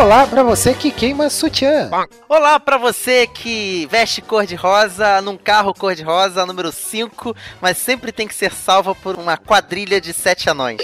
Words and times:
Olá 0.00 0.26
pra 0.26 0.42
você 0.42 0.72
que 0.72 0.90
queima 0.90 1.28
sutiã. 1.28 1.90
Olá 2.26 2.58
pra 2.58 2.78
você 2.78 3.26
que 3.26 3.86
veste 3.90 4.22
cor 4.22 4.46
de 4.46 4.54
rosa 4.54 5.20
num 5.20 5.36
carro 5.36 5.74
cor 5.74 5.94
de 5.94 6.02
rosa 6.02 6.46
número 6.46 6.72
5, 6.72 7.36
mas 7.60 7.76
sempre 7.76 8.10
tem 8.10 8.26
que 8.26 8.34
ser 8.34 8.50
salva 8.50 8.94
por 8.94 9.16
uma 9.16 9.36
quadrilha 9.36 10.00
de 10.00 10.14
sete 10.14 10.48
anões. 10.48 10.80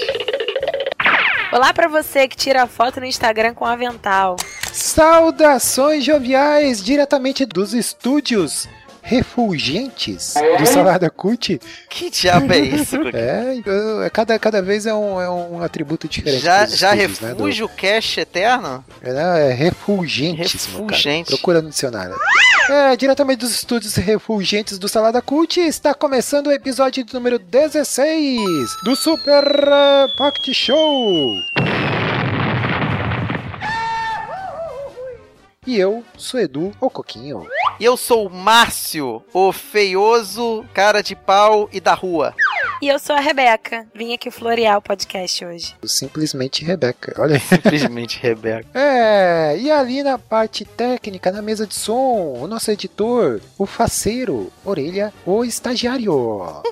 Olá 1.51 1.73
pra 1.73 1.89
você 1.89 2.29
que 2.29 2.37
tira 2.37 2.67
foto 2.67 3.01
no 3.01 3.07
Instagram 3.07 3.55
com 3.55 3.65
avental. 3.65 4.37
Saudações 4.71 6.05
joviais 6.05 6.85
diretamente 6.85 7.47
dos 7.47 7.73
estúdios 7.73 8.69
refulgentes 9.07 10.35
do 10.59 10.67
Salada 10.67 11.09
Cult. 11.09 11.61
Que 11.89 12.11
diabo 12.11 12.53
é 12.53 12.59
isso? 12.59 12.97
É, 13.17 13.55
então, 13.55 14.03
é, 14.03 14.11
cada, 14.11 14.39
cada 14.39 14.61
vez 14.61 14.85
é 14.85 14.93
um, 14.93 15.21
é 15.21 15.31
um 15.31 15.63
atributo 15.63 16.09
diferente. 16.09 16.43
já 16.43 16.67
já 16.67 16.93
estúdios, 16.95 17.21
né, 17.21 17.29
do- 17.35 17.45
refúgio 17.45 17.69
cash 17.69 18.19
eterno? 18.19 18.85
É, 19.03 19.51
é 19.51 19.53
refulgentes, 19.53 20.67
meu 20.69 20.81
cara. 20.81 20.93
Refulgente. 20.93 21.31
Procura 21.31 21.63
no 21.63 21.71
dicionário. 21.71 22.15
É, 22.69 22.97
diretamente 22.97 23.39
dos 23.41 23.53
estúdios 23.53 23.95
refulgentes 23.95 24.77
do 24.79 24.89
Salada 24.89 25.23
Cult, 25.23 25.61
está 25.61 25.95
começando 25.95 26.49
o 26.49 26.53
episódio 26.53 27.05
número 27.13 27.39
16 27.39 28.41
do 28.85 28.97
Super 28.97 29.45
Pocket 30.19 30.53
Show. 30.55 31.37
E 35.67 35.77
eu 35.77 36.05
sou 36.17 36.39
Edu, 36.39 36.71
o 36.81 36.89
Coquinho. 36.89 37.45
E 37.81 37.85
eu 37.85 37.97
sou 37.97 38.29
o 38.29 38.31
Márcio, 38.31 39.21
o 39.33 39.53
feioso 39.53 40.65
cara 40.73 41.03
de 41.03 41.17
pau 41.17 41.69
e 41.73 41.81
da 41.81 41.93
rua. 41.93 42.33
E 42.81 42.87
eu 42.87 43.01
sou 43.01 43.17
a 43.17 43.21
Rebeca. 43.21 43.85
Vim 43.93 44.15
aqui 44.15 44.31
florear 44.31 44.79
o 44.79 44.83
podcast 44.83 45.45
hoje. 45.45 45.75
Simplesmente 45.85 46.65
Rebeca. 46.65 47.21
Olha 47.21 47.35
aí. 47.35 47.41
Simplesmente 47.49 48.21
Rebeca. 48.21 48.69
É, 48.79 49.57
e 49.59 49.69
ali 49.69 50.05
na 50.05 50.17
parte 50.17 50.65
técnica, 50.65 51.33
na 51.33 51.43
mesa 51.43 51.67
de 51.67 51.75
som, 51.75 52.35
o 52.41 52.47
nosso 52.47 52.71
editor, 52.71 53.41
o 53.59 53.67
faceiro, 53.67 54.53
orelha, 54.65 55.13
o 55.25 55.45
estagiário. 55.45 56.63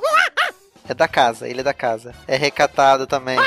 É 0.87 0.93
da 0.93 1.09
casa, 1.09 1.49
ele 1.49 1.61
é 1.61 1.63
da 1.63 1.73
casa. 1.73 2.15
É 2.29 2.37
recatado 2.37 3.07
também. 3.07 3.39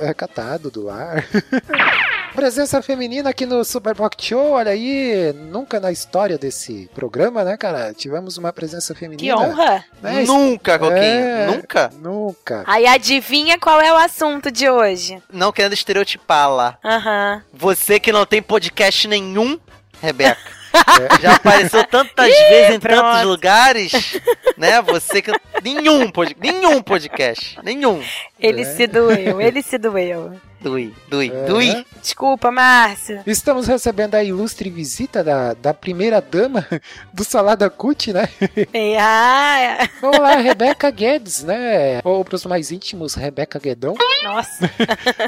É 0.00 0.12
catado 0.12 0.68
do 0.68 0.90
ar. 0.90 1.24
Presença 2.36 2.82
feminina 2.82 3.30
aqui 3.30 3.46
no 3.46 3.64
Super 3.64 3.94
Pocket 3.96 4.28
Show, 4.28 4.50
olha 4.50 4.70
aí, 4.70 5.32
nunca 5.50 5.80
na 5.80 5.90
história 5.90 6.36
desse 6.36 6.88
programa, 6.94 7.42
né, 7.42 7.56
cara? 7.56 7.94
Tivemos 7.94 8.36
uma 8.36 8.52
presença 8.52 8.92
Que 8.92 9.00
feminina. 9.00 9.36
honra! 9.38 9.82
Né? 10.02 10.22
Nunca, 10.26 10.78
Coquinho. 10.78 11.00
É. 11.00 11.46
Nunca. 11.46 11.90
Nunca. 11.98 12.62
Aí 12.66 12.86
adivinha 12.86 13.58
qual 13.58 13.80
é 13.80 13.90
o 13.90 13.96
assunto 13.96 14.50
de 14.52 14.68
hoje? 14.68 15.20
Não 15.32 15.50
querendo 15.50 15.72
estereotipá-la. 15.72 16.76
Aham. 16.84 17.42
Você 17.54 17.98
que 17.98 18.12
não 18.12 18.26
tem 18.26 18.42
podcast 18.42 19.08
nenhum, 19.08 19.58
Rebeca. 20.02 20.36
Já 21.22 21.36
apareceu 21.36 21.84
tantas 21.84 22.28
vezes 22.28 22.74
em 22.76 22.80
pronto. 22.80 23.00
tantos 23.00 23.22
lugares, 23.24 24.20
né? 24.58 24.82
Você 24.82 25.22
que 25.22 25.32
nenhum, 25.64 26.10
pod... 26.10 26.36
nenhum 26.38 26.82
podcast, 26.82 27.58
nenhum. 27.64 28.02
Ele 28.38 28.60
É. 28.60 28.64
se 28.66 28.86
doeu, 28.86 29.40
ele 29.40 29.62
se 29.62 29.78
doeu. 29.78 30.38
Dui, 30.66 30.92
dui, 31.08 31.30
É. 31.32 31.44
dui. 31.44 31.86
Desculpa, 32.02 32.50
Márcio. 32.50 33.22
Estamos 33.24 33.68
recebendo 33.68 34.16
a 34.16 34.24
ilustre 34.24 34.68
visita 34.68 35.22
da, 35.22 35.54
da 35.54 35.72
primeira 35.72 36.20
dama 36.20 36.66
do 37.14 37.22
Salada 37.22 37.70
Cut, 37.70 38.12
né? 38.12 38.28
E, 38.74 38.96
ah, 38.98 39.88
Olá, 40.02 40.34
Rebeca 40.38 40.90
Guedes, 40.90 41.44
né? 41.44 42.00
Ou 42.02 42.24
para 42.24 42.34
os 42.34 42.44
mais 42.46 42.72
íntimos, 42.72 43.14
Rebeca 43.14 43.60
Guedão. 43.60 43.94
nossa. 44.24 44.68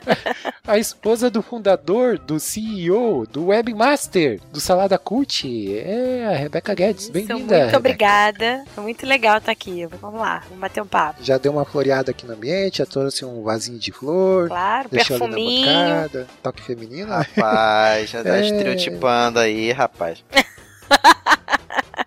A 0.66 0.77
esposa 0.77 1.31
do 1.31 1.41
fundador, 1.41 2.19
do 2.19 2.38
CEO, 2.41 3.25
do 3.27 3.47
webmaster 3.47 4.41
do 4.53 4.60
Salada 4.60 4.98
Cult. 4.98 5.47
É 5.78 6.27
a 6.27 6.37
Rebeca 6.37 6.75
Guedes. 6.75 7.09
Bem-vinda. 7.10 7.60
muito 7.62 7.77
obrigada. 7.77 8.65
Foi 8.75 8.82
muito 8.82 9.06
legal 9.06 9.38
estar 9.38 9.53
aqui. 9.53 9.87
Vamos 10.00 10.21
lá, 10.21 10.41
vamos 10.47 10.59
bater 10.60 10.82
um 10.82 10.87
papo. 10.87 11.22
Já 11.22 11.38
deu 11.38 11.53
uma 11.53 11.65
floreada 11.65 12.10
aqui 12.10 12.27
no 12.27 12.34
ambiente, 12.34 12.78
já 12.78 12.87
trouxe 12.87 13.25
um 13.25 13.43
vasinho 13.43 13.78
de 13.78 13.93
flor. 13.93 14.48
Claro, 14.48 14.88
Deixou 14.91 15.16
na 15.28 15.37
perfuminho. 15.37 15.66
bancada. 15.66 16.27
Toque 16.43 16.62
feminino. 16.62 17.11
Rapaz, 17.11 18.11
já 18.11 18.22
tá 18.22 18.37
É. 18.37 18.41
estereotipando 18.43 19.39
aí, 19.39 19.72
rapaz. 19.72 20.22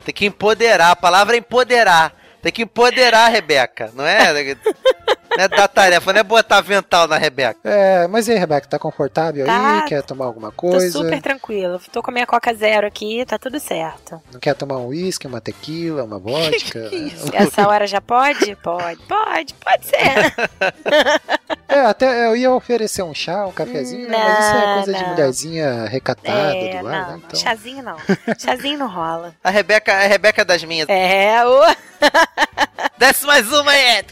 Tem 0.03 0.13
que 0.13 0.25
empoderar, 0.25 0.91
a 0.91 0.95
palavra 0.95 1.35
é 1.35 1.39
empoderar. 1.39 2.13
Tem 2.41 2.51
que 2.51 2.63
empoderar 2.63 3.25
a 3.25 3.29
Rebeca, 3.29 3.91
não 3.93 4.05
é? 4.05 4.31
Não 5.33 5.45
é 5.45 5.47
dar 5.47 5.69
tarefa, 5.69 6.11
não 6.11 6.19
é 6.19 6.23
botar 6.23 6.57
avental 6.57 7.07
na 7.07 7.17
Rebeca. 7.17 7.57
É, 7.63 8.05
mas 8.05 8.27
e 8.27 8.33
aí, 8.33 8.37
Rebeca, 8.37 8.67
tá 8.67 8.77
confortável 8.77 9.45
Tá. 9.45 9.75
aí? 9.75 9.81
Quer 9.87 10.03
tomar 10.03 10.25
alguma 10.25 10.49
Tô 10.51 10.57
coisa? 10.57 10.91
super 10.91 11.21
tranquilo. 11.21 11.79
Tô 11.89 12.03
com 12.03 12.11
a 12.11 12.13
minha 12.13 12.27
Coca 12.27 12.53
Zero 12.53 12.85
aqui, 12.85 13.25
tá 13.25 13.39
tudo 13.39 13.57
certo. 13.57 14.21
Não 14.33 14.41
quer 14.41 14.53
tomar 14.55 14.75
um 14.79 14.87
uísque, 14.87 15.25
uma 15.27 15.39
tequila, 15.39 16.03
uma 16.03 16.19
vodka? 16.19 16.79
Isso? 16.93 17.29
Essa 17.33 17.65
hora 17.65 17.87
já 17.87 18.01
pode? 18.01 18.57
Pode, 18.57 19.01
pode, 19.07 19.53
pode 19.53 19.85
ser. 19.85 20.33
É, 21.71 21.79
até 21.85 22.25
eu 22.27 22.35
ia 22.35 22.51
oferecer 22.51 23.01
um 23.01 23.13
chá, 23.13 23.45
um 23.45 23.51
cafezinho, 23.53 24.09
né? 24.09 24.17
Mas 24.17 24.39
isso 24.45 24.55
é 24.57 24.65
Não, 24.65 24.73
coisa 24.75 24.93
de 24.93 25.01
não. 25.03 25.09
mulherzinha 25.11 25.85
recatada 25.85 26.53
É, 26.57 26.69
do 26.69 26.75
não, 26.75 26.83
lar, 26.83 26.91
né? 26.91 27.07
não, 27.11 27.17
Então, 27.19 27.39
chazinho 27.39 27.81
não. 27.81 27.95
Chazinho 28.37 28.77
não 28.77 28.89
rola. 28.89 29.33
A 29.41 29.49
Rebeca, 29.49 29.93
a 29.93 30.01
Rebeca 30.01 30.43
das 30.43 30.61
minhas. 30.65 30.89
É, 30.89 31.45
ô, 31.47 31.61
Desce 32.97 33.25
mais 33.25 33.51
uma 33.51 33.71
aí. 33.71 34.05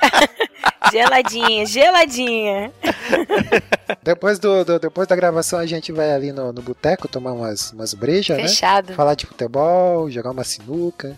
geladinha, 0.92 1.66
geladinha. 1.66 2.72
depois, 4.02 4.38
do, 4.38 4.64
do- 4.64 4.78
depois 4.78 5.06
da 5.08 5.16
gravação 5.16 5.58
a 5.58 5.66
gente 5.66 5.92
vai 5.92 6.12
ali 6.12 6.32
no, 6.32 6.52
no 6.52 6.62
boteco 6.62 7.08
tomar 7.08 7.32
umas, 7.32 7.72
umas 7.72 7.94
brejas, 7.94 8.36
né? 8.36 8.48
Fechado. 8.48 8.92
Falar 8.94 9.14
de 9.14 9.26
futebol, 9.26 10.10
jogar 10.10 10.30
uma 10.30 10.44
sinuca. 10.44 11.16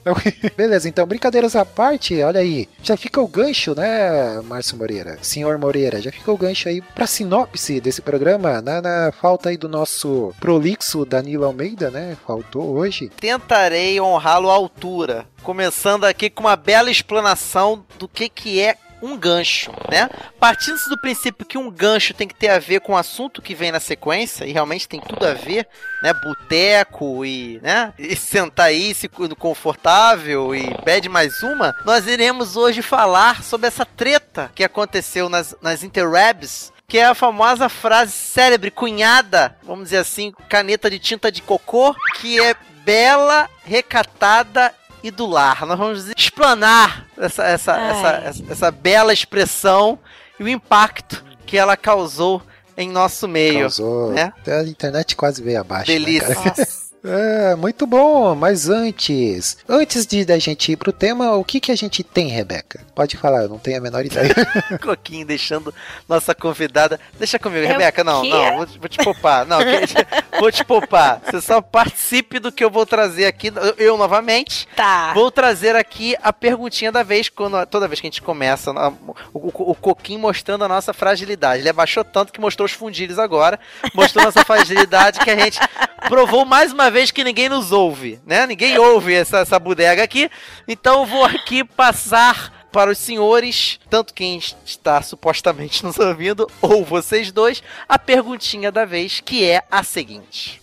Beleza, 0.57 0.89
então, 0.89 1.07
brincadeiras 1.07 1.55
à 1.57 1.65
parte, 1.65 2.21
olha 2.23 2.41
aí. 2.41 2.69
Já 2.83 2.97
fica 2.97 3.21
o 3.21 3.29
gancho, 3.29 3.75
né, 3.75 4.41
Márcio 4.43 4.77
Moreira? 4.77 5.19
Senhor 5.23 5.59
Moreira, 5.59 6.01
já 6.01 6.11
fica 6.13 6.31
o 6.33 6.37
gancho 6.37 6.69
aí 6.69 6.81
pra 6.81 7.07
sinopse 7.07 7.81
desse 7.81 8.01
programa, 8.03 8.61
na, 8.61 8.81
na 8.83 9.13
falta 9.13 9.49
aí 9.49 9.57
do 9.57 9.69
nosso 9.69 10.35
prolixo 10.41 11.05
Danilo 11.05 11.45
Almeida, 11.45 11.91
né? 11.91 12.17
Faltou 12.27 12.75
hoje. 12.77 13.11
Tentarei 13.21 14.01
honrá-lo 14.01 14.51
à 14.51 14.55
altura. 14.55 15.27
Começando 15.43 16.05
aqui 16.05 16.31
com 16.31 16.43
uma 16.45 16.57
bela 16.57 16.91
explanação 16.91 17.85
do 17.99 18.07
que, 18.07 18.29
que 18.29 18.61
é 18.61 18.77
um 19.03 19.17
gancho, 19.17 19.73
né? 19.91 20.09
Partindo 20.39 20.79
do 20.89 20.97
princípio 20.99 21.45
que 21.45 21.59
um 21.59 21.69
gancho 21.69 22.15
tem 22.15 22.29
que 22.29 22.35
ter 22.35 22.49
a 22.49 22.59
ver 22.61 22.81
com 22.81 22.93
o 22.93 22.97
assunto 22.97 23.43
que 23.43 23.55
vem 23.55 23.73
na 23.73 23.81
sequência, 23.81 24.45
e 24.45 24.53
realmente 24.53 24.89
tem 24.89 25.01
tudo 25.01 25.27
a 25.27 25.35
ver, 25.35 25.67
né? 26.03 26.15
Boteco 26.15 27.25
e, 27.25 27.59
né? 27.61 27.93
E 27.99 28.15
sentar 28.17 28.67
aí, 28.67 28.95
se 28.95 29.09
confortável 29.37 30.55
e 30.55 30.73
pede 30.85 31.09
mais 31.09 31.43
uma. 31.43 31.75
Nós 31.85 32.07
iremos 32.07 32.57
hoje 32.57 32.81
falar 32.81 33.43
sobre 33.43 33.67
essa 33.67 33.85
treta 33.85 34.51
que 34.55 34.63
aconteceu 34.63 35.29
nas, 35.29 35.55
nas 35.61 35.83
interwebs 35.83 36.73
que 36.87 36.99
é 36.99 37.07
a 37.07 37.15
famosa 37.15 37.71
frase 37.71 38.13
célebre, 38.13 38.71
cunhada, 38.71 39.57
vamos 39.63 39.85
dizer 39.85 39.97
assim, 39.97 40.31
caneta 40.47 40.91
de 40.91 40.99
tinta 40.99 41.33
de 41.33 41.41
cocô, 41.41 41.97
que 42.21 42.39
é 42.39 42.55
bela, 42.85 43.49
recatada 43.65 44.75
e 45.03 45.11
do 45.11 45.27
lar. 45.27 45.65
Nós 45.67 45.79
vamos 45.79 46.09
explanar 46.17 47.07
essa, 47.19 47.45
essa, 47.45 47.73
essa, 47.81 48.09
essa, 48.29 48.45
essa 48.51 48.71
bela 48.71 49.13
expressão 49.13 49.99
e 50.39 50.45
o 50.45 50.49
impacto 50.49 51.25
que 51.47 51.57
ela 51.59 51.77
causou 51.77 52.43
em 52.77 52.89
nosso 52.91 53.27
meio. 53.29 53.61
Causou. 53.61 54.13
né? 54.13 54.33
A 54.47 54.63
internet 54.63 55.15
quase 55.17 55.43
veio 55.43 55.61
abaixo. 55.61 55.91
né, 55.91 55.99
Delícia. 55.99 56.35
Nossa. 56.35 56.83
É, 57.05 57.57
muito 57.57 57.85
bom, 57.85 58.33
mas 58.37 58.69
antes, 58.69 59.57
antes 59.69 60.07
de 60.07 60.25
da 60.25 60.39
gente 60.39 60.71
ir 60.71 60.77
pro 60.77 60.93
tema, 60.93 61.33
o 61.35 61.43
que 61.43 61.59
que 61.59 61.73
a 61.73 61.75
gente 61.75 62.05
tem, 62.05 62.29
Rebeca? 62.29 62.79
Pode 62.95 63.17
falar, 63.17 63.43
eu 63.43 63.49
não 63.49 63.59
tenho 63.59 63.79
a 63.79 63.81
menor 63.81 64.07
ideia. 64.07 64.33
Coquinho 64.81 65.27
deixando 65.27 65.75
nossa 66.09 66.33
convidada. 66.33 67.01
Deixa 67.19 67.41
comigo, 67.41 67.65
É 67.65 67.73
Rebeca. 67.73 68.05
Não, 68.05 68.23
não, 68.25 68.57
vou, 68.59 68.67
te- 68.67 68.79
vou 68.79 68.89
te 68.89 68.99
poupar. 69.03 69.45
Não, 69.45 69.59
que- 69.59 69.65
vou 70.43 70.51
te 70.51 70.65
poupar. 70.65 71.21
Você 71.25 71.41
só 71.41 71.61
participe 71.61 72.41
do 72.41 72.51
que 72.51 72.65
eu 72.65 72.71
vou 72.71 72.85
trazer 72.85 73.27
aqui. 73.27 73.53
Eu, 73.55 73.75
eu 73.79 73.97
novamente. 73.97 74.67
Tá. 74.75 75.13
Vou 75.15 75.31
trazer 75.31 75.77
aqui 75.77 76.17
a 76.21 76.33
perguntinha 76.33 76.91
da 76.91 77.05
vez, 77.05 77.29
quando, 77.29 77.65
toda 77.67 77.87
vez 77.87 78.01
que 78.01 78.09
a 78.09 78.11
gente 78.11 78.21
começa, 78.21 78.73
o, 78.73 79.39
o, 79.39 79.71
o 79.71 79.75
Coquinho 79.77 80.19
mostrando 80.19 80.65
a 80.65 80.69
nossa 80.69 80.93
fragilidade. 80.93 81.63
Ele 81.63 81.69
abaixou 81.69 82.03
tanto 82.03 82.33
que 82.33 82.41
mostrou 82.41 82.67
os 82.67 82.73
fundilhos 82.73 83.21
agora, 83.21 83.61
mostrou 83.95 84.25
nossa 84.25 84.45
fragilidade 84.45 85.21
que 85.21 85.31
a 85.31 85.39
gente 85.39 85.61
provou 86.09 86.45
mais 86.45 86.73
uma 86.73 86.91
vez 86.91 87.13
que 87.13 87.23
ninguém 87.23 87.49
nos 87.49 87.71
ouve, 87.71 88.21
né? 88.27 88.45
Ninguém 88.45 88.77
ouve 88.79 89.15
essa, 89.15 89.39
essa 89.39 89.61
bodega 89.61 90.03
aqui. 90.03 90.29
Então 90.67 91.01
eu 91.01 91.07
vou 91.07 91.25
aqui 91.25 91.63
passar 91.63 92.62
para 92.73 92.91
os 92.91 92.99
senhores, 92.99 93.79
tanto 93.91 94.15
quem 94.15 94.39
está 94.65 95.03
supostamente 95.03 95.85
nos 95.85 95.99
ouvindo, 95.99 96.49
ou 96.61 96.85
vocês 96.85 97.31
dois, 97.31 97.63
a 97.89 97.99
perguntinha 97.99 98.73
da 98.73 98.85
vez, 98.85 99.21
que 99.21 99.45
é 99.45 99.63
a 99.71 99.83
seguinte. 99.83 100.61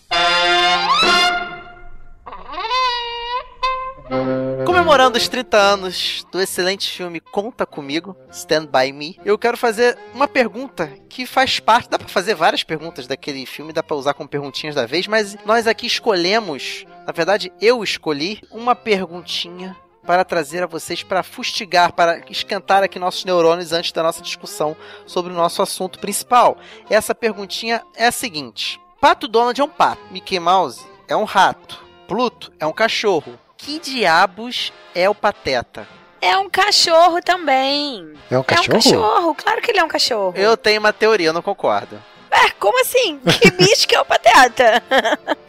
Comemorando 4.66 5.16
os 5.16 5.28
30 5.28 5.56
anos 5.56 6.26
do 6.32 6.40
excelente 6.40 6.90
filme 6.90 7.20
Conta 7.20 7.64
Comigo, 7.64 8.16
Stand 8.32 8.66
By 8.66 8.92
Me, 8.92 9.16
eu 9.24 9.38
quero 9.38 9.56
fazer 9.56 9.96
uma 10.12 10.26
pergunta 10.26 10.92
que 11.08 11.24
faz 11.24 11.60
parte. 11.60 11.90
Dá 11.90 11.96
pra 11.96 12.08
fazer 12.08 12.34
várias 12.34 12.64
perguntas 12.64 13.06
daquele 13.06 13.46
filme, 13.46 13.72
dá 13.72 13.84
pra 13.84 13.96
usar 13.96 14.14
como 14.14 14.28
perguntinhas 14.28 14.74
da 14.74 14.84
vez, 14.84 15.06
mas 15.06 15.36
nós 15.46 15.68
aqui 15.68 15.86
escolhemos, 15.86 16.84
na 17.06 17.12
verdade 17.12 17.52
eu 17.60 17.84
escolhi, 17.84 18.40
uma 18.50 18.74
perguntinha 18.74 19.76
para 20.10 20.24
trazer 20.24 20.60
a 20.60 20.66
vocês 20.66 21.04
para 21.04 21.22
fustigar, 21.22 21.92
para 21.92 22.20
esquentar 22.28 22.82
aqui 22.82 22.98
nossos 22.98 23.24
neurônios 23.24 23.72
antes 23.72 23.92
da 23.92 24.02
nossa 24.02 24.20
discussão 24.20 24.76
sobre 25.06 25.32
o 25.32 25.36
nosso 25.36 25.62
assunto 25.62 26.00
principal. 26.00 26.58
Essa 26.90 27.14
perguntinha 27.14 27.80
é 27.94 28.08
a 28.08 28.10
seguinte: 28.12 28.80
Pato 29.00 29.28
Donald 29.28 29.60
é 29.60 29.62
um 29.62 29.68
pato, 29.68 30.02
Mickey 30.10 30.40
Mouse 30.40 30.84
é 31.06 31.14
um 31.14 31.22
rato, 31.22 31.78
Pluto 32.08 32.50
é 32.58 32.66
um 32.66 32.72
cachorro. 32.72 33.38
Que 33.56 33.78
diabos 33.78 34.72
é 34.96 35.08
o 35.08 35.14
Pateta? 35.14 35.86
É 36.20 36.36
um 36.36 36.50
cachorro 36.50 37.20
também. 37.22 38.12
É 38.28 38.36
um 38.36 38.40
É 38.40 38.44
cachorro? 38.44 38.78
um 38.78 38.82
cachorro, 38.82 39.34
claro 39.36 39.62
que 39.62 39.70
ele 39.70 39.78
é 39.78 39.84
um 39.84 39.88
cachorro. 39.88 40.32
Eu 40.36 40.56
tenho 40.56 40.80
uma 40.80 40.92
teoria, 40.92 41.28
eu 41.28 41.32
não 41.32 41.40
concordo. 41.40 42.02
É, 42.30 42.50
como 42.58 42.80
assim? 42.80 43.18
Que 43.18 43.50
bicho 43.58 43.88
que 43.88 43.94
é 43.94 44.00
o 44.00 44.04
pateta? 44.04 44.82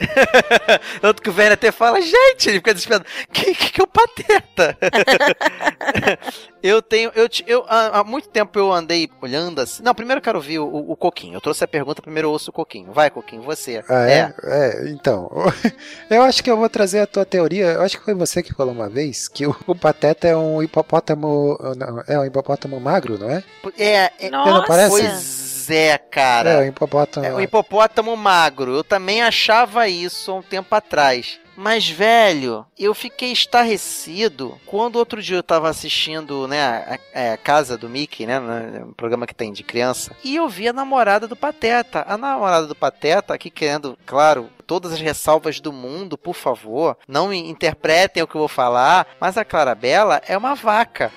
Tanto 1.01 1.21
que 1.21 1.29
o 1.29 1.33
velho 1.33 1.53
até 1.53 1.71
fala, 1.71 2.01
gente, 2.01 2.49
ele 2.49 2.57
fica 2.57 2.73
desesperado. 2.73 3.05
Que, 3.31 3.53
que, 3.53 3.71
que 3.71 3.81
é 3.81 3.83
o 3.83 3.87
Pateta? 3.87 4.77
eu 6.61 6.81
tenho, 6.81 7.11
eu, 7.15 7.27
eu 7.47 7.65
há, 7.67 7.99
há 7.99 8.03
muito 8.03 8.29
tempo 8.29 8.57
eu 8.57 8.71
andei 8.71 9.09
olhando 9.21 9.61
assim. 9.61 9.83
Não, 9.83 9.93
primeiro 9.93 10.19
eu 10.19 10.23
quero 10.23 10.37
ouvir 10.37 10.59
o, 10.59 10.65
o, 10.65 10.91
o 10.91 10.95
Coquinho. 10.95 11.35
Eu 11.35 11.41
trouxe 11.41 11.63
a 11.63 11.67
pergunta, 11.67 12.01
primeiro 12.01 12.27
eu 12.27 12.31
ouço 12.31 12.49
o 12.49 12.53
Coquinho. 12.53 12.91
Vai, 12.91 13.09
Coquinho, 13.09 13.41
você. 13.41 13.83
Ah, 13.87 14.09
é? 14.09 14.33
é? 14.43 14.89
então. 14.89 15.29
Eu 16.09 16.23
acho 16.23 16.43
que 16.43 16.51
eu 16.51 16.57
vou 16.57 16.69
trazer 16.69 16.99
a 16.99 17.07
tua 17.07 17.25
teoria. 17.25 17.65
Eu 17.65 17.81
acho 17.81 17.97
que 17.97 18.05
foi 18.05 18.13
você 18.13 18.43
que 18.43 18.53
falou 18.53 18.73
uma 18.73 18.89
vez 18.89 19.27
que 19.27 19.45
o, 19.45 19.55
o 19.67 19.75
Pateta 19.75 20.27
é 20.27 20.35
um 20.35 20.61
hipopótamo. 20.61 21.57
não, 21.77 22.03
É 22.07 22.19
um 22.19 22.25
hipopótamo 22.25 22.79
magro, 22.79 23.17
não 23.17 23.29
é? 23.29 23.43
É, 23.77 24.11
é, 24.19 24.29
Nossa. 24.29 24.67
parece? 24.67 24.89
pois 24.89 25.40
é, 25.75 25.97
cara. 25.97 26.49
É, 26.51 26.59
um 26.59 26.63
hipopótamo. 26.67 27.25
É 27.25 27.33
um 27.33 27.41
hipopótamo 27.41 28.15
magro. 28.15 28.75
Eu 28.75 28.83
também 28.83 29.21
achava 29.21 29.87
isso 29.87 30.31
há 30.31 30.35
um 30.35 30.41
tempo 30.41 30.73
atrás. 30.75 31.39
Mas, 31.55 31.87
velho, 31.87 32.65
eu 32.79 32.93
fiquei 32.93 33.31
estarrecido 33.31 34.57
quando 34.65 34.95
outro 34.95 35.21
dia 35.21 35.35
eu 35.37 35.43
tava 35.43 35.69
assistindo, 35.69 36.47
né, 36.47 36.63
a, 37.13 37.19
a- 37.29 37.33
a 37.33 37.37
Casa 37.37 37.77
do 37.77 37.89
Mickey, 37.89 38.25
né, 38.25 38.39
no- 38.39 38.87
um 38.87 38.93
programa 38.93 39.27
que 39.27 39.35
tem 39.35 39.51
de 39.51 39.61
criança, 39.61 40.15
e 40.23 40.37
eu 40.37 40.47
vi 40.47 40.67
a 40.69 40.73
namorada 40.73 41.27
do 41.27 41.35
Pateta. 41.35 42.05
A 42.07 42.17
namorada 42.17 42.65
do 42.67 42.73
Pateta, 42.73 43.33
aqui 43.33 43.49
querendo, 43.49 43.97
claro, 44.05 44.49
todas 44.65 44.93
as 44.93 45.01
ressalvas 45.01 45.59
do 45.59 45.73
mundo, 45.73 46.17
por 46.17 46.33
favor, 46.35 46.97
não 47.07 47.27
me 47.27 47.37
interpretem 47.37 48.23
o 48.23 48.27
que 48.27 48.35
eu 48.35 48.39
vou 48.39 48.47
falar, 48.47 49.05
mas 49.19 49.37
a 49.37 49.43
Clarabella 49.45 50.21
é 50.27 50.37
uma 50.37 50.55
vaca. 50.55 51.11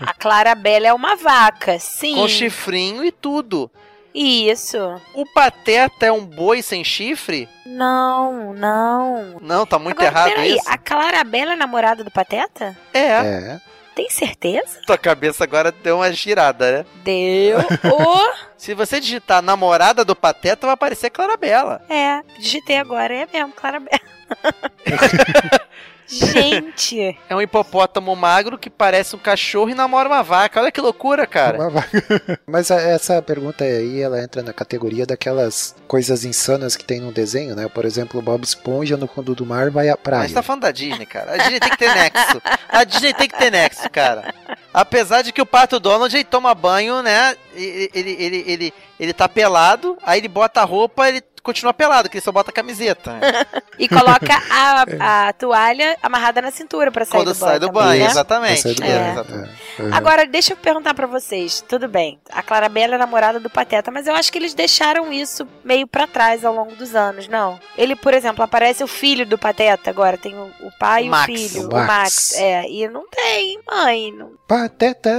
A 0.00 0.14
Clarabella 0.14 0.86
é 0.88 0.92
uma 0.92 1.16
vaca, 1.16 1.78
sim. 1.78 2.14
Com 2.16 2.28
chifrinho 2.28 3.04
e 3.04 3.10
tudo. 3.12 3.70
Isso. 4.14 4.78
O 5.12 5.24
Pateta 5.32 6.06
é 6.06 6.12
um 6.12 6.24
boi 6.24 6.62
sem 6.62 6.84
chifre? 6.84 7.48
Não, 7.66 8.54
não. 8.54 9.38
Não, 9.40 9.66
tá 9.66 9.76
muito 9.78 10.00
Agora, 10.00 10.06
errado 10.06 10.28
peraí, 10.28 10.56
isso. 10.56 10.70
a 10.70 10.78
Clarabella 10.78 11.54
é 11.54 11.56
namorada 11.56 12.04
do 12.04 12.10
Pateta? 12.12 12.76
É. 12.92 13.00
É. 13.00 13.60
Tem 13.96 14.08
certeza? 14.10 14.80
Tua 14.86 14.98
cabeça 14.98 15.44
agora 15.44 15.70
deu 15.72 15.96
uma 15.96 16.12
girada, 16.12 16.78
né? 16.78 16.86
Deu. 17.04 17.58
Ô, 17.92 18.32
Se 18.56 18.74
você 18.74 19.00
digitar 19.00 19.40
namorada 19.42 20.04
do 20.04 20.14
Pateta, 20.16 20.66
vai 20.66 20.74
aparecer 20.74 21.10
Clarabella. 21.10 21.80
é, 21.88 22.20
digitei 22.38 22.76
agora, 22.76 23.14
é 23.14 23.26
mesmo, 23.32 23.52
Clarabella. 23.52 24.00
Gente, 26.06 27.16
É 27.28 27.34
um 27.34 27.40
hipopótamo 27.40 28.14
magro 28.14 28.58
que 28.58 28.68
parece 28.70 29.16
um 29.16 29.18
cachorro 29.18 29.70
e 29.70 29.74
namora 29.74 30.08
uma 30.08 30.22
vaca. 30.22 30.60
Olha 30.60 30.70
que 30.72 30.80
loucura, 30.80 31.26
cara. 31.26 31.58
Uma 31.58 31.70
vaca. 31.70 32.40
Mas 32.46 32.70
a- 32.70 32.80
essa 32.80 33.20
pergunta 33.22 33.64
aí, 33.64 34.00
ela 34.00 34.22
entra 34.22 34.42
na 34.42 34.52
categoria 34.52 35.06
daquelas 35.06 35.74
coisas 35.88 36.24
insanas 36.24 36.76
que 36.76 36.84
tem 36.84 37.00
no 37.00 37.12
desenho, 37.12 37.54
né? 37.56 37.68
Por 37.68 37.84
exemplo, 37.84 38.20
o 38.20 38.22
Bob 38.22 38.42
Esponja 38.44 38.96
no 38.96 39.06
fundo 39.06 39.34
do 39.34 39.46
mar 39.46 39.70
vai 39.70 39.88
à 39.88 39.96
praia. 39.96 40.22
Mas 40.24 40.32
tá 40.32 40.42
falando 40.42 40.62
da 40.62 40.70
Disney, 40.70 41.06
cara. 41.06 41.32
A 41.34 41.36
Disney 41.38 41.60
tem 41.60 41.70
que 41.70 41.78
ter 41.78 41.94
nexo. 41.94 42.42
A 42.68 42.84
Disney 42.84 43.14
tem 43.14 43.28
que 43.28 43.38
ter 43.38 43.50
nexo, 43.50 43.88
cara. 43.90 44.34
Apesar 44.72 45.22
de 45.22 45.32
que 45.32 45.40
o 45.42 45.46
Pato 45.46 45.78
Donald 45.80 46.14
ele 46.14 46.24
toma 46.24 46.54
banho, 46.54 47.02
né? 47.02 47.36
Ele, 47.54 47.90
ele, 47.94 48.16
ele, 48.18 48.44
ele, 48.46 48.74
ele 48.98 49.12
tá 49.12 49.28
pelado, 49.28 49.96
aí 50.02 50.18
ele 50.20 50.28
bota 50.28 50.60
a 50.60 50.64
roupa, 50.64 51.08
ele 51.08 51.22
continua 51.44 51.72
pelado, 51.72 52.08
que 52.08 52.16
ele 52.16 52.24
só 52.24 52.32
bota 52.32 52.50
a 52.50 52.54
camiseta. 52.54 53.12
e 53.78 53.86
coloca 53.88 54.34
a, 54.50 54.84
a 55.28 55.32
toalha 55.34 55.96
amarrada 56.02 56.42
na 56.42 56.50
cintura 56.50 56.90
pra 56.90 57.04
sair 57.04 57.20
Quando 57.20 57.32
do 57.32 57.38
banho. 57.38 57.50
sai 57.50 57.58
do 57.60 57.66
também, 57.66 57.82
banho, 57.82 58.00
né? 58.04 58.10
exatamente. 58.10 58.68
É 58.68 58.74
do 58.74 58.82
É. 58.82 58.86
banho, 58.98 59.12
exatamente. 59.12 59.50
é, 59.78 59.82
é. 59.82 59.92
Agora, 59.94 60.26
deixa 60.26 60.52
eu 60.54 60.56
perguntar 60.56 60.94
pra 60.94 61.06
vocês. 61.06 61.62
Tudo 61.68 61.86
bem, 61.86 62.18
a 62.32 62.42
Clarabella 62.42 62.94
é 62.96 62.98
namorada 62.98 63.38
do 63.38 63.50
Pateta, 63.50 63.90
mas 63.90 64.06
eu 64.06 64.14
acho 64.14 64.32
que 64.32 64.38
eles 64.38 64.54
deixaram 64.54 65.12
isso 65.12 65.46
meio 65.62 65.86
pra 65.86 66.06
trás 66.06 66.44
ao 66.44 66.54
longo 66.54 66.74
dos 66.74 66.94
anos, 66.94 67.28
não? 67.28 67.60
Ele, 67.76 67.94
por 67.94 68.14
exemplo, 68.14 68.42
aparece 68.42 68.82
o 68.82 68.88
filho 68.88 69.26
do 69.26 69.36
Pateta 69.38 69.90
agora, 69.90 70.16
tem 70.16 70.34
o, 70.34 70.50
o 70.60 70.70
pai 70.78 71.02
O 71.02 71.06
e 71.06 71.08
Max. 71.10 71.22
o 71.22 71.26
filho, 71.36 71.62
O 71.62 71.68
o 71.68 71.72
Max. 71.74 71.86
Max. 71.86 72.34
É, 72.38 72.68
e 72.68 72.88
não 72.88 73.06
tem 73.08 73.60
mãe. 73.70 74.12
Não... 74.12 74.32
Pateta 74.48 75.10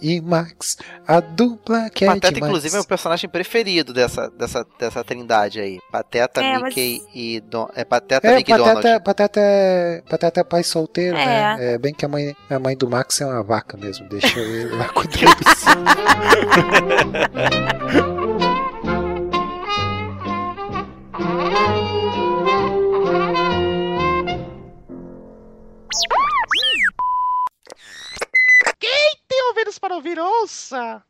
e 0.00 0.20
Max, 0.20 0.76
a 1.06 1.20
dupla 1.20 1.90
que 1.90 2.04
é 2.04 2.08
Pateta, 2.08 2.32
demais. 2.32 2.50
inclusive, 2.50 2.76
é 2.76 2.80
o 2.80 2.86
personagem 2.86 3.28
preferido 3.28 3.92
dessa, 3.92 4.28
dessa, 4.30 4.66
dessa 4.78 5.02
trindade 5.04 5.60
aí. 5.60 5.78
Pateta, 5.90 6.42
É, 6.42 6.58
Mickey 6.58 7.02
e 7.14 7.40
Don... 7.40 7.68
É 7.74 7.84
Pateta, 7.84 8.26
É, 8.28 8.36
Mickey 8.36 8.52
Pateta, 8.52 8.74
Donald. 8.80 9.04
Pateta, 9.04 9.40
é, 9.40 10.02
Pateta 10.08 10.40
é 10.40 10.44
pai 10.44 10.62
solteiro, 10.62 11.16
É. 11.16 11.24
né? 11.26 11.74
É 11.74 11.78
bem 11.78 11.92
que 11.94 12.04
a 12.04 12.08
mãe, 12.08 12.34
a 12.50 12.58
mãe 12.58 12.76
do 12.76 12.88
Max 12.88 13.20
é 13.20 13.26
uma 13.26 13.42
vaca 13.42 13.76
mesmo. 13.76 14.08
Deixa 14.08 14.38
ele 14.38 14.74
lá 14.76 14.88
com 14.88 15.02
eles. 15.08 15.18
Tem 26.08 26.18
ouvidos 29.58 29.78
para 29.78 29.94
ouvir, 29.96 30.18
ouça! 30.20 31.02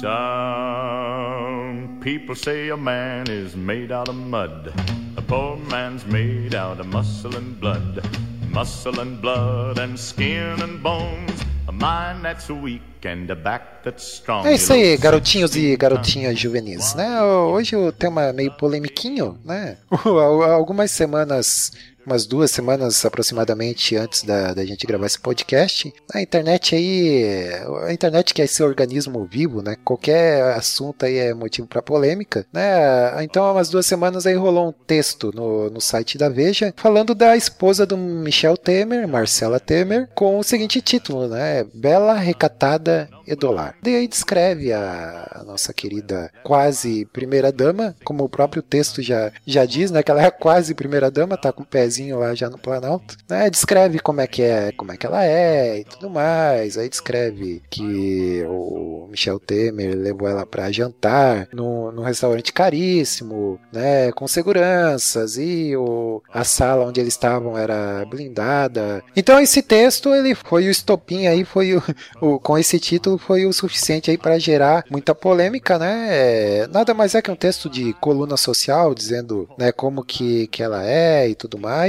Some 0.00 1.98
people 2.00 2.36
say 2.36 2.70
a 2.70 2.76
man 2.76 3.28
is 3.28 3.56
made 3.56 3.92
out 3.92 4.08
of 4.08 4.16
mud. 4.16 4.72
A 5.16 5.22
poor 5.22 5.56
man's 5.56 6.06
made 6.06 6.54
out 6.54 6.78
of 6.80 6.86
muscle 6.86 7.36
and 7.36 7.58
blood. 7.58 8.02
Muscle 8.50 9.00
and 9.00 9.20
blood 9.20 9.78
and 9.78 9.98
skin 9.98 10.62
and 10.62 10.80
bones. 10.80 11.40
A 11.66 11.72
mind 11.72 12.24
that's 12.24 12.48
weak 12.48 12.82
and 13.04 13.30
a 13.30 13.34
back 13.36 13.82
that's 13.84 14.04
strong. 14.04 14.46
É 14.46 14.54
isso 14.54 14.72
aí, 14.72 14.96
garotinhos 14.96 15.54
e 15.54 15.76
garotinhas 15.76 16.38
juvenis, 16.38 16.94
né? 16.94 17.22
Hoje 17.22 17.76
o 17.76 17.92
tema 17.92 18.32
meio 18.32 18.50
polemiquinho, 18.56 19.38
né? 19.44 19.76
Algumas 20.52 20.90
semanas, 20.90 21.72
umas 22.06 22.26
duas 22.26 22.50
semanas 22.50 23.04
aproximadamente 23.04 23.96
antes 23.96 24.22
da, 24.22 24.52
da 24.52 24.64
gente 24.64 24.86
gravar 24.86 25.06
esse 25.06 25.18
podcast, 25.18 25.92
a 26.12 26.20
internet 26.20 26.74
aí, 26.74 27.48
a 27.86 27.92
internet 27.92 28.34
que 28.34 28.42
é 28.42 28.44
esse 28.44 28.62
organismo 28.62 29.26
vivo, 29.30 29.62
né? 29.62 29.76
Qualquer 29.84 30.42
assunto 30.54 31.04
aí 31.04 31.16
é 31.16 31.34
motivo 31.34 31.66
para 31.66 31.82
polêmica, 31.82 32.46
né? 32.52 33.22
Então, 33.22 33.44
há 33.44 33.52
umas 33.52 33.70
duas 33.70 33.86
semanas 33.86 34.26
aí 34.26 34.34
rolou 34.34 34.68
um 34.68 34.72
texto 34.72 35.30
no, 35.34 35.70
no 35.70 35.80
site 35.80 36.18
da 36.18 36.28
Veja 36.28 36.74
falando 36.76 37.14
da 37.14 37.36
esposa 37.36 37.86
do 37.86 37.96
Michel 37.96 38.56
Temer, 38.56 39.08
Marcela 39.08 39.58
Temer, 39.58 40.08
com 40.14 40.38
o 40.38 40.44
seguinte 40.44 40.80
título, 40.80 41.28
né? 41.28 41.64
Bela, 41.74 42.14
recatada 42.14 42.90
Brenda 42.90 43.08
Edolar. 43.26 43.76
E 43.84 43.94
aí 43.94 44.08
descreve 44.08 44.72
a, 44.72 45.42
nossa 45.46 45.72
querida 45.72 46.30
quase 46.42 47.06
primeira 47.12 47.52
dama, 47.52 47.94
como 48.04 48.24
o 48.24 48.28
próprio 48.28 48.62
texto 48.62 49.02
já, 49.02 49.32
já 49.46 49.64
diz, 49.64 49.90
né? 49.90 50.02
Que 50.02 50.10
ela 50.10 50.24
é 50.24 50.30
quase 50.30 50.74
primeira 50.74 51.10
dama, 51.10 51.36
tá 51.36 51.52
com 51.52 51.62
o 51.62 51.66
pezinho 51.90 52.20
lá 52.20 52.34
já 52.34 52.48
no 52.48 52.56
Planalto. 52.56 53.16
Né, 53.28 53.50
descreve 53.50 53.98
como 53.98 54.20
é 54.20 54.26
que 54.26 54.42
é, 54.42 54.70
como 54.72 54.92
é 54.92 54.96
que 54.96 55.04
ela 55.04 55.24
é 55.24 55.80
e 55.80 55.84
tudo 55.84 56.08
mais. 56.08 56.78
Aí 56.78 56.88
descreve 56.88 57.60
que 57.68 58.44
o 58.48 59.08
Michel 59.10 59.40
Temer 59.40 59.96
levou 59.96 60.28
ela 60.28 60.46
para 60.46 60.70
jantar 60.70 61.48
num, 61.52 61.90
num 61.90 62.02
restaurante 62.02 62.52
caríssimo, 62.52 63.58
né? 63.72 64.12
Com 64.12 64.28
seguranças 64.28 65.36
e 65.36 65.76
o, 65.76 66.22
a 66.32 66.44
sala 66.44 66.86
onde 66.86 67.00
eles 67.00 67.14
estavam 67.14 67.58
era 67.58 68.04
blindada. 68.04 69.02
Então 69.16 69.40
esse 69.40 69.62
texto 69.62 70.14
ele 70.14 70.34
foi 70.34 70.68
o 70.68 70.70
estopim 70.70 71.26
aí, 71.26 71.44
foi 71.44 71.74
o, 71.74 71.82
o 72.20 72.38
com 72.38 72.56
esse 72.56 72.78
título 72.78 73.18
foi 73.18 73.44
o 73.44 73.52
suficiente 73.52 74.10
aí 74.10 74.16
para 74.16 74.38
gerar 74.38 74.84
muita 74.88 75.14
polêmica, 75.14 75.78
né? 75.78 76.66
Nada 76.68 76.94
mais 76.94 77.14
é 77.14 77.22
que 77.22 77.30
um 77.30 77.36
texto 77.36 77.68
de 77.68 77.92
coluna 77.94 78.36
social 78.36 78.94
dizendo, 78.94 79.48
né, 79.58 79.72
como 79.72 80.04
que, 80.04 80.46
que 80.48 80.62
ela 80.62 80.86
é 80.86 81.28
e 81.28 81.34
tudo 81.34 81.58
mais, 81.58 81.79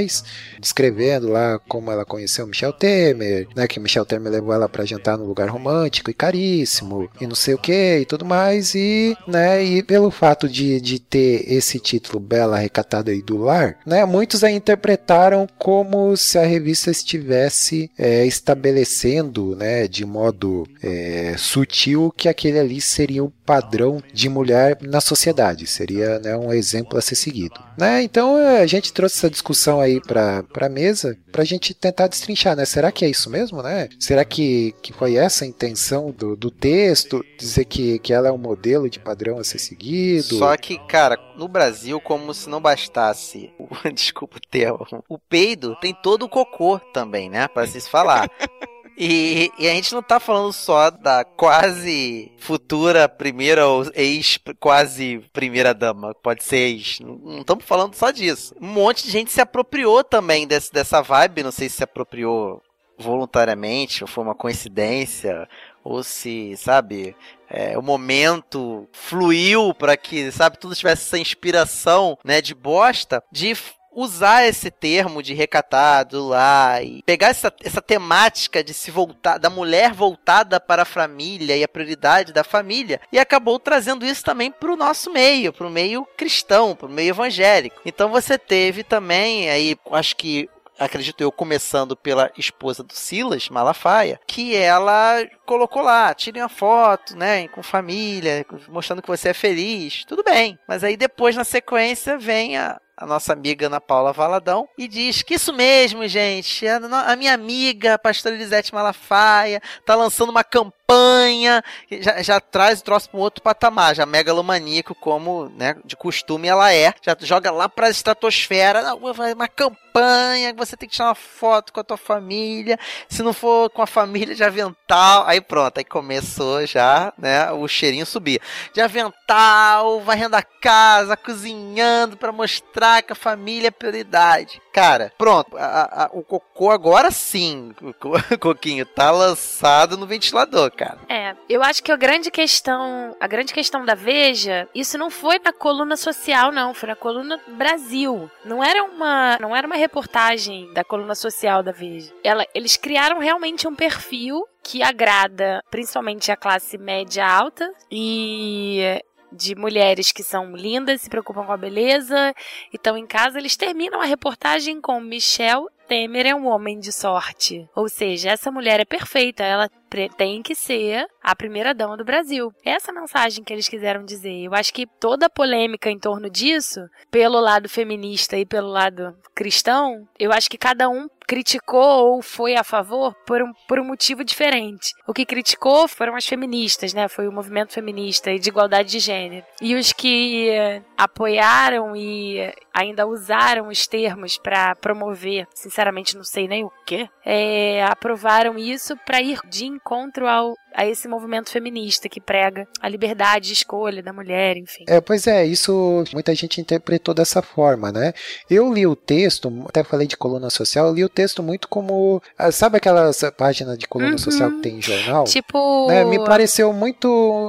descrevendo 0.58 1.28
lá 1.28 1.58
como 1.68 1.90
ela 1.90 2.04
conheceu 2.04 2.46
Michel 2.46 2.72
Temer, 2.72 3.46
né, 3.54 3.66
que 3.66 3.80
Michel 3.80 4.04
Temer 4.04 4.32
levou 4.32 4.54
ela 4.54 4.68
para 4.68 4.84
jantar 4.84 5.18
num 5.18 5.26
lugar 5.26 5.48
romântico 5.48 6.10
e 6.10 6.14
caríssimo 6.14 7.08
e 7.20 7.26
não 7.26 7.34
sei 7.34 7.54
o 7.54 7.58
que 7.58 7.98
e 7.98 8.04
tudo 8.04 8.24
mais 8.24 8.74
e, 8.74 9.16
né, 9.26 9.62
e 9.62 9.82
pelo 9.82 10.10
fato 10.10 10.48
de, 10.48 10.80
de 10.80 10.98
ter 10.98 11.44
esse 11.52 11.78
título 11.78 12.20
Bela 12.20 12.58
Recatada 12.58 13.12
e 13.12 13.22
do 13.22 13.38
Lar, 13.38 13.76
né, 13.86 14.04
muitos 14.04 14.44
a 14.44 14.50
interpretaram 14.50 15.46
como 15.58 16.16
se 16.16 16.38
a 16.38 16.44
revista 16.44 16.90
estivesse 16.90 17.90
é, 17.98 18.24
estabelecendo, 18.26 19.56
né, 19.56 19.88
de 19.88 20.04
modo 20.04 20.66
é, 20.82 21.34
sutil 21.36 22.12
que 22.16 22.28
aquele 22.28 22.58
ali 22.58 22.80
seria 22.80 23.24
o 23.24 23.32
padrão 23.44 24.02
de 24.12 24.28
mulher 24.28 24.78
na 24.80 25.00
sociedade, 25.00 25.66
seria 25.66 26.18
né, 26.18 26.36
um 26.36 26.52
exemplo 26.52 26.98
a 26.98 27.02
ser 27.02 27.14
seguido. 27.14 27.60
Né? 27.76 28.02
Então 28.02 28.36
a 28.36 28.66
gente 28.66 28.92
trouxe 28.92 29.18
essa 29.18 29.30
discussão 29.30 29.80
aí 29.82 30.00
para 30.00 30.44
a 30.60 30.68
mesa 30.68 31.16
para 31.30 31.42
a 31.42 31.44
gente 31.44 31.74
tentar 31.74 32.08
destrinchar, 32.08 32.54
né? 32.54 32.64
Será 32.64 32.92
que 32.92 33.04
é 33.04 33.10
isso 33.10 33.30
mesmo, 33.30 33.62
né? 33.62 33.88
Será 33.98 34.24
que, 34.24 34.74
que 34.82 34.92
foi 34.92 35.16
essa 35.16 35.44
a 35.44 35.48
intenção 35.48 36.10
do, 36.10 36.36
do 36.36 36.50
texto, 36.50 37.24
dizer 37.38 37.64
que, 37.64 37.98
que 37.98 38.12
ela 38.12 38.28
é 38.28 38.32
um 38.32 38.38
modelo 38.38 38.88
de 38.88 39.00
padrão 39.00 39.38
a 39.38 39.44
ser 39.44 39.58
seguido? 39.58 40.36
Só 40.36 40.56
que, 40.56 40.78
cara, 40.86 41.18
no 41.36 41.48
Brasil, 41.48 42.00
como 42.00 42.34
se 42.34 42.48
não 42.48 42.60
bastasse, 42.60 43.50
desculpa 43.94 44.36
o 44.36 44.40
termo, 44.40 44.86
o 45.08 45.18
peido 45.18 45.76
tem 45.80 45.94
todo 46.02 46.24
o 46.24 46.28
cocô 46.28 46.78
também, 46.92 47.30
né? 47.30 47.48
Para 47.48 47.66
se 47.66 47.80
falar. 47.80 48.28
E, 48.96 49.50
e, 49.58 49.68
a 49.68 49.72
gente 49.72 49.92
não 49.92 50.02
tá 50.02 50.20
falando 50.20 50.52
só 50.52 50.90
da 50.90 51.24
quase 51.24 52.30
futura 52.38 53.08
primeira 53.08 53.66
ou 53.66 53.84
ex 53.94 54.38
quase 54.60 55.24
primeira 55.32 55.74
dama, 55.74 56.14
pode 56.14 56.44
ser 56.44 56.56
ex. 56.56 57.00
Não 57.00 57.40
estamos 57.40 57.64
falando 57.64 57.94
só 57.94 58.10
disso. 58.10 58.54
Um 58.60 58.68
monte 58.68 59.04
de 59.04 59.10
gente 59.10 59.32
se 59.32 59.40
apropriou 59.40 60.04
também 60.04 60.46
desse, 60.46 60.72
dessa 60.72 61.00
vibe, 61.00 61.42
não 61.42 61.52
sei 61.52 61.68
se 61.68 61.82
se 61.82 61.84
apropriou 61.84 62.62
voluntariamente 62.98 64.04
ou 64.04 64.08
foi 64.08 64.22
uma 64.22 64.34
coincidência 64.34 65.48
ou 65.82 66.02
se, 66.04 66.56
sabe, 66.56 67.16
é, 67.50 67.76
o 67.76 67.82
momento 67.82 68.88
fluiu 68.92 69.74
para 69.74 69.96
que, 69.96 70.30
sabe, 70.30 70.58
tudo 70.58 70.76
tivesse 70.76 71.02
essa 71.02 71.18
inspiração, 71.18 72.16
né, 72.24 72.40
de 72.40 72.54
bosta, 72.54 73.22
de 73.32 73.56
usar 73.94 74.44
esse 74.46 74.70
termo 74.70 75.22
de 75.22 75.34
recatado 75.34 76.28
lá 76.28 76.82
e 76.82 77.02
pegar 77.02 77.28
essa, 77.28 77.52
essa 77.62 77.82
temática 77.82 78.62
de 78.64 78.72
se 78.72 78.90
voltar 78.90 79.38
da 79.38 79.50
mulher 79.50 79.92
voltada 79.92 80.58
para 80.58 80.82
a 80.82 80.86
família 80.86 81.56
e 81.56 81.62
a 81.62 81.68
prioridade 81.68 82.32
da 82.32 82.44
família 82.44 83.00
e 83.12 83.18
acabou 83.18 83.58
trazendo 83.58 84.04
isso 84.04 84.24
também 84.24 84.50
para 84.50 84.72
o 84.72 84.76
nosso 84.76 85.12
meio, 85.12 85.52
para 85.52 85.66
o 85.66 85.70
meio 85.70 86.06
cristão, 86.16 86.74
para 86.74 86.86
o 86.86 86.90
meio 86.90 87.10
evangélico. 87.10 87.80
Então 87.84 88.08
você 88.08 88.38
teve 88.38 88.82
também 88.82 89.50
aí, 89.50 89.76
acho 89.90 90.16
que 90.16 90.48
acredito 90.78 91.20
eu, 91.20 91.30
começando 91.30 91.96
pela 91.96 92.30
esposa 92.36 92.82
do 92.82 92.92
Silas, 92.92 93.48
Malafaia, 93.48 94.20
que 94.26 94.56
ela 94.56 95.24
colocou 95.52 95.82
lá, 95.82 96.14
tirem 96.14 96.40
uma 96.40 96.48
foto, 96.48 97.14
né, 97.14 97.46
com 97.48 97.62
família, 97.62 98.46
mostrando 98.68 99.02
que 99.02 99.08
você 99.08 99.28
é 99.28 99.34
feliz, 99.34 100.02
tudo 100.06 100.24
bem. 100.24 100.58
Mas 100.66 100.82
aí 100.82 100.96
depois, 100.96 101.36
na 101.36 101.44
sequência, 101.44 102.16
vem 102.16 102.56
a, 102.56 102.80
a 102.96 103.06
nossa 103.06 103.32
amiga 103.32 103.66
Ana 103.66 103.80
Paula 103.80 104.12
Valadão, 104.12 104.68
e 104.78 104.86
diz 104.86 105.22
que 105.22 105.34
isso 105.34 105.52
mesmo, 105.52 106.06
gente, 106.06 106.66
a, 106.66 106.76
a 107.10 107.16
minha 107.16 107.34
amiga, 107.34 107.94
a 107.94 107.98
pastora 107.98 108.34
Elisete 108.34 108.72
Malafaia, 108.72 109.60
tá 109.84 109.94
lançando 109.94 110.30
uma 110.30 110.44
campanha, 110.44 111.62
já, 111.90 112.22
já 112.22 112.40
traz 112.40 112.80
o 112.80 112.84
troço 112.84 113.10
para 113.10 113.18
um 113.18 113.22
outro 113.22 113.42
patamar, 113.42 113.94
já 113.94 114.06
megalomaníaco, 114.06 114.94
como 114.94 115.50
né, 115.56 115.76
de 115.84 115.96
costume 115.96 116.48
ela 116.48 116.72
é, 116.72 116.94
já 117.02 117.16
joga 117.20 117.50
lá 117.50 117.68
para 117.68 117.88
a 117.88 117.90
estratosfera, 117.90 118.94
uma 118.94 119.48
campanha, 119.48 120.54
você 120.54 120.76
tem 120.76 120.88
que 120.88 120.94
tirar 120.94 121.08
uma 121.08 121.14
foto 121.14 121.72
com 121.72 121.80
a 121.80 121.84
tua 121.84 121.96
família, 121.96 122.78
se 123.08 123.22
não 123.22 123.32
for 123.32 123.68
com 123.70 123.82
a 123.82 123.86
família 123.86 124.34
de 124.34 124.44
avental, 124.44 125.24
aí 125.26 125.40
pronto, 125.42 125.78
aí 125.78 125.84
começou 125.84 126.64
já, 126.66 127.12
né, 127.18 127.50
o 127.52 127.66
cheirinho 127.66 128.06
subir. 128.06 128.40
De 128.72 128.80
avental, 128.80 130.00
varrendo 130.00 130.36
a 130.36 130.42
casa, 130.42 131.16
cozinhando 131.16 132.16
para 132.16 132.32
mostrar 132.32 133.02
que 133.02 133.12
a 133.12 133.16
família 133.16 133.68
é 133.68 133.70
prioridade. 133.70 134.60
Cara, 134.72 135.12
pronto, 135.18 135.56
a, 135.56 136.04
a, 136.04 136.10
o 136.12 136.22
cocô 136.22 136.70
agora 136.70 137.10
sim, 137.10 137.74
o 137.82 138.38
coquinho 138.38 138.86
tá 138.86 139.10
lançado 139.10 139.96
no 139.96 140.06
ventilador, 140.06 140.70
cara. 140.70 140.98
É, 141.08 141.34
eu 141.48 141.62
acho 141.62 141.82
que 141.82 141.92
a 141.92 141.96
grande 141.96 142.30
questão, 142.30 143.16
a 143.20 143.26
grande 143.26 143.52
questão 143.52 143.84
da 143.84 143.94
Veja, 143.94 144.68
isso 144.74 144.96
não 144.96 145.10
foi 145.10 145.38
na 145.38 145.52
coluna 145.52 145.96
social 145.96 146.52
não, 146.52 146.74
foi 146.74 146.88
na 146.88 146.96
coluna 146.96 147.40
Brasil. 147.48 148.30
Não 148.44 148.62
era 148.62 148.82
uma, 148.84 149.38
não 149.40 149.54
era 149.54 149.66
uma 149.66 149.76
reportagem 149.76 150.72
da 150.72 150.84
coluna 150.84 151.14
social 151.14 151.62
da 151.62 151.72
Veja. 151.72 152.12
Ela, 152.22 152.46
eles 152.54 152.76
criaram 152.76 153.18
realmente 153.18 153.66
um 153.66 153.74
perfil 153.74 154.44
que 154.62 154.82
agrada 154.82 155.62
principalmente 155.70 156.30
a 156.30 156.36
classe 156.36 156.78
média 156.78 157.26
alta 157.26 157.72
e 157.90 159.02
de 159.32 159.54
mulheres 159.54 160.12
que 160.12 160.22
são 160.22 160.54
lindas, 160.54 161.00
se 161.00 161.08
preocupam 161.08 161.44
com 161.44 161.52
a 161.52 161.56
beleza 161.56 162.34
e 162.72 162.76
estão 162.76 162.96
em 162.96 163.06
casa, 163.06 163.38
eles 163.38 163.56
terminam 163.56 164.00
a 164.00 164.04
reportagem 164.04 164.80
com 164.80 165.00
Michelle 165.00 165.66
Temer 165.92 166.26
é 166.26 166.34
um 166.34 166.46
homem 166.46 166.78
de 166.78 166.90
sorte. 166.90 167.68
Ou 167.76 167.86
seja, 167.86 168.30
essa 168.30 168.50
mulher 168.50 168.80
é 168.80 168.84
perfeita, 168.84 169.42
ela 169.42 169.68
tem 170.16 170.42
que 170.42 170.54
ser 170.54 171.06
a 171.22 171.36
primeira 171.36 171.74
dama 171.74 171.98
do 171.98 172.04
Brasil. 172.04 172.50
Essa 172.64 172.94
mensagem 172.94 173.44
que 173.44 173.52
eles 173.52 173.68
quiseram 173.68 174.02
dizer. 174.02 174.44
Eu 174.44 174.54
acho 174.54 174.72
que 174.72 174.86
toda 174.98 175.26
a 175.26 175.30
polêmica 175.30 175.90
em 175.90 175.98
torno 175.98 176.30
disso, 176.30 176.80
pelo 177.10 177.38
lado 177.38 177.68
feminista 177.68 178.38
e 178.38 178.46
pelo 178.46 178.68
lado 178.68 179.14
cristão, 179.34 180.08
eu 180.18 180.32
acho 180.32 180.48
que 180.48 180.56
cada 180.56 180.88
um 180.88 181.08
criticou 181.26 182.14
ou 182.14 182.22
foi 182.22 182.56
a 182.56 182.64
favor 182.64 183.14
por 183.26 183.42
um, 183.42 183.52
por 183.68 183.78
um 183.78 183.84
motivo 183.84 184.24
diferente. 184.24 184.92
O 185.06 185.12
que 185.12 185.26
criticou 185.26 185.88
foram 185.88 186.14
as 186.16 186.26
feministas, 186.26 186.92
né? 186.92 187.08
Foi 187.08 187.28
o 187.28 187.32
movimento 187.32 187.72
feminista 187.72 188.30
e 188.30 188.38
de 188.38 188.48
igualdade 188.48 188.90
de 188.90 188.98
gênero. 188.98 189.44
E 189.60 189.74
os 189.74 189.92
que 189.92 190.50
apoiaram 190.96 191.96
e 191.96 192.52
ainda 192.74 193.06
usaram 193.06 193.68
os 193.68 193.86
termos 193.86 194.38
para 194.38 194.74
promover, 194.76 195.46
sinceramente 195.54 196.16
não 196.16 196.24
sei 196.24 196.48
nem 196.48 196.64
o 196.64 196.72
que, 196.86 197.08
é, 197.24 197.84
aprovaram 197.84 198.58
isso 198.58 198.96
para 199.04 199.20
ir 199.20 199.38
de 199.48 199.66
encontro 199.66 200.26
ao 200.26 200.54
a 200.74 200.86
esse 200.86 201.06
movimento 201.06 201.50
feminista 201.50 202.08
que 202.08 202.20
prega 202.20 202.66
a 202.80 202.88
liberdade 202.88 203.48
de 203.48 203.52
escolha 203.52 204.02
da 204.02 204.12
mulher, 204.12 204.56
enfim. 204.56 204.84
É, 204.88 205.00
pois 205.00 205.26
é, 205.26 205.44
isso 205.44 206.04
muita 206.12 206.34
gente 206.34 206.60
interpretou 206.60 207.14
dessa 207.14 207.42
forma, 207.42 207.92
né? 207.92 208.12
Eu 208.48 208.72
li 208.72 208.86
o 208.86 208.96
texto, 208.96 209.52
até 209.68 209.84
falei 209.84 210.06
de 210.06 210.16
coluna 210.16 210.50
social, 210.50 210.86
eu 210.86 210.94
li 210.94 211.04
o 211.04 211.08
texto 211.08 211.42
muito 211.42 211.68
como, 211.68 212.22
ah, 212.38 212.50
sabe 212.50 212.78
aquelas 212.78 213.20
páginas 213.36 213.78
de 213.78 213.86
coluna 213.86 214.12
uhum. 214.12 214.18
social 214.18 214.50
que 214.50 214.62
tem 214.62 214.78
em 214.78 214.82
jornal? 214.82 215.24
Tipo, 215.24 215.88
né? 215.88 216.04
me 216.04 216.24
pareceu 216.24 216.72
muito 216.72 217.08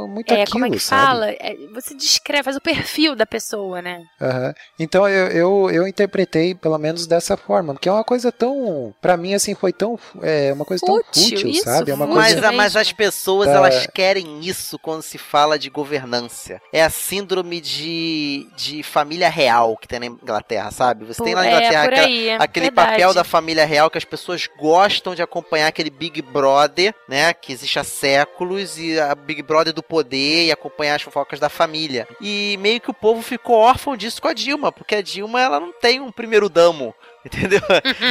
muito 0.10 0.34
é, 0.34 0.42
aquilo, 0.42 0.52
como 0.52 0.66
é 0.66 0.70
que 0.70 0.80
sabe? 0.80 1.06
fala? 1.06 1.32
É, 1.32 1.56
você 1.74 1.96
descreve, 1.96 2.44
faz 2.44 2.58
o 2.58 2.62
perfil 2.62 3.16
da 3.16 3.26
pessoa, 3.26 3.82
né? 3.82 4.04
Uhum. 4.22 4.54
Então 4.80 5.08
eu, 5.14 5.28
eu, 5.28 5.70
eu 5.72 5.88
interpretei 5.88 6.56
pelo 6.56 6.78
menos 6.78 7.08
dessa 7.08 7.38
forma, 7.38 7.74
porque 7.74 7.90
é 7.90 7.92
uma 7.92 8.04
coisa 8.04 8.32
tão, 8.32 8.94
para 9.02 9.16
mim 9.18 9.34
assim 9.34 9.56
foi 9.56 9.72
tão 9.72 10.00
é 10.22 10.52
uma 10.54 10.66
coisa 10.66 10.86
tão 10.86 10.96
fútil, 10.96 11.40
fútil 11.40 11.64
sabe? 11.64 11.92
É 11.92 11.94
uma 11.94 12.08
mas, 12.08 12.34
coisa 12.34 12.52
mas 12.52 12.76
as 12.76 12.92
pessoas 12.92 13.48
é. 13.48 13.54
elas 13.54 13.88
querem 13.88 14.40
isso 14.42 14.78
quando 14.80 15.02
se 15.02 15.18
fala 15.18 15.58
de 15.58 15.70
governância. 15.70 16.62
É 16.72 16.84
a 16.84 16.90
síndrome 16.90 17.62
de, 17.62 18.48
de 18.56 18.84
família 18.84 19.30
real 19.30 19.78
que 19.78 19.88
tem 19.88 20.00
na 20.00 20.06
Inglaterra, 20.06 20.72
sabe? 20.72 21.06
Você 21.06 21.18
por, 21.18 21.26
tem 21.26 21.36
na 21.36 21.46
Inglaterra 21.46 21.86
é, 21.86 22.00
aí, 22.00 22.30
aquela, 22.30 22.44
aquele 22.44 22.66
verdade. 22.68 22.92
papel 22.92 23.14
da 23.14 23.24
família 23.24 23.66
real 23.66 23.90
que 23.90 23.98
as 23.98 24.06
pessoas 24.06 24.50
gostam 24.60 25.16
de 25.16 25.22
acompanhar 25.22 25.68
aquele 25.68 25.90
Big 25.90 26.22
Brother, 26.22 26.94
né? 27.08 27.34
Que 27.34 27.54
existe 27.54 27.80
há 27.80 27.84
séculos 27.84 28.78
e 28.78 29.00
a 29.00 29.14
Big 29.16 29.42
Brother 29.42 29.74
do 29.74 29.84
poder 29.84 30.46
e 30.46 30.52
acompanhar 30.52 30.96
as 30.96 31.02
fofocas 31.02 31.40
da 31.40 31.50
família. 31.50 32.08
E 32.22 32.58
meio 32.60 32.82
que 32.82 32.90
o 32.90 32.94
povo 32.94 33.22
ficou 33.22 33.58
órfão 33.58 33.96
disso 33.96 34.22
com 34.22 34.28
a 34.28 34.34
Dilma, 34.34 34.72
porque 34.72 34.96
a 34.96 35.02
Dilma 35.04 35.42
ela 35.42 35.60
não 35.60 35.72
tem 35.74 36.00
um 36.00 36.12
primeiro 36.12 36.50
damo 36.50 36.96
Entendeu? 37.26 37.62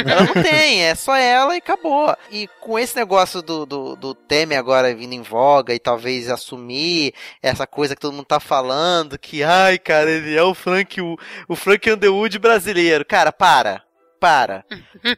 ela 0.07 0.23
não 0.23 0.33
tem, 0.41 0.83
é 0.83 0.95
só 0.95 1.15
ela 1.15 1.53
e 1.53 1.59
acabou. 1.59 2.15
E 2.31 2.47
com 2.59 2.79
esse 2.79 2.95
negócio 2.95 3.41
do, 3.41 3.65
do, 3.65 3.95
do 3.95 4.15
Temer 4.15 4.57
agora 4.57 4.93
vindo 4.93 5.13
em 5.13 5.21
voga 5.21 5.73
e 5.73 5.79
talvez 5.79 6.29
assumir 6.29 7.13
essa 7.41 7.67
coisa 7.67 7.95
que 7.95 8.01
todo 8.01 8.13
mundo 8.13 8.25
tá 8.25 8.39
falando, 8.39 9.19
que, 9.19 9.43
ai, 9.43 9.77
cara, 9.77 10.09
ele 10.09 10.35
é 10.35 10.41
o 10.41 10.55
Frank, 10.55 10.99
o, 10.99 11.15
o 11.47 11.55
Frank 11.55 11.91
Underwood 11.91 12.39
brasileiro. 12.39 13.05
Cara, 13.05 13.31
para. 13.31 13.83
Para. 14.19 14.65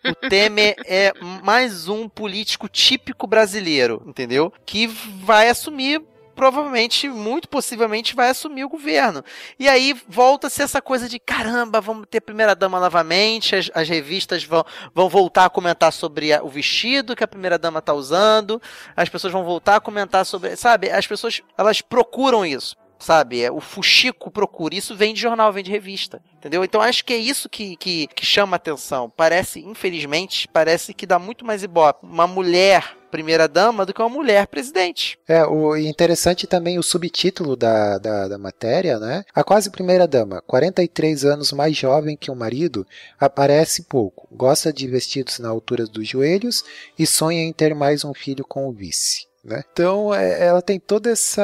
O 0.04 0.16
Temer 0.28 0.76
é 0.86 1.14
mais 1.44 1.88
um 1.88 2.10
político 2.10 2.68
típico 2.68 3.28
brasileiro, 3.28 4.04
entendeu? 4.06 4.52
Que 4.66 4.88
vai 4.88 5.48
assumir 5.48 6.02
provavelmente, 6.36 7.08
muito 7.08 7.48
possivelmente, 7.48 8.16
vai 8.16 8.30
assumir 8.30 8.66
o 8.66 8.70
governo. 8.70 9.24
E 9.58 9.68
aí 9.68 9.96
volta-se 10.08 10.62
essa 10.62 10.82
coisa 10.82 11.08
de 11.08 11.18
caramba, 11.18 11.82
vamos 11.82 12.06
ter 12.10 12.22
primeira-dama 12.22 12.80
novamente, 12.80 13.56
as, 13.56 13.72
as, 13.74 13.88
revistas 13.88 14.44
vão, 14.44 14.66
vão 14.94 15.10
voltar 15.10 15.46
a 15.46 15.50
comentar 15.50 15.94
sobre 15.94 16.34
a, 16.34 16.44
o 16.44 16.50
vestido 16.50 17.16
que 17.16 17.24
a 17.24 17.28
primeira-dama 17.28 17.80
está 17.80 17.94
usando, 17.94 18.62
as 18.96 19.10
pessoas 19.10 19.32
vão 19.32 19.44
voltar 19.44 19.78
a 19.78 19.80
comentar 19.80 20.26
sobre. 20.26 20.56
Sabe, 20.56 20.92
as 20.92 21.08
pessoas 21.08 21.42
elas 21.58 21.82
procuram 21.82 22.46
isso 22.46 22.76
sabe? 23.00 23.42
É, 23.42 23.52
o 23.52 23.60
fuxico 23.60 24.32
procura. 24.32 24.76
Isso 24.76 24.96
vem 24.96 25.14
de 25.14 25.22
jornal, 25.22 25.52
vem 25.52 25.64
de 25.64 25.72
revista, 25.72 26.22
entendeu? 26.38 26.64
Então 26.64 26.82
acho 26.82 27.04
que 27.04 27.14
é 27.14 27.18
isso 27.18 27.50
que, 27.50 27.76
que, 27.78 28.08
que 28.08 28.26
chama 28.26 28.56
atenção. 28.56 29.12
Parece, 29.16 29.60
infelizmente, 29.60 30.48
parece 30.48 30.94
que 30.94 31.06
dá 31.06 31.20
muito 31.20 31.46
mais 31.46 31.64
ibope 31.64 32.06
uma 32.06 32.28
mulher 32.28 32.96
primeira 33.16 33.48
dama 33.48 33.86
do 33.86 33.94
que 33.94 34.02
uma 34.02 34.10
mulher 34.10 34.46
presidente. 34.48 35.18
É, 35.26 35.46
o 35.46 35.78
interessante 35.78 36.46
também 36.46 36.78
o 36.78 36.84
subtítulo 36.84 37.56
da, 37.56 37.98
da, 37.98 38.28
da, 38.28 38.38
matéria, 38.38 39.00
né? 39.00 39.24
A 39.34 39.42
quase 39.42 39.72
primeira 39.72 40.06
dama, 40.06 40.42
43 40.46 41.24
anos 41.24 41.54
mais 41.54 41.78
jovem 41.78 42.18
que 42.18 42.30
o 42.30 42.36
marido, 42.36 42.86
aparece 43.18 43.84
pouco, 43.84 44.28
gosta 44.30 44.74
de 44.74 44.86
vestidos 44.86 45.40
na 45.40 45.48
altura 45.48 45.86
dos 45.86 46.06
joelhos 46.06 46.66
e 47.00 47.08
sonha 47.08 47.42
em 47.42 47.54
ter 47.54 47.74
mais 47.74 48.04
um 48.04 48.14
filho 48.14 48.44
com 48.44 48.68
o 48.68 48.74
vice. 48.74 49.28
Né? 49.46 49.64
Então 49.72 50.14
é, 50.14 50.48
ela 50.48 50.62
tem 50.62 50.80
toda 50.80 51.10
essa 51.10 51.44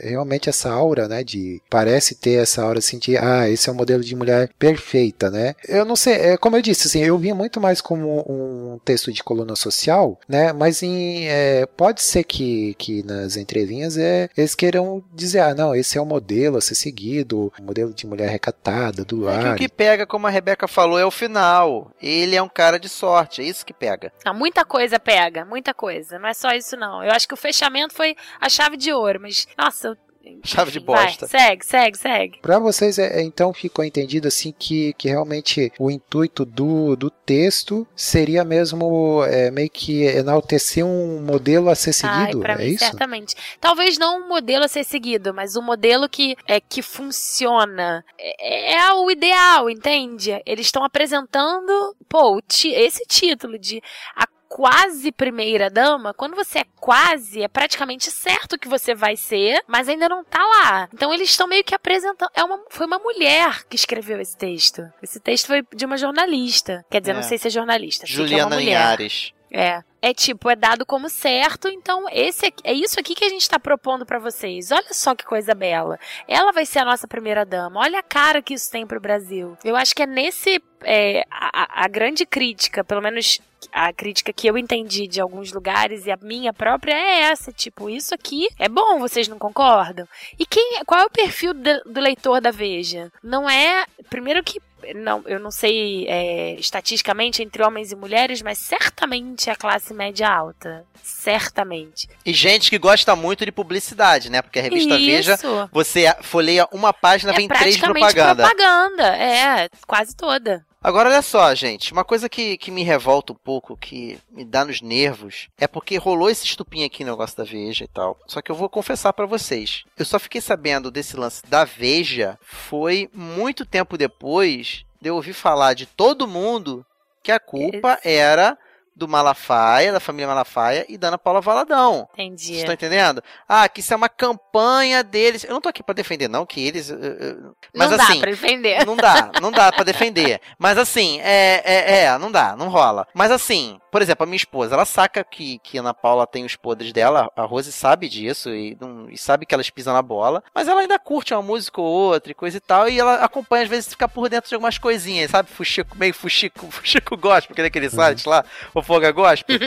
realmente 0.00 0.48
essa 0.48 0.70
aura, 0.70 1.06
né? 1.06 1.22
De 1.22 1.62
parece 1.70 2.16
ter 2.16 2.42
essa 2.42 2.62
aura 2.62 2.80
assim 2.80 2.98
de 2.98 3.16
ah, 3.16 3.48
esse 3.48 3.68
é 3.68 3.72
o 3.72 3.74
modelo 3.74 4.02
de 4.02 4.16
mulher 4.16 4.50
perfeita, 4.58 5.30
né? 5.30 5.54
Eu 5.68 5.84
não 5.84 5.94
sei, 5.94 6.14
é, 6.14 6.36
como 6.36 6.56
eu 6.56 6.62
disse, 6.62 6.88
assim, 6.88 7.00
eu 7.00 7.16
vi 7.16 7.32
muito 7.32 7.60
mais 7.60 7.80
como 7.80 8.24
um 8.28 8.78
texto 8.84 9.12
de 9.12 9.22
coluna 9.22 9.54
social, 9.54 10.18
né? 10.28 10.52
Mas 10.52 10.82
em, 10.82 11.28
é, 11.28 11.66
pode 11.66 12.02
ser 12.02 12.24
que, 12.24 12.74
que 12.74 13.02
nas 13.04 13.36
entrelinhas 13.36 13.96
é, 13.96 14.28
eles 14.36 14.54
queiram 14.54 15.02
dizer 15.12 15.40
ah, 15.40 15.54
não, 15.54 15.74
esse 15.74 15.96
é 15.96 16.00
o 16.00 16.06
modelo 16.06 16.56
a 16.56 16.60
ser 16.60 16.74
seguido, 16.74 17.52
o 17.58 17.62
modelo 17.62 17.94
de 17.94 18.06
mulher 18.06 18.28
recatada, 18.28 19.04
do. 19.04 19.28
É 19.28 19.42
que 19.42 19.48
o 19.48 19.54
que 19.56 19.68
pega, 19.68 20.06
como 20.06 20.26
a 20.26 20.30
Rebeca 20.30 20.66
falou, 20.66 20.98
é 20.98 21.04
o 21.04 21.10
final. 21.10 21.92
Ele 22.02 22.34
é 22.34 22.42
um 22.42 22.48
cara 22.48 22.78
de 22.78 22.88
sorte, 22.88 23.40
é 23.40 23.44
isso 23.44 23.64
que 23.64 23.72
pega. 23.72 24.12
Não, 24.24 24.34
muita 24.34 24.64
coisa 24.64 24.98
pega, 24.98 25.44
muita 25.44 25.72
coisa. 25.72 26.18
Não 26.18 26.28
é 26.28 26.34
só 26.34 26.50
isso 26.50 26.71
isso, 26.72 26.76
não. 26.76 27.02
Eu 27.02 27.12
acho 27.12 27.28
que 27.28 27.34
o 27.34 27.36
fechamento 27.36 27.94
foi 27.94 28.16
a 28.40 28.48
chave 28.48 28.76
de 28.76 28.92
ouro, 28.92 29.20
mas, 29.20 29.46
nossa, 29.56 29.96
Chave 30.44 30.70
de 30.70 30.80
bosta. 30.80 31.26
Vai, 31.26 31.40
segue, 31.40 31.66
segue, 31.66 31.98
segue. 31.98 32.38
Para 32.40 32.58
vocês, 32.58 32.98
é, 32.98 33.18
é, 33.18 33.22
então 33.22 33.52
ficou 33.52 33.84
entendido 33.84 34.28
assim 34.28 34.54
que, 34.56 34.92
que 34.94 35.08
realmente 35.08 35.72
o 35.78 35.90
intuito 35.90 36.44
do, 36.44 36.94
do 36.96 37.10
texto 37.10 37.86
seria 37.94 38.44
mesmo 38.44 39.24
é, 39.24 39.50
meio 39.50 39.70
que 39.70 40.04
enaltecer 40.04 40.84
um 40.84 41.22
modelo 41.22 41.68
a 41.68 41.74
ser 41.74 41.92
seguido, 41.92 42.42
Ai, 42.44 42.52
é 42.52 42.56
mim, 42.56 42.64
isso? 42.66 42.84
Certamente. 42.84 43.34
Talvez 43.60 43.98
não 43.98 44.20
um 44.20 44.28
modelo 44.28 44.64
a 44.64 44.68
ser 44.68 44.84
seguido, 44.84 45.34
mas 45.34 45.56
um 45.56 45.62
modelo 45.62 46.08
que 46.08 46.36
é 46.46 46.60
que 46.60 46.82
funciona. 46.82 48.04
É, 48.18 48.74
é 48.74 48.92
o 48.94 49.10
ideal, 49.10 49.68
entende? 49.68 50.40
Eles 50.46 50.66
estão 50.66 50.84
apresentando, 50.84 51.96
pô, 52.08 52.40
esse 52.48 53.04
título 53.06 53.58
de 53.58 53.82
a 54.14 54.26
quase 54.52 55.10
primeira 55.10 55.70
dama, 55.70 56.12
quando 56.12 56.36
você 56.36 56.58
é 56.58 56.64
quase, 56.78 57.42
é 57.42 57.48
praticamente 57.48 58.10
certo 58.10 58.58
que 58.58 58.68
você 58.68 58.94
vai 58.94 59.16
ser, 59.16 59.64
mas 59.66 59.88
ainda 59.88 60.10
não 60.10 60.22
tá 60.22 60.44
lá. 60.44 60.88
Então 60.92 61.12
eles 61.12 61.30
estão 61.30 61.46
meio 61.46 61.64
que 61.64 61.74
apresentando. 61.74 62.28
É 62.34 62.44
uma, 62.44 62.60
foi 62.68 62.86
uma 62.86 62.98
mulher 62.98 63.64
que 63.64 63.76
escreveu 63.76 64.20
esse 64.20 64.36
texto. 64.36 64.82
Esse 65.02 65.18
texto 65.18 65.46
foi 65.46 65.64
de 65.74 65.86
uma 65.86 65.96
jornalista. 65.96 66.84
Quer 66.90 67.00
dizer, 67.00 67.12
é. 67.12 67.14
não 67.14 67.22
sei 67.22 67.38
se 67.38 67.48
é 67.48 67.50
jornalista. 67.50 68.06
Juliana 68.06 68.56
é 68.56 68.58
Linhares. 68.58 69.32
É. 69.50 69.82
É 70.02 70.12
tipo, 70.12 70.50
é 70.50 70.56
dado 70.56 70.84
como 70.84 71.08
certo, 71.08 71.68
então 71.68 72.06
esse 72.10 72.52
é 72.64 72.72
isso 72.72 72.98
aqui 72.98 73.14
que 73.14 73.24
a 73.24 73.28
gente 73.28 73.42
está 73.42 73.56
propondo 73.58 74.04
para 74.04 74.18
vocês. 74.18 74.72
Olha 74.72 74.92
só 74.92 75.14
que 75.14 75.24
coisa 75.24 75.54
bela. 75.54 75.96
Ela 76.26 76.50
vai 76.50 76.66
ser 76.66 76.80
a 76.80 76.84
nossa 76.84 77.06
primeira 77.06 77.46
dama. 77.46 77.78
Olha 77.78 78.00
a 78.00 78.02
cara 78.02 78.42
que 78.42 78.52
isso 78.52 78.68
tem 78.68 78.84
pro 78.84 79.00
Brasil. 79.00 79.56
Eu 79.64 79.76
acho 79.76 79.94
que 79.94 80.02
é 80.02 80.06
nesse 80.06 80.60
é, 80.82 81.24
a, 81.30 81.84
a 81.84 81.88
grande 81.88 82.26
crítica, 82.26 82.82
pelo 82.82 83.00
menos 83.00 83.40
a 83.70 83.92
crítica 83.92 84.32
que 84.32 84.48
eu 84.48 84.58
entendi 84.58 85.06
de 85.06 85.20
alguns 85.20 85.52
lugares 85.52 86.06
e 86.06 86.10
a 86.10 86.18
minha 86.20 86.52
própria 86.52 86.92
é 86.94 87.20
essa, 87.30 87.52
tipo, 87.52 87.88
isso 87.88 88.14
aqui 88.14 88.48
é 88.58 88.68
bom, 88.68 88.98
vocês 88.98 89.28
não 89.28 89.38
concordam? 89.38 90.06
E 90.38 90.44
quem, 90.44 90.82
qual 90.84 91.00
é 91.00 91.04
o 91.04 91.10
perfil 91.10 91.54
do, 91.54 91.80
do 91.86 92.00
leitor 92.00 92.40
da 92.40 92.50
Veja? 92.50 93.12
Não 93.22 93.48
é, 93.48 93.86
primeiro 94.10 94.42
que 94.42 94.60
não, 94.94 95.22
eu 95.26 95.38
não 95.38 95.50
sei 95.50 96.06
é, 96.08 96.54
estatisticamente 96.54 97.42
entre 97.42 97.62
homens 97.62 97.92
e 97.92 97.96
mulheres, 97.96 98.42
mas 98.42 98.58
certamente 98.58 99.48
é 99.48 99.52
a 99.52 99.56
classe 99.56 99.91
média 99.92 100.28
alta. 100.28 100.84
Certamente. 101.02 102.08
E 102.24 102.32
gente 102.32 102.70
que 102.70 102.78
gosta 102.78 103.14
muito 103.16 103.44
de 103.44 103.52
publicidade, 103.52 104.30
né? 104.30 104.40
Porque 104.40 104.58
a 104.58 104.62
revista 104.62 104.94
Isso. 104.94 105.06
Veja, 105.06 105.38
você 105.72 106.14
folheia 106.22 106.66
uma 106.72 106.92
página, 106.92 107.32
é 107.32 107.36
vem 107.36 107.48
três 107.48 107.76
propaganda. 107.76 108.46
propaganda, 108.46 109.16
é, 109.16 109.68
quase 109.86 110.14
toda. 110.14 110.64
Agora 110.84 111.08
olha 111.08 111.22
só, 111.22 111.54
gente, 111.54 111.92
uma 111.92 112.04
coisa 112.04 112.28
que, 112.28 112.56
que 112.56 112.72
me 112.72 112.82
revolta 112.82 113.32
um 113.32 113.36
pouco, 113.36 113.76
que 113.76 114.18
me 114.28 114.44
dá 114.44 114.64
nos 114.64 114.82
nervos, 114.82 115.48
é 115.56 115.68
porque 115.68 115.96
rolou 115.96 116.28
esse 116.28 116.44
estupinho 116.44 116.84
aqui 116.84 117.04
no 117.04 117.12
negócio 117.12 117.36
da 117.36 117.44
Veja 117.44 117.84
e 117.84 117.88
tal. 117.88 118.18
Só 118.26 118.42
que 118.42 118.50
eu 118.50 118.56
vou 118.56 118.68
confessar 118.68 119.12
para 119.12 119.24
vocês, 119.24 119.84
eu 119.96 120.04
só 120.04 120.18
fiquei 120.18 120.40
sabendo 120.40 120.90
desse 120.90 121.16
lance 121.16 121.40
da 121.46 121.64
Veja 121.64 122.36
foi 122.42 123.08
muito 123.14 123.64
tempo 123.64 123.96
depois 123.96 124.84
de 125.00 125.08
eu 125.08 125.14
ouvir 125.14 125.34
falar 125.34 125.74
de 125.74 125.86
todo 125.86 126.26
mundo 126.26 126.84
que 127.22 127.30
a 127.30 127.38
culpa 127.38 128.00
era 128.02 128.58
do 128.94 129.08
Malafaia, 129.08 129.92
da 129.92 130.00
família 130.00 130.28
Malafaia 130.28 130.84
e 130.88 130.98
da 130.98 131.08
Ana 131.08 131.18
Paula 131.18 131.40
Valadão. 131.40 132.08
Entendi. 132.12 132.46
Vocês 132.46 132.58
estão 132.58 132.74
entendendo? 132.74 133.22
Ah, 133.48 133.68
que 133.68 133.80
isso 133.80 133.92
é 133.92 133.96
uma 133.96 134.08
campanha 134.08 135.02
deles. 135.02 135.44
Eu 135.44 135.52
não 135.52 135.60
tô 135.60 135.68
aqui 135.68 135.82
para 135.82 135.94
defender, 135.94 136.28
não, 136.28 136.44
que 136.44 136.66
eles. 136.66 136.90
Uh, 136.90 136.94
uh, 136.94 137.56
mas 137.74 137.90
não 137.90 137.96
assim. 138.00 138.14
Dá 138.14 138.20
pra 138.20 138.30
defender. 138.30 138.86
Não 138.86 138.96
dá, 138.96 139.30
não 139.40 139.50
dá 139.50 139.72
para 139.72 139.84
defender. 139.84 140.40
Mas 140.58 140.78
assim, 140.78 141.20
é, 141.20 141.62
é, 141.64 142.04
é, 142.04 142.18
não 142.18 142.30
dá, 142.30 142.54
não 142.56 142.68
rola. 142.68 143.06
Mas 143.14 143.30
assim, 143.30 143.80
por 143.92 144.00
exemplo, 144.00 144.24
a 144.24 144.26
minha 144.26 144.36
esposa, 144.38 144.74
ela 144.74 144.86
saca 144.86 145.22
que, 145.22 145.58
que 145.58 145.76
a 145.76 145.82
Ana 145.82 145.92
Paula 145.92 146.26
tem 146.26 146.46
os 146.46 146.56
podres 146.56 146.94
dela, 146.94 147.30
a 147.36 147.42
Rose 147.42 147.70
sabe 147.70 148.08
disso 148.08 148.48
e, 148.48 148.74
não, 148.80 149.10
e 149.10 149.18
sabe 149.18 149.44
que 149.44 149.54
elas 149.54 149.68
pisam 149.68 149.92
na 149.92 150.00
bola, 150.00 150.42
mas 150.54 150.66
ela 150.66 150.80
ainda 150.80 150.98
curte 150.98 151.34
uma 151.34 151.42
música 151.42 151.78
ou 151.78 151.86
outra 151.86 152.32
e 152.32 152.34
coisa 152.34 152.56
e 152.56 152.60
tal, 152.60 152.88
e 152.88 152.98
ela 152.98 153.16
acompanha, 153.16 153.64
às 153.64 153.68
vezes, 153.68 153.90
fica 153.90 154.08
por 154.08 154.30
dentro 154.30 154.48
de 154.48 154.54
algumas 154.54 154.78
coisinhas, 154.78 155.30
sabe? 155.30 155.50
Fuxico, 155.50 155.94
meio 155.98 156.14
fuxico, 156.14 156.68
fuxico 156.72 157.18
gospel, 157.18 157.54
que 157.54 157.60
é 157.60 157.66
aquele 157.66 157.90
site 157.90 158.26
lá, 158.26 158.42
o 158.74 158.82
Foga 158.82 159.12
Gospel. 159.12 159.58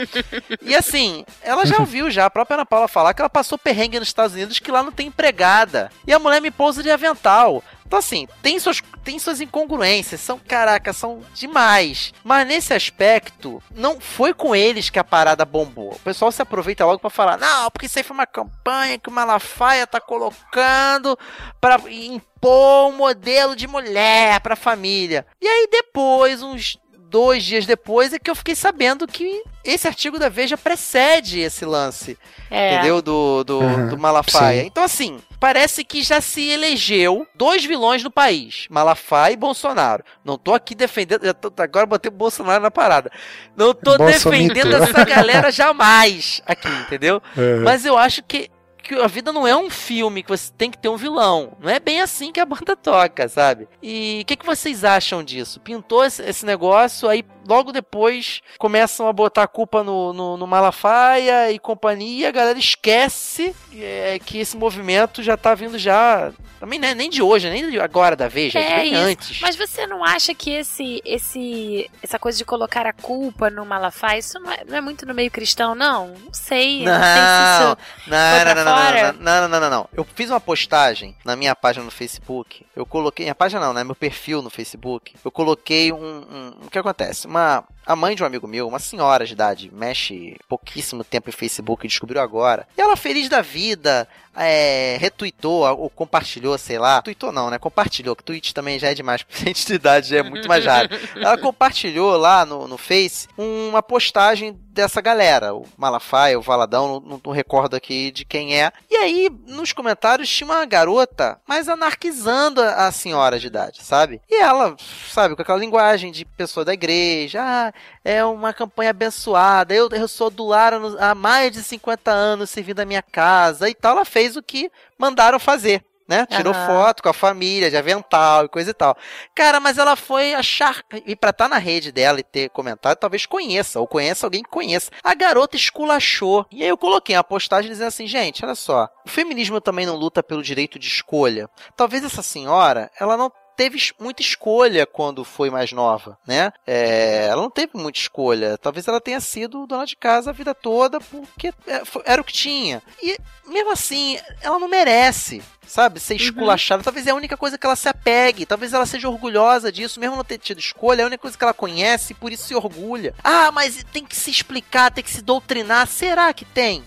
e 0.60 0.76
assim, 0.76 1.24
ela 1.44 1.64
já 1.64 1.78
ouviu 1.80 2.10
já 2.10 2.26
a 2.26 2.30
própria 2.32 2.56
Ana 2.56 2.66
Paula 2.66 2.88
falar 2.88 3.14
que 3.14 3.22
ela 3.22 3.30
passou 3.30 3.60
perrengue 3.60 4.00
nos 4.00 4.08
Estados 4.08 4.34
Unidos 4.34 4.58
que 4.58 4.72
lá 4.72 4.82
não 4.82 4.92
tem 4.92 5.08
empregada. 5.08 5.92
E 6.08 6.12
a 6.12 6.18
mulher 6.18 6.42
me 6.42 6.50
pousa 6.50 6.82
de 6.82 6.90
avental. 6.90 7.64
Então, 7.86 8.00
assim, 8.00 8.28
tem 8.42 8.60
suas, 8.60 8.82
tem 9.04 9.20
suas 9.20 9.40
incongruências, 9.40 10.20
são, 10.20 10.40
caraca, 10.40 10.92
são 10.92 11.22
demais. 11.34 12.14
Mas 12.24 12.48
nesse 12.48 12.74
aspecto, 12.74 13.62
não 13.74 14.02
foi 14.02 14.34
com 14.34 14.56
eles 14.56 14.90
que 14.90 14.98
a 14.98 15.04
parada 15.04 15.46
bombou. 15.46 15.94
O 15.94 16.00
pessoal 16.00 16.32
se 16.32 16.42
aproveita 16.42 16.86
logo 16.86 17.00
para 17.00 17.10
falar, 17.10 17.38
não, 17.38 17.70
porque 17.70 17.86
isso 17.86 18.00
aí 18.00 18.04
foi 18.04 18.16
uma 18.16 18.26
campanha 18.26 18.98
que 18.98 19.10
o 19.10 19.12
Malafaia 19.12 19.86
tá 19.86 20.02
colocando 20.02 21.18
para 21.62 21.80
impor 21.92 22.90
um 22.90 22.98
modelo 22.98 23.56
de 23.56 23.68
mulher 23.68 24.40
pra 24.40 24.56
família. 24.56 25.26
E 25.40 25.48
aí 25.48 25.68
depois, 25.72 26.42
uns 26.42 26.78
dois 27.10 27.44
dias 27.44 27.66
depois 27.66 28.14
é 28.14 28.20
que 28.20 28.30
eu 28.30 28.36
fiquei 28.36 28.56
sabendo 28.56 29.08
que 29.08 29.44
esse 29.64 29.88
artigo 29.88 30.20
da 30.20 30.30
Veja 30.30 30.58
precede 30.58 31.40
esse 31.40 31.66
lance. 31.66 32.18
É. 32.50 32.76
Entendeu? 32.76 33.02
Do, 33.02 33.44
do, 33.44 33.60
uhum, 33.60 33.90
do 33.90 33.98
Malafaia. 33.98 34.62
Sim. 34.62 34.68
Então, 34.68 34.84
assim, 34.84 35.20
parece 35.40 35.84
que 35.84 36.04
já 36.04 36.22
se 36.22 36.48
elegeu 36.50 37.28
dois 37.36 37.66
vilões 37.66 38.04
no 38.04 38.12
país: 38.12 38.68
Malafaia 38.70 39.34
e 39.34 39.38
Bolsonaro. 39.38 40.04
Não 40.24 40.38
tô 40.38 40.54
aqui 40.54 40.76
defendendo. 40.76 41.34
Tô, 41.34 41.52
agora 41.62 41.86
botei 41.86 42.10
o 42.10 42.16
Bolsonaro 42.16 42.62
na 42.62 42.72
parada. 42.72 43.12
Não 43.56 43.74
tô 43.74 43.98
defendendo 43.98 44.76
essa 44.76 45.04
galera 45.04 45.52
jamais 45.52 46.42
aqui, 46.46 46.68
entendeu? 46.68 47.22
Uhum. 47.36 47.64
Mas 47.64 47.86
eu 47.86 47.98
acho 47.98 48.22
que 48.24 48.50
que 48.86 48.94
a 48.96 49.08
vida 49.08 49.34
não 49.34 49.48
é 49.48 49.56
um 49.56 49.70
filme 49.70 50.22
que 50.22 50.30
você 50.30 50.52
tem 50.56 50.70
que 50.70 50.78
ter 50.78 50.90
um 50.90 50.96
vilão. 50.96 51.58
Não 51.60 51.70
é 51.70 51.80
bem 51.80 52.02
assim 52.02 52.32
que 52.32 52.40
a 52.40 52.46
banda 52.46 52.76
toca, 52.78 53.28
sabe? 53.28 53.68
E 53.82 54.20
o 54.22 54.26
que, 54.26 54.36
que 54.36 54.46
vocês 54.46 54.84
acham 54.84 55.24
disso? 55.24 55.60
Pintou 55.60 56.06
esse 56.06 56.46
negócio, 56.46 57.10
aí 57.10 57.26
logo 57.48 57.72
depois 57.72 58.42
começam 58.58 59.08
a 59.08 59.14
botar 59.14 59.44
a 59.44 59.48
culpa 59.48 59.84
no, 59.84 60.14
no, 60.14 60.38
no 60.38 60.48
Malafaia 60.48 61.52
e 61.52 61.60
companhia, 61.60 62.30
a 62.30 62.32
galera 62.32 62.58
esquece 62.60 63.56
é, 63.74 64.20
que 64.24 64.40
esse 64.40 64.56
movimento 64.58 65.22
já 65.24 65.38
tá 65.38 65.54
vindo 65.56 65.78
já. 65.78 66.32
Também 66.60 66.80
né, 66.80 66.96
nem 66.96 67.10
de 67.10 67.22
hoje, 67.22 67.50
nem 67.50 67.70
de 67.70 67.80
agora 67.80 68.16
da 68.16 68.28
Veja, 68.28 68.60
É 68.60 68.78
bem 68.78 68.94
isso. 68.94 69.02
antes. 69.02 69.42
Mas 69.42 69.56
você 69.56 69.86
não 69.86 70.04
acha 70.04 70.34
que 70.34 70.50
esse, 70.52 71.02
esse, 71.06 71.90
essa 72.02 72.18
coisa 72.18 72.38
de 72.38 72.46
colocar 72.46 72.86
a 72.88 72.94
culpa 72.94 73.50
no 73.50 73.66
Malafaia, 73.66 74.20
isso 74.20 74.40
não 74.40 74.52
é, 74.52 74.64
não 74.66 74.78
é 74.78 74.82
muito 74.82 75.06
no 75.06 75.14
meio 75.14 75.30
cristão, 75.30 75.76
não? 75.76 76.08
Não 76.26 76.34
sei. 76.34 76.84
Não, 76.84 76.94
sei 76.94 77.02
se 77.04 77.20
Não, 77.20 77.72
isso. 77.74 77.78
não, 78.08 78.46
não, 78.46 78.56
não, 78.56 78.66
não, 78.66 79.14
não, 79.14 79.42
não, 79.42 79.50
não, 79.50 79.60
não, 79.60 79.70
não. 79.70 79.90
Eu 79.94 80.08
fiz 80.16 80.30
uma 80.30 80.40
postagem 80.40 81.16
na 81.26 81.36
minha 81.36 81.54
página 81.56 81.84
no 81.86 81.92
Facebook. 81.92 82.66
Eu 82.76 82.86
coloquei. 82.86 83.26
Minha 83.26 83.36
página 83.36 83.60
não, 83.62 83.74
né? 83.74 83.84
Meu 83.84 83.96
perfil 83.96 84.42
no 84.42 84.50
Facebook. 84.50 85.14
Eu 85.24 85.32
coloquei 85.32 85.92
um. 85.92 85.98
um- 85.98 86.54
o 86.66 86.70
que 86.72 86.80
acontece? 86.80 87.28
Uma. 87.36 87.66
A 87.86 87.96
mãe 87.96 88.16
de 88.16 88.24
um 88.24 88.26
amigo 88.26 88.48
meu, 88.48 88.68
uma 88.68 88.80
senhora 88.80 89.28
de 89.28 89.34
idade, 89.34 89.70
mexe 89.72 90.38
pouquíssimo 90.50 91.04
tempo 91.04 91.30
em 91.30 91.32
Facebook, 91.32 91.88
descobriu 91.88 92.20
agora. 92.20 92.68
E 92.76 92.82
ela, 92.82 92.96
feliz 92.96 93.30
da 93.30 93.44
vida, 93.44 94.08
é, 94.36 94.98
retweetou 95.00 95.64
ou 95.78 95.90
compartilhou, 95.90 96.58
sei 96.58 96.78
lá. 96.78 97.02
Tweetou 97.02 97.32
não, 97.32 97.50
né? 97.50 97.58
Compartilhou, 97.58 98.16
que 98.16 98.24
tweet 98.24 98.54
também 98.54 98.78
já 98.78 98.90
é 98.90 98.94
demais 98.94 99.24
pra 99.24 99.38
gente 99.38 99.66
de 99.66 99.74
idade, 99.74 100.10
já 100.10 100.18
é 100.18 100.24
muito 100.24 100.48
mais 100.48 100.66
raro. 100.66 100.90
Ela 101.16 101.38
compartilhou 101.38 102.18
lá 102.18 102.46
no, 102.46 102.68
no 102.68 102.78
Face 102.78 103.28
uma 103.38 103.82
postagem 103.82 104.60
dessa 104.76 105.00
galera, 105.00 105.56
o 105.56 105.66
Malafaia, 105.78 106.38
o 106.38 106.42
Valadão, 106.42 107.00
não, 107.00 107.22
não 107.24 107.32
recordo 107.32 107.76
aqui 107.76 108.12
de 108.12 108.26
quem 108.26 108.62
é. 108.62 108.74
E 108.92 108.96
aí, 108.98 109.30
nos 109.48 109.72
comentários, 109.72 110.30
tinha 110.30 110.46
uma 110.46 110.66
garota 110.66 111.40
mais 111.48 111.70
anarquizando 111.70 112.62
a, 112.62 112.88
a 112.88 112.92
senhora 112.92 113.40
de 113.40 113.48
idade, 113.48 113.82
sabe? 113.82 114.20
E 114.30 114.36
ela, 114.36 114.76
sabe, 115.10 115.34
com 115.34 115.42
aquela 115.42 115.58
linguagem 115.58 116.12
de 116.12 116.26
pessoa 116.26 116.66
da 116.66 116.74
igreja, 116.74 117.25
ah, 117.36 117.74
é 118.04 118.24
uma 118.24 118.54
campanha 118.54 118.92
abençoada, 118.92 119.74
eu, 119.74 119.90
eu 119.92 120.08
sou 120.08 120.30
do 120.30 120.46
lar 120.46 120.74
há 121.00 121.16
mais 121.16 121.52
de 121.52 121.64
50 121.64 122.12
anos 122.12 122.50
servindo 122.50 122.80
a 122.80 122.86
minha 122.86 123.02
casa 123.02 123.70
e 123.70 123.74
tal. 123.74 123.94
Ela 123.94 124.06
fez 124.06 124.36
o 124.36 124.44
que 124.44 124.72
mandaram 124.98 125.40
fazer. 125.40 125.84
Né? 126.08 126.24
Tirou 126.28 126.54
Aham. 126.54 126.68
foto 126.68 127.02
com 127.02 127.10
a 127.10 127.14
família, 127.14 127.70
de 127.70 127.78
avental 127.78 128.46
e 128.46 128.50
coisa 128.50 128.70
e 128.70 128.74
tal. 128.76 128.96
Cara, 129.34 129.60
mas 129.60 129.80
ela 129.80 129.96
foi 129.96 130.36
achar. 130.36 130.84
E 131.04 131.16
pra 131.16 131.32
estar 131.32 131.50
na 131.50 131.58
rede 131.58 131.92
dela 131.92 132.20
e 132.20 132.24
ter 132.24 132.50
comentado, 132.50 132.96
talvez 132.98 133.26
conheça, 133.26 133.80
ou 133.80 133.88
conheça 133.88 134.26
alguém 134.28 134.44
que 134.44 134.50
conheça. 134.50 134.92
A 135.04 135.16
garota 135.16 135.56
esculachou. 135.56 136.46
E 136.52 136.62
aí 136.62 136.70
eu 136.70 136.78
coloquei 136.78 137.16
uma 137.16 137.24
postagem 137.24 137.72
dizendo 137.72 137.88
assim: 137.88 138.06
gente, 138.06 138.46
olha 138.46 138.54
só. 138.54 138.88
O 139.04 139.10
feminismo 139.10 139.60
também 139.60 139.88
não 139.88 139.96
luta 139.96 140.22
pelo 140.22 140.44
direito 140.44 140.78
de 140.78 140.88
escolha. 140.88 141.50
Talvez 141.76 142.04
essa 142.04 142.22
senhora, 142.22 142.92
ela 143.00 143.18
não 143.18 143.32
teve 143.56 143.80
muita 144.00 144.22
escolha 144.22 144.86
quando 144.86 145.24
foi 145.24 145.50
mais 145.50 145.72
nova, 145.72 146.18
né? 146.26 146.52
É, 146.66 147.28
ela 147.28 147.42
não 147.42 147.50
teve 147.50 147.72
muita 147.76 148.00
escolha. 148.00 148.58
Talvez 148.58 148.88
ela 148.88 149.02
tenha 149.02 149.20
sido 149.20 149.66
dona 149.66 149.86
de 149.86 149.96
casa 149.96 150.30
a 150.30 150.34
vida 150.34 150.54
toda 150.54 151.00
porque 151.00 151.54
é, 151.68 151.82
era 152.06 152.22
o 152.22 152.26
que 152.26 152.34
tinha. 152.34 152.82
E 153.02 153.18
mesmo 153.48 153.72
assim, 153.72 154.20
ela 154.42 154.60
não 154.60 154.68
merece. 154.68 155.42
Sabe, 155.68 156.00
ser 156.00 156.16
esculachada. 156.16 156.84
Talvez 156.84 157.08
é 157.08 157.12
a 157.12 157.16
única 157.16 157.36
coisa 157.36 157.58
que 157.58 157.66
ela 157.66 157.76
se 157.76 157.90
apegue. 157.90 158.46
Talvez 158.46 158.72
ela 158.72 158.86
seja 158.86 159.10
orgulhosa 159.10 159.72
disso, 159.72 160.00
mesmo 160.00 160.16
não 160.16 160.24
ter 160.24 160.38
tido 160.38 160.60
escolha. 160.60 161.02
É 161.02 161.04
a 161.04 161.08
única 161.08 161.22
coisa 161.22 161.38
que 161.38 161.44
ela 161.44 161.54
conhece 161.54 162.14
e 162.14 162.16
por 162.16 162.32
isso 162.32 162.48
se 162.48 162.56
orgulha. 162.56 163.16
Ah, 163.24 163.52
mas 163.52 163.84
tem 163.92 164.06
que 164.06 164.16
se 164.16 164.30
explicar, 164.30 164.92
tem 164.92 165.04
que 165.04 165.10
se 165.10 165.22
doutrinar. 165.22 165.88
Será 165.88 166.32
que 166.34 166.46
tem? 166.46 166.84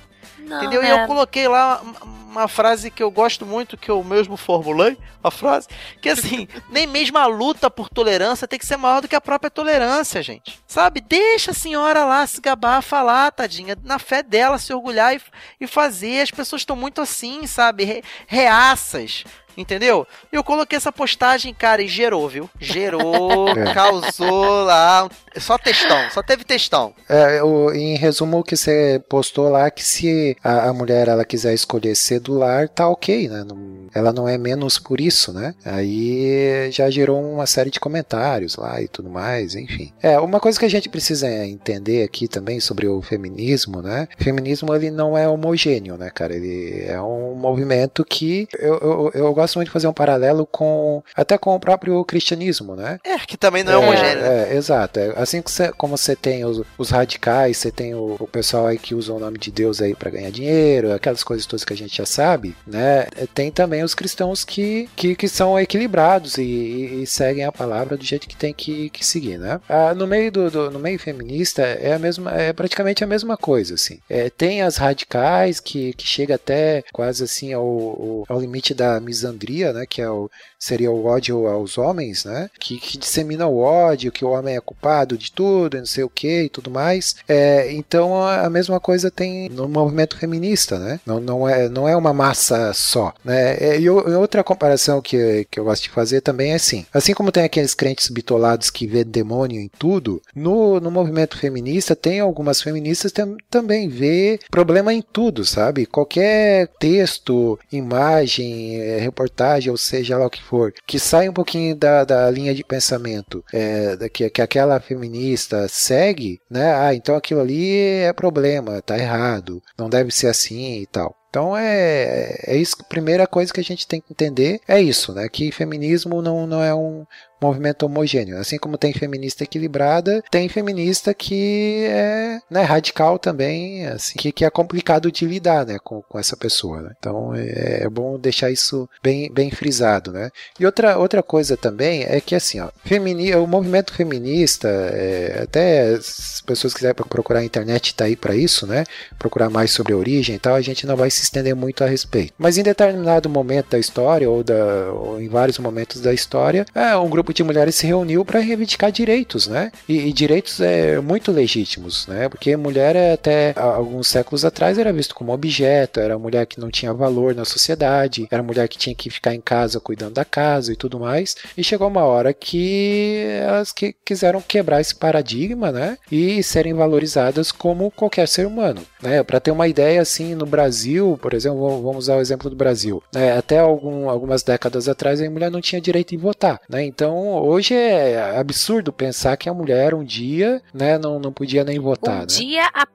Não, 0.49 0.59
Entendeu? 0.59 0.83
E 0.83 0.87
né? 0.89 1.03
eu 1.03 1.07
coloquei 1.07 1.47
lá 1.47 1.81
uma- 1.83 2.19
uma 2.29 2.49
frase 2.49 2.91
que 2.91 3.03
eu 3.03 3.11
gosto 3.11 3.45
muito, 3.47 3.77
que 3.77 3.91
eu 3.91 4.05
mesmo 4.05 4.37
formulei, 4.37 4.97
a 5.25 5.31
frase, 5.31 5.67
que 6.01 6.09
assim, 6.09 6.47
nem 6.71 6.87
mesmo 6.87 7.17
a 7.19 7.27
luta 7.27 7.71
por 7.71 7.89
tolerância 7.89 8.47
tem 8.47 8.59
que 8.59 8.67
ser 8.67 8.77
maior 8.77 9.01
do 9.01 9.09
que 9.09 9.17
a 9.17 9.21
própria 9.21 9.51
tolerância, 9.51 10.23
gente. 10.23 10.59
Sabe? 10.67 11.01
Deixa 11.01 11.51
a 11.51 11.55
senhora 11.55 12.05
lá 12.05 12.27
se 12.27 12.41
gabar, 12.41 12.83
falar, 12.83 13.33
tadinha, 13.33 13.77
na 13.83 13.99
fé 13.99 14.23
dela, 14.23 14.59
se 14.59 14.73
orgulhar 14.73 15.15
e, 15.17 15.21
e 15.61 15.67
fazer. 15.67 16.21
As 16.21 16.31
pessoas 16.31 16.63
estão 16.63 16.77
muito 16.77 17.01
assim, 17.01 17.47
sabe? 17.47 17.85
Re- 17.85 18.03
reaças. 18.27 19.25
Entendeu? 19.59 20.07
E 20.33 20.37
eu 20.37 20.45
coloquei 20.45 20.77
essa 20.77 20.93
postagem, 20.93 21.53
cara, 21.53 21.83
e 21.83 21.89
gerou, 21.89 22.29
viu? 22.29 22.49
Gerou, 22.61 23.49
É. 23.59 23.75
causou 23.75 24.65
lá. 24.65 25.09
Só 25.37 25.59
textão, 25.59 25.99
só 26.11 26.23
teve 26.23 26.45
textão. 26.45 26.95
É, 27.09 27.43
o- 27.43 27.73
em 27.73 27.97
resumo, 27.97 28.39
o 28.39 28.45
que 28.45 28.57
você 28.57 29.03
postou 29.09 29.49
lá 29.49 29.67
é 29.67 29.71
que 29.71 29.85
se 29.85 30.37
a, 30.43 30.69
a 30.69 30.73
mulher 30.73 31.09
ela 31.09 31.25
quiser 31.25 31.53
escolher 31.55 31.95
ser 31.97 32.21
do 32.21 32.35
lar, 32.35 32.69
tá 32.69 32.89
ok, 32.89 33.29
né? 33.29 33.45
Não- 33.45 33.89
ela 33.95 34.13
não 34.13 34.29
é 34.29 34.39
menos 34.39 34.79
por 34.79 35.01
isso, 35.01 35.33
né? 35.33 35.55
Aí 35.65 36.71
já 36.71 36.91
gerou 36.91 37.21
uma 37.21 37.47
série 37.47 37.71
de 37.71 37.81
comentários 37.81 38.57
lá 38.57 38.81
e 38.83 38.87
tudo 38.89 39.09
mais, 39.11 39.55
enfim. 39.55 39.93
É, 40.03 40.19
uma 40.21 40.39
coisa 40.41 40.59
que 40.59 40.65
a 40.65 40.71
gente 40.71 40.89
precisa 40.89 41.29
entender 41.47 42.03
aqui 42.05 42.29
também 42.29 42.61
sobre 42.61 42.87
o 42.87 43.01
feminismo, 43.03 43.81
né? 43.83 44.07
O 44.21 44.23
feminismo 44.23 44.75
ele 44.75 44.91
não 44.91 45.17
é 45.17 45.27
homogêneo, 45.29 45.97
né, 45.97 46.11
cara? 46.11 46.35
Ele 46.35 46.85
é 46.87 47.01
um 47.01 47.35
movimento 47.35 48.05
que 48.05 48.47
eu, 48.59 48.75
eu, 48.79 49.11
eu 49.15 49.35
gosto 49.35 49.48
muito 49.57 49.69
de 49.69 49.73
fazer 49.73 49.87
um 49.89 49.93
paralelo 49.93 50.47
com 50.47 51.03
até 51.17 51.39
com 51.39 51.55
o 51.55 51.61
próprio 51.61 52.05
cristianismo, 52.05 52.75
né? 52.77 52.99
É, 53.05 53.19
que 53.19 53.37
também 53.37 53.63
não 53.65 53.73
é, 53.73 53.77
homogêneo, 53.79 54.23
né? 54.23 54.53
É, 54.53 54.57
exato. 54.57 54.99
É, 55.01 55.13
Assim 55.17 55.41
que 55.43 55.51
você- 55.51 55.73
como 55.73 55.97
você 55.97 56.15
tem 56.17 56.45
os, 56.45 56.63
os 56.77 56.91
radicais, 56.91 57.57
você 57.57 57.71
tem 57.71 57.95
o, 57.95 58.17
o 58.19 58.27
pessoal 58.27 58.67
aí 58.67 58.79
que 58.79 58.95
usa 58.95 59.13
o 59.13 59.19
nome 59.19 59.39
de 59.39 59.51
Deus 59.51 59.81
aí 59.81 59.95
para 59.95 60.11
ganhar 60.11 60.31
dinheiro, 60.31 60.93
aquelas 60.93 61.23
coisas 61.25 61.47
todas 61.47 61.65
que 61.65 61.73
a 61.73 61.77
gente 61.77 61.97
já 61.97 62.07
sabe, 62.07 62.55
né? 62.67 63.07
É, 63.17 63.27
Tem 63.27 63.51
também 63.51 63.83
os 63.83 63.95
cristãos 63.95 64.45
que, 64.45 64.89
que, 64.97 65.15
que 65.15 65.29
são 65.29 65.59
equilibrados 65.59 66.39
e, 66.39 66.43
e- 66.43 67.03
e 67.03 67.07
seguem 67.07 67.45
a 67.45 67.53
palavra 67.53 67.97
do 67.97 68.05
jeito 68.05 68.29
que 68.29 68.37
tem 68.37 68.53
que, 68.55 68.91
que 68.91 69.05
seguir, 69.05 69.39
né? 69.39 69.61
Ah, 69.69 69.95
no 69.95 70.07
meio 70.07 70.31
do, 70.33 70.51
do- 70.51 70.71
no 70.71 70.79
meio 70.79 70.99
feminista 70.99 71.63
é 71.63 71.93
a 71.95 71.99
mesma, 71.99 72.33
é 72.35 72.53
praticamente 72.53 73.03
a 73.05 73.07
mesma 73.07 73.37
coisa, 73.37 73.75
assim. 73.75 73.99
É, 74.09 74.31
tem 74.31 74.63
as 74.63 74.77
radicais 74.77 75.61
que, 75.61 75.93
que 75.95 76.07
chega 76.07 76.35
até 76.35 76.83
quase 76.93 77.23
assim 77.25 77.53
ao, 77.53 78.25
ao 78.29 78.41
limite 78.41 78.75
da 78.75 78.99
misandria, 79.01 79.38
né? 79.73 79.87
Que 79.87 80.03
é 80.03 80.11
o, 80.11 80.31
seria 80.59 80.91
o 80.91 81.05
ódio 81.07 81.47
aos 81.47 81.79
homens, 81.79 82.25
né? 82.25 82.51
Que, 82.59 82.79
que 82.79 82.99
dissemina 82.99 83.47
o 83.47 83.59
ódio, 83.59 84.13
que 84.13 84.25
o 84.25 84.31
homem 84.31 84.57
é 84.57 84.61
culpado 84.61 85.17
de 85.17 85.31
tudo, 85.31 85.77
e 85.77 85.81
não 85.81 85.87
sei 85.87 86.05
o 86.05 86.11
que 86.11 86.43
e 86.45 86.49
tudo 86.49 86.71
mais. 86.71 87.17
É, 87.29 87.73
então 87.73 88.23
a, 88.23 88.49
mesma 88.51 88.81
coisa 88.81 89.11
tem 89.11 89.49
no 89.49 89.69
movimento 89.69 90.17
feminista, 90.17 90.79
né? 90.79 91.01
Não, 91.07 91.21
não, 91.21 91.49
é, 91.49 91.69
não 91.69 91.89
é 91.89 91.97
uma 91.97 92.13
massa 92.13 92.73
só, 92.73 93.13
né? 93.25 93.57
É, 93.59 93.81
e, 93.81 93.89
outra 93.89 94.43
comparação 94.43 95.01
que, 95.01 95.47
que 95.51 95.61
eu 95.61 95.65
gosto 95.65 95.85
de 95.85 95.91
fazer 95.91 96.21
também 96.21 96.53
é 96.53 96.55
assim. 96.57 96.85
Assim 96.93 97.15
como 97.15 97.33
tem 97.33 97.45
aqueles 97.45 97.75
crentes 97.75 98.09
bitolados 98.09 98.71
que 98.71 98.87
vê 98.87 99.05
demônio 99.05 99.61
em 99.61 99.69
tudo, 99.79 100.21
no, 100.35 100.81
no 100.81 100.91
movimento 100.91 101.39
feminista 101.39 101.95
tem 101.95 102.21
algumas 102.21 102.61
feministas 102.61 103.13
tam- 103.13 103.37
também 103.51 103.89
vê 103.89 104.39
problema 104.51 104.93
em 104.93 105.03
tudo, 105.03 105.45
sabe? 105.45 105.87
Qualquer 105.87 106.69
texto, 106.79 107.59
imagem, 107.71 108.81
eh, 108.81 108.99
reportagem, 108.99 109.71
ou 109.71 109.77
seja 109.77 110.17
lá 110.19 110.27
o 110.27 110.31
que 110.31 110.43
for, 110.49 110.73
que 110.87 110.99
sai 110.99 111.29
um 111.29 111.33
pouquinho 111.33 111.77
da, 111.77 112.05
da 112.05 112.31
linha 112.31 112.55
de 112.55 112.65
pensamento 112.65 113.45
é, 113.53 114.09
que, 114.09 114.29
que 114.31 114.43
aquela 114.43 114.81
feminista 114.81 115.69
segue, 115.69 116.41
né? 116.51 116.75
Ah, 116.75 116.95
então 116.95 117.15
aquilo 117.15 117.41
ali 117.41 117.77
é 117.77 118.13
problema, 118.13 118.81
tá 118.81 118.99
errado, 118.99 119.63
não 119.77 119.91
deve 119.91 120.11
ser 120.11 120.29
assim 120.29 120.81
e 120.81 120.87
tal. 120.87 121.15
Então 121.29 121.57
é, 121.57 122.39
é 122.47 122.57
isso. 122.57 122.77
A 122.81 122.85
primeira 122.85 123.27
coisa 123.27 123.53
que 123.53 123.61
a 123.61 123.65
gente 123.65 123.87
tem 123.87 124.01
que 124.01 124.13
entender 124.13 124.61
é 124.67 124.81
isso, 124.81 125.13
né? 125.13 125.29
Que 125.29 125.53
feminismo 125.53 126.23
não, 126.23 126.47
não 126.47 126.63
é 126.63 126.75
um 126.75 127.05
movimento 127.41 127.85
homogêneo. 127.85 128.39
Assim 128.39 128.59
como 128.59 128.79
tem 128.79 128.93
feminista 128.93 129.45
equilibrada, 129.45 130.23
tem 130.31 130.49
feminista 130.49 131.15
que 131.15 131.87
é 131.89 132.41
né, 132.51 132.63
radical 132.63 133.19
também, 133.19 133.87
assim, 133.87 134.17
que, 134.19 134.33
que 134.33 134.45
é 134.45 134.51
complicado 134.51 135.11
de 135.11 135.25
lidar 135.25 135.67
né, 135.67 135.79
com, 135.83 136.03
com 136.03 136.19
essa 136.19 136.37
pessoa. 136.37 136.81
né? 136.83 136.91
Então 136.99 137.35
é, 137.35 137.85
é 137.85 137.89
bom 137.89 138.19
deixar 138.19 138.51
isso 138.51 138.89
bem, 139.03 139.31
bem 139.33 139.51
frisado. 139.51 140.13
Né? 140.13 140.31
E 140.59 140.67
outra, 140.67 140.99
outra 140.99 141.23
coisa 141.23 141.57
também 141.57 142.05
é 142.05 142.21
que 142.21 142.35
assim, 142.35 142.61
ó, 142.61 142.69
femini 142.85 143.35
o 143.35 143.47
movimento 143.47 143.93
feminista, 143.93 144.69
é, 144.69 145.41
até 145.43 145.95
as 145.95 146.43
pessoas 146.45 146.75
quiserem 146.75 146.95
procurar 146.95 147.41
na 147.41 147.45
internet 147.45 147.95
tá 147.95 148.05
aí 148.05 148.17
para 148.17 148.35
isso, 148.35 148.67
né? 148.67 148.85
Procurar 149.19 149.51
mais 149.51 149.71
sobre 149.71 149.93
a 149.93 149.97
origem 149.97 150.37
e 150.37 150.39
tal, 150.39 150.55
a 150.55 150.61
gente 150.61 150.87
não 150.87 150.97
vai 150.97 151.11
se 151.11 151.23
estender 151.23 151.55
muito 151.55 151.83
a 151.83 151.87
respeito. 151.87 152.33
Mas 152.39 152.59
em 152.59 152.63
determinado 152.63 153.29
momento 153.29 153.71
da 153.71 153.79
história, 153.79 154.29
ou, 154.29 154.43
da, 154.43 154.93
ou 154.93 155.21
em 155.21 155.29
vários 155.29 155.59
momentos 155.59 156.01
da 156.01 156.13
história, 156.13 156.67
é, 156.75 156.97
um 156.97 157.09
grupo 157.09 157.28
de 157.33 157.43
mulheres 157.43 157.75
se 157.75 157.87
reuniu 157.87 158.25
para 158.25 158.41
reivindicar 158.41 158.91
direitos, 158.93 159.47
né? 159.49 159.71
E, 159.89 160.09
e 160.09 160.13
direitos 160.13 160.61
é, 160.61 161.01
muito 161.01 161.31
legítimos, 161.33 162.07
né? 162.07 162.29
Porque 162.29 162.57
mulher 162.57 162.97
é, 162.97 163.13
até 163.13 163.55
alguns 163.57 164.09
séculos 164.09 164.45
atrás 164.45 164.79
era 164.79 164.93
visto 164.93 165.15
como 165.15 165.33
objeto, 165.33 166.01
era 166.01 166.19
mulher 166.19 166.47
que 166.47 166.61
não 166.61 166.71
tinha 166.71 166.93
valor 166.93 167.35
na 167.35 167.45
sociedade, 167.45 168.27
era 168.31 168.43
mulher 168.43 168.69
que 168.69 168.79
tinha 168.79 168.95
que 168.95 169.11
ficar 169.11 169.35
em 169.35 169.41
casa 169.41 169.81
cuidando 169.81 170.15
da 170.15 170.25
casa 170.25 170.73
e 170.73 170.77
tudo 170.77 170.99
mais. 171.01 171.37
E 171.57 171.63
chegou 171.65 171.89
uma 171.89 172.05
hora 172.05 172.33
que 172.35 173.27
elas 173.43 173.73
que 173.73 173.95
quiseram 174.05 174.41
quebrar 174.41 174.81
esse 174.81 174.95
paradigma, 174.95 175.71
né? 175.73 175.99
E 176.11 176.43
serem 176.43 176.75
valorizadas 176.75 177.53
como 177.53 177.91
qualquer 177.91 178.27
ser 178.29 178.47
humano, 178.47 178.83
né? 179.03 179.23
Para 179.23 179.41
ter 179.41 179.51
uma 179.51 179.69
ideia 179.69 180.01
assim, 180.01 180.35
no 180.35 180.47
Brasil, 180.47 181.19
por 181.21 181.35
exemplo, 181.35 181.61
vamos- 181.61 181.83
vamos 181.83 181.99
usar 182.05 182.17
o 182.17 182.21
exemplo 182.21 182.51
do 182.51 182.57
Brasil, 182.57 183.03
né? 183.13 183.37
Até 183.37 183.59
algum, 183.59 184.09
algumas 184.09 184.43
décadas 184.43 184.89
atrás 184.89 185.21
a 185.21 185.31
mulher 185.31 185.51
não 185.51 185.61
tinha 185.61 185.81
direito 185.81 186.11
de 186.11 186.17
votar, 186.17 186.61
né? 186.69 186.83
Então 186.85 187.18
hoje 187.21 187.75
é 187.75 188.39
absurdo 188.39 188.93
pensar 188.93 189.37
que 189.37 189.49
a 189.49 189.55
mulher 189.55 189.95
um 189.95 190.05
dia, 190.05 190.63
né, 190.73 190.99
não, 190.99 191.19
não 191.19 191.33
podia 191.33 191.65
nem 191.65 191.79
votar, 191.79 192.17
um 192.17 192.21
né? 192.21 192.27
dia 192.27 192.69
há 192.73 192.87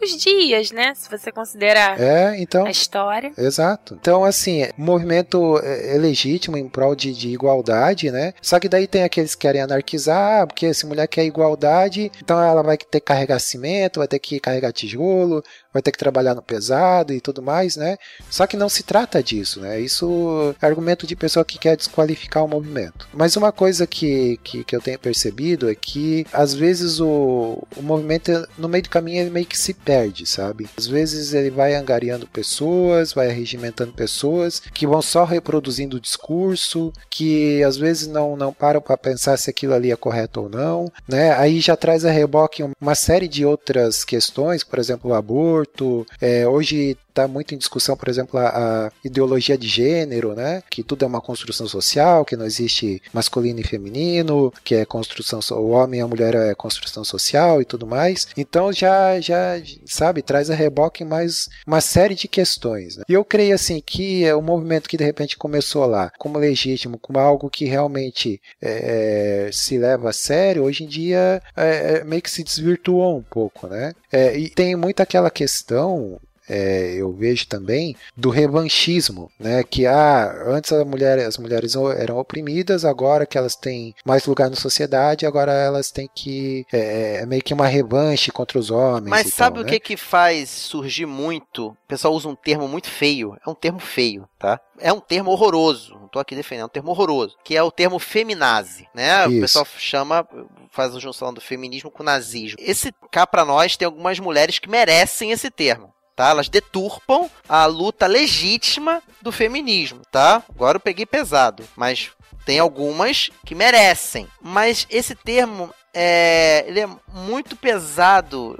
poucos 0.00 0.16
dias, 0.16 0.70
né? 0.72 0.94
Se 0.94 1.10
você 1.10 1.30
considerar 1.30 2.00
É, 2.00 2.40
então. 2.40 2.64
a 2.66 2.70
história. 2.70 3.32
Exato. 3.36 3.98
Então, 4.00 4.24
assim, 4.24 4.64
o 4.78 4.82
movimento 4.82 5.58
é 5.62 5.90
é 5.90 5.98
legítimo 5.98 6.56
em 6.56 6.68
prol 6.68 6.94
de, 6.94 7.12
de 7.12 7.28
igualdade, 7.28 8.10
né? 8.10 8.32
Só 8.40 8.60
que 8.60 8.68
daí 8.68 8.86
tem 8.86 9.02
aqueles 9.02 9.34
que 9.34 9.40
querem 9.40 9.60
anarquizar, 9.60 10.42
ah, 10.42 10.46
porque 10.46 10.72
se 10.72 10.86
mulher 10.86 11.06
quer 11.08 11.24
igualdade, 11.24 12.10
então 12.22 12.40
ela 12.40 12.62
vai 12.62 12.76
ter 12.76 13.00
que 13.00 13.06
carregar 13.06 13.38
cimento, 13.40 13.98
vai 13.98 14.06
ter 14.08 14.18
que 14.18 14.38
carregar 14.38 14.72
tijolo, 14.72 15.42
vai 15.72 15.82
ter 15.82 15.92
que 15.92 15.98
trabalhar 15.98 16.34
no 16.34 16.42
pesado 16.42 17.12
e 17.12 17.20
tudo 17.20 17.42
mais, 17.42 17.76
né? 17.76 17.96
Só 18.28 18.46
que 18.46 18.56
não 18.56 18.68
se 18.68 18.82
trata 18.82 19.22
disso, 19.22 19.60
né? 19.60 19.80
Isso 19.80 20.54
é 20.60 20.66
argumento 20.66 21.06
de 21.06 21.16
pessoa 21.16 21.44
que 21.44 21.58
quer 21.58 21.76
desqualificar 21.76 22.44
o 22.44 22.48
movimento. 22.48 23.08
Mas 23.12 23.36
uma 23.36 23.52
coisa 23.52 23.86
que, 23.86 24.38
que, 24.44 24.64
que 24.64 24.76
eu 24.76 24.80
tenho 24.80 24.98
percebido 24.98 25.70
é 25.70 25.74
que, 25.74 26.26
às 26.32 26.54
vezes, 26.54 27.00
o, 27.00 27.62
o 27.76 27.82
movimento, 27.82 28.46
no 28.58 28.68
meio 28.68 28.82
do 28.82 28.90
caminho, 28.90 29.20
ele 29.22 29.30
meio 29.30 29.46
que 29.46 29.58
se 29.58 29.74
perde, 29.74 29.89
sabe? 30.26 30.68
Às 30.76 30.86
vezes 30.86 31.32
ele 31.34 31.50
vai 31.50 31.74
angariando 31.74 32.26
pessoas, 32.26 33.12
vai 33.12 33.28
regimentando 33.28 33.92
pessoas 33.92 34.60
que 34.60 34.86
vão 34.86 35.02
só 35.02 35.24
reproduzindo 35.24 35.96
o 35.96 36.00
discurso, 36.00 36.92
que 37.08 37.62
às 37.62 37.76
vezes 37.76 38.08
não, 38.08 38.36
não 38.36 38.52
param 38.52 38.80
para 38.80 38.96
pensar 38.96 39.36
se 39.36 39.50
aquilo 39.50 39.74
ali 39.74 39.90
é 39.90 39.96
correto 39.96 40.42
ou 40.42 40.48
não, 40.48 40.90
né? 41.08 41.32
Aí 41.32 41.60
já 41.60 41.76
traz 41.76 42.04
a 42.04 42.10
reboque 42.10 42.64
uma 42.80 42.94
série 42.94 43.28
de 43.28 43.44
outras 43.44 44.04
questões, 44.04 44.64
por 44.64 44.78
exemplo, 44.78 45.10
o 45.10 45.14
aborto. 45.14 46.06
É, 46.20 46.46
hoje 46.46 46.96
está 47.10 47.28
muito 47.28 47.54
em 47.54 47.58
discussão, 47.58 47.96
por 47.96 48.08
exemplo, 48.08 48.38
a, 48.38 48.48
a, 48.86 48.92
ideologia 49.04 49.58
de 49.58 49.68
gênero, 49.68 50.34
né? 50.34 50.62
Que 50.70 50.82
tudo 50.82 51.04
é 51.04 51.08
uma 51.08 51.20
construção 51.20 51.68
social, 51.68 52.24
que 52.24 52.36
não 52.36 52.46
existe 52.46 53.02
masculino 53.12 53.60
e 53.60 53.64
feminino, 53.64 54.52
que 54.64 54.74
é 54.74 54.84
construção, 54.84 55.40
o 55.58 55.70
homem 55.70 56.00
e 56.00 56.02
a 56.02 56.08
mulher 56.08 56.34
é 56.34 56.54
construção 56.54 57.04
social 57.04 57.60
e 57.60 57.64
tudo 57.64 57.86
mais. 57.86 58.28
Então 58.36 58.72
já, 58.72 59.20
já 59.20 59.60
sabe, 59.84 60.22
traz 60.22 60.50
a 60.50 60.54
reboque 60.54 61.04
mais 61.04 61.48
uma 61.66 61.80
série 61.80 62.14
de 62.14 62.28
questões. 62.28 62.96
Né? 62.96 63.04
E 63.08 63.12
eu 63.12 63.24
creio 63.24 63.54
assim 63.54 63.82
que 63.84 64.24
é 64.24 64.34
o 64.34 64.42
movimento 64.42 64.88
que 64.88 64.96
de 64.96 65.04
repente 65.04 65.36
começou 65.36 65.86
lá 65.86 66.10
como 66.18 66.38
legítimo, 66.38 66.98
como 66.98 67.18
algo 67.18 67.50
que 67.50 67.64
realmente 67.64 68.40
é, 68.60 69.50
se 69.52 69.78
leva 69.78 70.10
a 70.10 70.12
sério, 70.12 70.64
hoje 70.64 70.84
em 70.84 70.86
dia 70.86 71.42
é, 71.56 72.04
meio 72.04 72.22
que 72.22 72.30
se 72.30 72.44
desvirtuou 72.44 73.18
um 73.18 73.22
pouco, 73.22 73.66
né? 73.66 73.92
É, 74.12 74.36
e 74.36 74.48
tem 74.48 74.76
muito 74.76 75.00
aquela 75.00 75.30
questão 75.30 76.20
é, 76.50 76.94
eu 76.96 77.12
vejo 77.12 77.46
também 77.46 77.94
do 78.16 78.28
revanchismo, 78.28 79.30
né? 79.38 79.62
Que 79.62 79.86
ah, 79.86 80.44
antes 80.46 80.72
a 80.72 80.84
mulher, 80.84 81.20
as 81.20 81.38
mulheres 81.38 81.76
eram 81.96 82.18
oprimidas, 82.18 82.84
agora 82.84 83.24
que 83.24 83.38
elas 83.38 83.54
têm 83.54 83.94
mais 84.04 84.26
lugar 84.26 84.50
na 84.50 84.56
sociedade, 84.56 85.24
agora 85.24 85.52
elas 85.52 85.92
têm 85.92 86.10
que 86.12 86.66
é, 86.72 87.20
é 87.22 87.26
meio 87.26 87.42
que 87.42 87.54
uma 87.54 87.68
revanche 87.68 88.32
contra 88.32 88.58
os 88.58 88.70
homens. 88.70 89.08
Mas 89.08 89.32
sabe 89.32 89.54
tal, 89.54 89.62
o 89.62 89.66
né? 89.66 89.72
que 89.72 89.80
que 89.80 89.96
faz 89.96 90.50
surgir 90.50 91.06
muito? 91.06 91.68
O 91.68 91.76
pessoal 91.86 92.12
usa 92.14 92.28
um 92.28 92.34
termo 92.34 92.66
muito 92.66 92.90
feio. 92.90 93.36
É 93.46 93.48
um 93.48 93.54
termo 93.54 93.78
feio, 93.78 94.28
tá? 94.36 94.60
É 94.78 94.92
um 94.92 95.00
termo 95.00 95.30
horroroso. 95.30 95.94
Não 95.94 96.08
tô 96.08 96.18
aqui 96.18 96.34
defendendo, 96.34 96.62
é 96.62 96.66
um 96.66 96.70
termo 96.70 96.90
horroroso. 96.90 97.36
Que 97.44 97.56
é 97.56 97.62
o 97.62 97.70
termo 97.70 97.98
feminazi, 98.00 98.88
né? 98.92 99.26
O 99.26 99.30
Isso. 99.30 99.40
pessoal 99.40 99.66
chama, 99.78 100.26
faz 100.70 100.96
a 100.96 100.98
junção 100.98 101.32
do 101.32 101.40
feminismo 101.40 101.90
com 101.90 102.02
o 102.02 102.06
nazismo. 102.06 102.58
Esse 102.60 102.92
cá 103.10 103.24
pra 103.26 103.44
nós 103.44 103.76
tem 103.76 103.86
algumas 103.86 104.18
mulheres 104.18 104.58
que 104.58 104.68
merecem 104.68 105.30
esse 105.30 105.48
termo. 105.50 105.92
Tá? 106.20 106.28
Elas 106.28 106.50
deturpam 106.50 107.30
a 107.48 107.64
luta 107.64 108.06
legítima 108.06 109.02
do 109.22 109.32
feminismo, 109.32 110.02
tá? 110.12 110.42
Agora 110.54 110.76
eu 110.76 110.80
peguei 110.80 111.06
pesado, 111.06 111.66
mas 111.74 112.10
tem 112.44 112.58
algumas 112.58 113.30
que 113.42 113.54
merecem. 113.54 114.28
Mas 114.38 114.86
esse 114.90 115.14
termo 115.14 115.72
é, 115.92 116.64
ele 116.68 116.80
é 116.80 116.88
muito 117.12 117.56
pesado, 117.56 118.56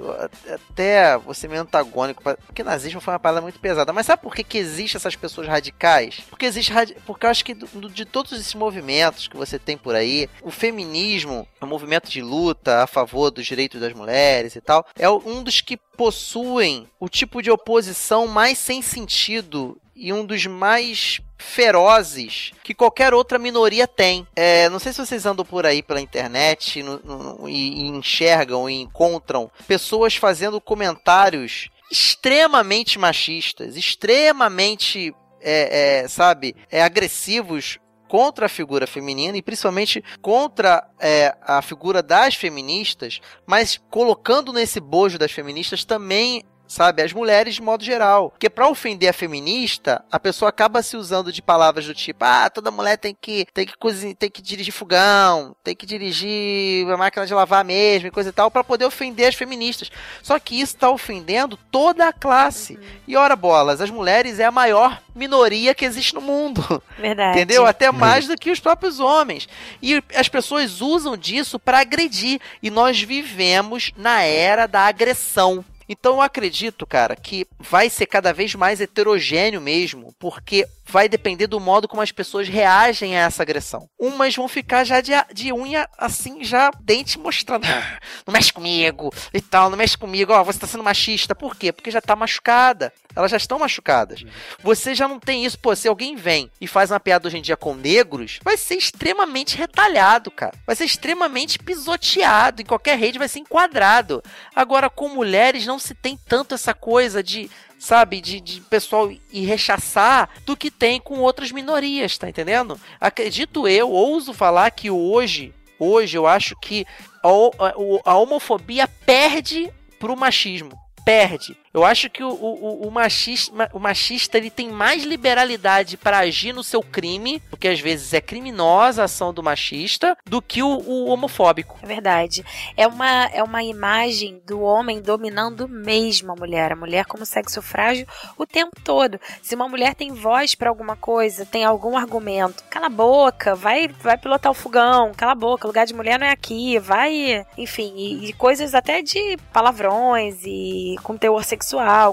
até 0.69 1.17
você 1.17 1.47
meio 1.47 1.61
antagônico, 1.61 2.21
porque 2.45 2.63
nazismo 2.63 2.99
foi 3.01 3.13
uma 3.13 3.19
palavra 3.19 3.41
muito 3.41 3.59
pesada. 3.59 3.93
Mas 3.93 4.05
sabe 4.05 4.21
por 4.21 4.35
que, 4.35 4.43
que 4.43 4.57
existe 4.57 4.97
essas 4.97 5.15
pessoas 5.15 5.47
radicais? 5.47 6.21
Porque 6.29 6.45
existe 6.45 6.71
porque 7.05 7.25
eu 7.25 7.29
acho 7.29 7.45
que 7.45 7.53
do- 7.53 7.89
de 7.89 8.05
todos 8.05 8.31
esses 8.33 8.53
movimentos 8.53 9.27
que 9.27 9.37
você 9.37 9.57
tem 9.57 9.77
por 9.77 9.95
aí, 9.95 10.29
o 10.41 10.51
feminismo, 10.51 11.47
o 11.61 11.65
movimento 11.65 12.09
de 12.09 12.21
luta 12.21 12.83
a 12.83 12.87
favor 12.87 13.31
dos 13.31 13.45
direitos 13.45 13.79
das 13.79 13.93
mulheres 13.93 14.55
e 14.55 14.61
tal, 14.61 14.85
é 14.97 15.09
um 15.09 15.43
dos 15.43 15.61
que 15.61 15.77
possuem 15.77 16.87
o 16.99 17.07
tipo 17.07 17.41
de 17.41 17.51
oposição 17.51 18.27
mais 18.27 18.57
sem 18.57 18.81
sentido 18.81 19.77
e 20.03 20.11
um 20.11 20.25
dos 20.25 20.47
mais 20.47 21.21
ferozes 21.37 22.51
que 22.63 22.73
qualquer 22.73 23.13
outra 23.13 23.37
minoria 23.37 23.87
tem. 23.87 24.25
É, 24.35 24.67
não 24.69 24.79
sei 24.79 24.91
se 24.91 25.05
vocês 25.05 25.25
andam 25.27 25.45
por 25.45 25.63
aí 25.65 25.83
pela 25.83 26.01
internet 26.01 26.81
no- 26.81 26.99
no- 27.03 27.47
e, 27.49 27.81
e 27.83 27.87
enxergam 27.89 28.67
e 28.67 28.81
encontram 28.81 29.51
pessoas 29.67 30.15
fazendo 30.15 30.59
comentários 30.59 31.69
extremamente 31.91 32.97
machistas, 32.97 33.75
extremamente, 33.77 35.13
é, 35.39 36.01
é, 36.03 36.07
sabe, 36.07 36.55
é, 36.71 36.81
agressivos 36.81 37.77
contra 38.07 38.47
a 38.47 38.49
figura 38.49 38.85
feminina 38.87 39.37
e 39.37 39.41
principalmente 39.41 40.03
contra 40.21 40.85
é, 40.99 41.33
a 41.41 41.61
figura 41.61 42.01
das 42.03 42.35
feministas, 42.35 43.21
mas 43.45 43.79
colocando 43.89 44.51
nesse 44.51 44.79
bojo 44.79 45.17
das 45.17 45.31
feministas 45.31 45.85
também 45.85 46.43
sabe, 46.71 47.01
as 47.01 47.11
mulheres 47.13 47.55
de 47.55 47.61
modo 47.61 47.83
geral. 47.83 48.31
Porque 48.31 48.49
para 48.49 48.69
ofender 48.69 49.09
a 49.09 49.13
feminista, 49.13 50.03
a 50.11 50.19
pessoa 50.19 50.49
acaba 50.49 50.81
se 50.81 50.95
usando 50.95 51.31
de 51.31 51.41
palavras 51.41 51.85
do 51.85 51.93
tipo: 51.93 52.23
"Ah, 52.23 52.49
toda 52.49 52.71
mulher 52.71 52.97
tem 52.97 53.15
que 53.19 53.45
tem 53.53 53.65
que 53.65 53.77
cozinhar, 53.77 54.15
tem 54.15 54.29
que 54.29 54.41
dirigir 54.41 54.73
fogão, 54.73 55.55
tem 55.63 55.75
que 55.75 55.85
dirigir 55.85 56.89
a 56.89 56.97
máquina 56.97 57.25
de 57.25 57.33
lavar 57.33 57.65
mesmo 57.65 58.07
e 58.07 58.11
coisa 58.11 58.29
e 58.29 58.33
tal 58.33 58.49
para 58.49 58.63
poder 58.63 58.85
ofender 58.85 59.27
as 59.27 59.35
feministas". 59.35 59.91
Só 60.23 60.39
que 60.39 60.55
isso 60.55 60.75
está 60.75 60.89
ofendendo 60.89 61.57
toda 61.71 62.07
a 62.07 62.13
classe. 62.13 62.79
E 63.07 63.17
ora 63.17 63.35
bolas, 63.35 63.81
as 63.81 63.89
mulheres 63.89 64.39
é 64.39 64.45
a 64.45 64.51
maior 64.51 65.01
minoria 65.13 65.75
que 65.75 65.85
existe 65.85 66.15
no 66.15 66.21
mundo. 66.21 66.81
Verdade. 66.97 67.37
Entendeu? 67.37 67.65
Até 67.65 67.91
mais 67.91 68.27
do 68.27 68.37
que 68.37 68.51
os 68.51 68.59
próprios 68.59 68.99
homens. 68.99 69.47
E 69.81 70.01
as 70.15 70.29
pessoas 70.29 70.81
usam 70.81 71.17
disso 71.17 71.59
para 71.59 71.79
agredir. 71.79 72.39
E 72.63 72.69
nós 72.69 73.01
vivemos 73.01 73.91
na 73.97 74.21
era 74.21 74.67
da 74.67 74.81
agressão. 74.81 75.65
Então 75.91 76.13
eu 76.13 76.21
acredito, 76.21 76.87
cara, 76.87 77.17
que 77.17 77.45
vai 77.59 77.89
ser 77.89 78.05
cada 78.05 78.31
vez 78.31 78.55
mais 78.55 78.79
heterogêneo 78.79 79.59
mesmo, 79.59 80.15
porque 80.17 80.65
vai 80.85 81.09
depender 81.09 81.47
do 81.47 81.59
modo 81.59 81.85
como 81.87 82.01
as 82.01 82.11
pessoas 82.13 82.47
reagem 82.47 83.17
a 83.17 83.21
essa 83.25 83.43
agressão. 83.43 83.89
Umas 83.99 84.33
vão 84.35 84.47
ficar 84.47 84.85
já 84.85 85.01
de, 85.01 85.11
de 85.33 85.51
unha 85.51 85.87
assim, 85.97 86.43
já 86.45 86.71
dente 86.81 87.19
mostrando. 87.19 87.65
"Ah, 87.65 87.99
Não 88.25 88.31
mexe 88.33 88.53
comigo 88.53 89.13
e 89.33 89.41
tal, 89.41 89.69
não 89.69 89.77
mexe 89.77 89.97
comigo, 89.97 90.31
ó, 90.31 90.43
você 90.45 90.59
tá 90.59 90.67
sendo 90.67 90.83
machista. 90.83 91.35
Por 91.35 91.55
quê? 91.57 91.73
Porque 91.73 91.91
já 91.91 91.99
tá 92.01 92.15
machucada. 92.15 92.93
Elas 93.13 93.29
já 93.29 93.35
estão 93.35 93.59
machucadas. 93.59 94.23
Você 94.63 94.95
já 94.95 95.05
não 95.05 95.19
tem 95.19 95.43
isso, 95.45 95.59
pô, 95.59 95.75
se 95.75 95.85
alguém 95.89 96.15
vem 96.15 96.49
e 96.61 96.67
faz 96.67 96.89
uma 96.91 96.99
piada 96.99 97.27
hoje 97.27 97.37
em 97.37 97.41
dia 97.41 97.57
com 97.57 97.73
negros, 97.75 98.39
vai 98.41 98.55
ser 98.55 98.75
extremamente 98.75 99.57
retalhado, 99.57 100.31
cara. 100.31 100.53
Vai 100.65 100.77
ser 100.77 100.85
extremamente 100.85 101.59
pisoteado, 101.59 102.61
em 102.61 102.65
qualquer 102.65 102.97
rede 102.97 103.19
vai 103.19 103.27
ser 103.27 103.39
enquadrado. 103.39 104.23
Agora, 104.55 104.89
com 104.89 105.09
mulheres 105.09 105.65
não 105.65 105.77
se 105.81 105.93
tem 105.93 106.17
tanto 106.27 106.53
essa 106.55 106.73
coisa 106.73 107.21
de, 107.23 107.49
sabe, 107.79 108.21
de, 108.21 108.39
de 108.39 108.61
pessoal 108.61 109.11
ir 109.11 109.45
rechaçar 109.45 110.29
do 110.45 110.55
que 110.55 110.69
tem 110.71 110.99
com 110.99 111.19
outras 111.19 111.51
minorias, 111.51 112.17
tá 112.17 112.29
entendendo? 112.29 112.79
Acredito 112.99 113.67
eu, 113.67 113.89
ouso 113.89 114.33
falar 114.33 114.71
que 114.71 114.89
hoje, 114.89 115.53
hoje 115.79 116.17
eu 116.17 116.25
acho 116.27 116.55
que 116.61 116.85
a, 117.23 117.27
a- 117.27 118.11
a 118.11 118.15
homofobia 118.17 118.87
perde 119.05 119.71
pro 119.99 120.15
machismo. 120.17 120.71
Perde. 121.03 121.57
Eu 121.73 121.85
acho 121.85 122.09
que 122.09 122.23
o, 122.23 122.29
o, 122.29 122.87
o 122.87 122.91
machista, 122.91 123.69
o 123.73 123.79
machista 123.79 124.37
ele 124.37 124.49
tem 124.49 124.69
mais 124.69 125.03
liberalidade 125.03 125.97
para 125.97 126.19
agir 126.19 126.53
no 126.53 126.63
seu 126.63 126.81
crime, 126.81 127.41
porque 127.49 127.67
às 127.67 127.79
vezes 127.79 128.13
é 128.13 128.19
criminosa 128.19 129.01
a 129.01 129.05
ação 129.05 129.33
do 129.33 129.41
machista, 129.41 130.17
do 130.25 130.41
que 130.41 130.61
o, 130.61 130.67
o 130.67 131.05
homofóbico. 131.07 131.79
É 131.81 131.85
verdade. 131.85 132.43
É 132.75 132.85
uma, 132.87 133.25
é 133.27 133.41
uma 133.41 133.63
imagem 133.63 134.41
do 134.45 134.61
homem 134.61 135.01
dominando 135.01 135.67
mesmo 135.67 136.31
a 136.31 136.35
mulher. 136.35 136.73
A 136.73 136.75
mulher 136.75 137.05
como 137.05 137.25
sexo 137.25 137.61
frágil 137.61 138.05
o 138.37 138.45
tempo 138.45 138.75
todo. 138.83 139.19
Se 139.41 139.55
uma 139.55 139.67
mulher 139.67 139.95
tem 139.95 140.13
voz 140.13 140.55
pra 140.55 140.69
alguma 140.69 140.95
coisa, 140.95 141.45
tem 141.45 141.63
algum 141.63 141.97
argumento, 141.97 142.63
cala 142.69 142.87
a 142.87 142.89
boca, 142.89 143.55
vai, 143.55 143.87
vai 143.87 144.17
pilotar 144.17 144.51
o 144.51 144.55
fogão, 144.55 145.11
cala 145.15 145.31
a 145.31 145.35
boca, 145.35 145.67
lugar 145.67 145.85
de 145.85 145.93
mulher 145.93 146.19
não 146.19 146.27
é 146.27 146.31
aqui, 146.31 146.77
vai. 146.79 147.45
Enfim, 147.57 147.93
e, 147.95 148.29
e 148.29 148.33
coisas 148.33 148.75
até 148.75 149.01
de 149.01 149.37
palavrões 149.53 150.41
e 150.43 150.95
com 151.03 151.17
teor 151.17 151.43
sexual, 151.43 151.60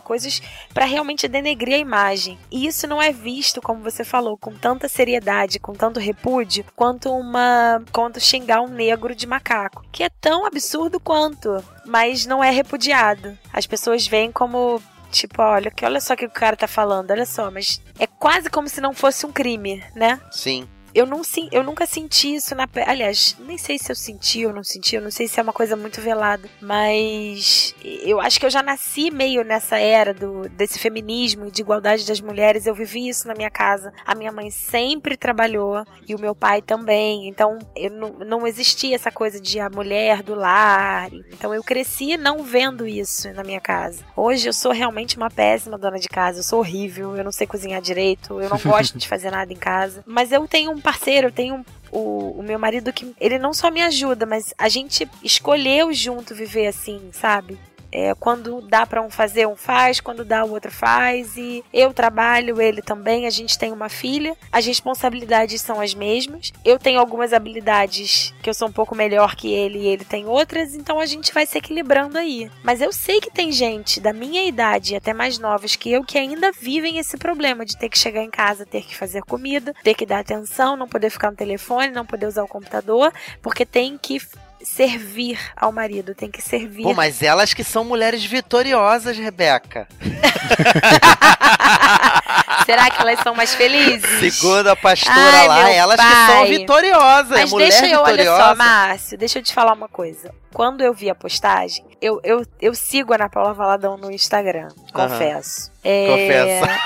coisas 0.02 0.40
pra 0.72 0.84
realmente 0.84 1.28
denegrir 1.28 1.74
a 1.74 1.78
imagem. 1.78 2.38
E 2.50 2.66
isso 2.66 2.86
não 2.86 3.00
é 3.00 3.12
visto, 3.12 3.60
como 3.60 3.82
você 3.82 4.04
falou, 4.04 4.36
com 4.36 4.52
tanta 4.52 4.88
seriedade, 4.88 5.58
com 5.58 5.72
tanto 5.72 6.00
repúdio, 6.00 6.64
quanto 6.76 7.10
uma. 7.10 7.82
quanto 7.92 8.20
xingar 8.20 8.60
um 8.60 8.68
negro 8.68 9.14
de 9.14 9.26
macaco. 9.26 9.84
Que 9.90 10.04
é 10.04 10.08
tão 10.08 10.46
absurdo 10.46 11.00
quanto, 11.00 11.62
mas 11.84 12.26
não 12.26 12.42
é 12.42 12.50
repudiado. 12.50 13.36
As 13.52 13.66
pessoas 13.66 14.06
veem 14.06 14.32
como. 14.32 14.82
Tipo, 15.10 15.40
olha, 15.40 15.70
que 15.70 15.86
olha 15.86 16.02
só 16.02 16.12
o 16.12 16.16
que 16.16 16.26
o 16.26 16.30
cara 16.30 16.54
tá 16.54 16.68
falando, 16.68 17.10
olha 17.10 17.24
só, 17.24 17.50
mas 17.50 17.80
é 17.98 18.06
quase 18.06 18.50
como 18.50 18.68
se 18.68 18.78
não 18.78 18.92
fosse 18.92 19.24
um 19.24 19.32
crime, 19.32 19.82
né? 19.94 20.20
Sim. 20.30 20.68
Eu, 20.94 21.06
não, 21.06 21.22
eu 21.52 21.62
nunca 21.62 21.86
senti 21.86 22.34
isso 22.34 22.54
na 22.54 22.66
pele. 22.66 22.90
Aliás, 22.90 23.36
nem 23.40 23.58
sei 23.58 23.78
se 23.78 23.90
eu 23.90 23.96
senti 23.96 24.46
ou 24.46 24.52
não 24.52 24.64
senti, 24.64 24.96
eu 24.96 25.02
não 25.02 25.10
sei 25.10 25.28
se 25.28 25.38
é 25.38 25.42
uma 25.42 25.52
coisa 25.52 25.76
muito 25.76 26.00
velada. 26.00 26.48
Mas 26.60 27.74
eu 27.82 28.20
acho 28.20 28.38
que 28.40 28.46
eu 28.46 28.50
já 28.50 28.62
nasci 28.62 29.10
meio 29.10 29.44
nessa 29.44 29.78
era 29.78 30.14
do, 30.14 30.48
desse 30.48 30.78
feminismo 30.78 31.46
e 31.46 31.50
de 31.50 31.62
igualdade 31.62 32.06
das 32.06 32.20
mulheres. 32.20 32.66
Eu 32.66 32.74
vivi 32.74 33.08
isso 33.08 33.28
na 33.28 33.34
minha 33.34 33.50
casa. 33.50 33.92
A 34.06 34.14
minha 34.14 34.32
mãe 34.32 34.50
sempre 34.50 35.16
trabalhou 35.16 35.84
e 36.06 36.14
o 36.14 36.20
meu 36.20 36.34
pai 36.34 36.62
também. 36.62 37.28
Então 37.28 37.58
eu 37.76 37.90
não, 37.90 38.10
não 38.20 38.46
existia 38.46 38.94
essa 38.94 39.10
coisa 39.10 39.40
de 39.40 39.60
a 39.60 39.68
mulher 39.68 40.22
do 40.22 40.34
lar. 40.34 41.10
Então 41.32 41.54
eu 41.54 41.62
cresci 41.62 42.16
não 42.16 42.42
vendo 42.42 42.86
isso 42.86 43.32
na 43.32 43.44
minha 43.44 43.60
casa. 43.60 44.04
Hoje 44.16 44.48
eu 44.48 44.52
sou 44.52 44.72
realmente 44.72 45.16
uma 45.16 45.30
péssima 45.30 45.78
dona 45.78 45.98
de 45.98 46.08
casa. 46.08 46.40
Eu 46.40 46.44
sou 46.44 46.60
horrível, 46.60 47.16
eu 47.16 47.24
não 47.24 47.32
sei 47.32 47.46
cozinhar 47.46 47.80
direito, 47.80 48.40
eu 48.40 48.48
não 48.48 48.58
gosto 48.64 48.98
de 48.98 49.06
fazer 49.06 49.30
nada 49.30 49.52
em 49.52 49.56
casa. 49.56 50.02
Mas 50.06 50.32
eu 50.32 50.46
tenho 50.48 50.77
um 50.78 50.80
parceiro, 50.80 51.28
eu 51.28 51.32
tenho 51.32 51.56
um 51.56 51.64
o, 51.90 52.38
o 52.38 52.42
meu 52.42 52.58
marido 52.58 52.92
que 52.92 53.14
ele 53.20 53.38
não 53.38 53.52
só 53.52 53.70
me 53.70 53.82
ajuda, 53.82 54.26
mas 54.26 54.54
a 54.58 54.68
gente 54.68 55.08
escolheu 55.22 55.92
junto 55.92 56.34
viver 56.34 56.66
assim, 56.66 57.10
sabe? 57.12 57.58
É, 57.90 58.14
quando 58.14 58.60
dá 58.60 58.86
pra 58.86 59.02
um 59.02 59.10
fazer, 59.10 59.46
um 59.46 59.56
faz, 59.56 60.00
quando 60.00 60.24
dá, 60.24 60.44
o 60.44 60.50
outro 60.50 60.70
faz. 60.70 61.36
E 61.36 61.64
eu 61.72 61.92
trabalho, 61.92 62.60
ele 62.60 62.82
também. 62.82 63.26
A 63.26 63.30
gente 63.30 63.58
tem 63.58 63.72
uma 63.72 63.88
filha. 63.88 64.36
As 64.52 64.66
responsabilidades 64.66 65.60
são 65.60 65.80
as 65.80 65.94
mesmas. 65.94 66.52
Eu 66.64 66.78
tenho 66.78 67.00
algumas 67.00 67.32
habilidades 67.32 68.34
que 68.42 68.50
eu 68.50 68.54
sou 68.54 68.68
um 68.68 68.72
pouco 68.72 68.94
melhor 68.94 69.34
que 69.34 69.52
ele 69.52 69.78
e 69.78 69.86
ele 69.86 70.04
tem 70.04 70.26
outras. 70.26 70.74
Então 70.74 71.00
a 71.00 71.06
gente 71.06 71.32
vai 71.32 71.46
se 71.46 71.58
equilibrando 71.58 72.18
aí. 72.18 72.50
Mas 72.62 72.80
eu 72.80 72.92
sei 72.92 73.20
que 73.20 73.30
tem 73.30 73.50
gente 73.52 74.00
da 74.00 74.12
minha 74.12 74.44
idade 74.46 74.92
e 74.92 74.96
até 74.96 75.12
mais 75.12 75.38
novas 75.38 75.76
que 75.76 75.90
eu 75.90 76.04
que 76.04 76.18
ainda 76.18 76.52
vivem 76.52 76.98
esse 76.98 77.16
problema 77.16 77.64
de 77.64 77.76
ter 77.76 77.88
que 77.88 77.98
chegar 77.98 78.22
em 78.22 78.30
casa, 78.30 78.66
ter 78.66 78.82
que 78.82 78.96
fazer 78.96 79.22
comida, 79.22 79.74
ter 79.82 79.94
que 79.94 80.06
dar 80.06 80.20
atenção, 80.20 80.76
não 80.76 80.88
poder 80.88 81.10
ficar 81.10 81.30
no 81.30 81.36
telefone, 81.36 81.90
não 81.90 82.06
poder 82.06 82.26
usar 82.26 82.42
o 82.42 82.48
computador, 82.48 83.12
porque 83.42 83.64
tem 83.64 83.98
que 83.98 84.20
servir 84.74 85.38
ao 85.56 85.72
marido, 85.72 86.14
tem 86.14 86.30
que 86.30 86.40
servir. 86.42 86.82
Pô, 86.82 86.94
mas 86.94 87.22
elas 87.22 87.54
que 87.54 87.64
são 87.64 87.84
mulheres 87.84 88.24
vitoriosas, 88.24 89.16
Rebeca. 89.16 89.88
Será 92.66 92.90
que 92.90 93.00
elas 93.00 93.18
são 93.20 93.34
mais 93.34 93.54
felizes? 93.54 94.32
Segundo 94.32 94.68
a 94.68 94.76
pastora 94.76 95.16
Ai, 95.16 95.48
lá, 95.48 95.70
elas 95.70 95.96
que 95.98 96.02
são 96.26 96.38
pai. 96.40 96.48
vitoriosas. 96.48 97.30
Mas 97.40 97.50
mulher 97.50 97.70
deixa 97.70 97.86
eu, 97.86 98.00
olha 98.02 98.16
vitoriosa. 98.16 98.44
só, 98.44 98.54
Márcio, 98.54 99.18
deixa 99.18 99.38
eu 99.38 99.42
te 99.42 99.54
falar 99.54 99.72
uma 99.72 99.88
coisa. 99.88 100.34
Quando 100.52 100.82
eu 100.82 100.92
vi 100.92 101.08
a 101.08 101.14
postagem, 101.14 101.84
eu, 102.00 102.20
eu, 102.22 102.44
eu 102.60 102.74
sigo 102.74 103.12
a 103.12 103.16
Ana 103.16 103.28
Paula 103.28 103.54
Valadão 103.54 103.96
no 103.96 104.10
Instagram, 104.10 104.68
confesso. 104.92 105.72
É, 105.82 106.60
Confessa. 106.60 106.78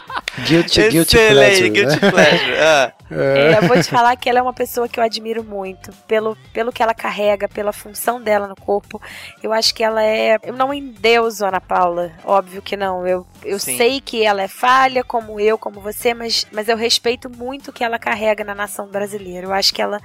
Guilty, 0.38 0.88
guilty 0.88 1.16
Excelente, 1.16 1.32
pleasure, 1.32 1.70
guilty 1.70 2.00
né? 2.00 2.10
pleasure. 2.10 2.56
Ah. 2.60 2.92
É, 3.10 3.58
eu 3.58 3.66
vou 3.66 3.76
te 3.76 3.90
falar 3.90 4.14
que 4.16 4.30
ela 4.30 4.38
é 4.38 4.42
uma 4.42 4.52
pessoa 4.52 4.88
que 4.88 5.00
eu 5.00 5.04
admiro 5.04 5.42
muito, 5.42 5.92
pelo, 6.06 6.36
pelo 6.52 6.70
que 6.70 6.80
ela 6.80 6.94
carrega, 6.94 7.48
pela 7.48 7.72
função 7.72 8.22
dela 8.22 8.46
no 8.46 8.54
corpo. 8.54 9.02
Eu 9.42 9.52
acho 9.52 9.74
que 9.74 9.82
ela 9.82 10.04
é. 10.04 10.38
Eu 10.44 10.52
não 10.52 10.72
endeuso 10.72 11.44
a 11.44 11.48
Ana 11.48 11.60
Paula, 11.60 12.12
óbvio 12.24 12.62
que 12.62 12.76
não. 12.76 13.04
Eu, 13.04 13.26
eu 13.44 13.58
Sim. 13.58 13.76
sei 13.76 14.00
que 14.00 14.22
ela 14.22 14.42
é 14.42 14.48
falha, 14.48 15.02
como 15.02 15.40
eu, 15.40 15.58
como 15.58 15.80
você, 15.80 16.14
mas, 16.14 16.46
mas 16.52 16.68
eu 16.68 16.76
respeito 16.76 17.28
muito 17.28 17.68
o 17.68 17.72
que 17.72 17.82
ela 17.82 17.98
carrega 17.98 18.44
na 18.44 18.54
nação 18.54 18.86
brasileira. 18.86 19.46
Eu 19.46 19.52
acho 19.52 19.74
que 19.74 19.82
ela 19.82 20.00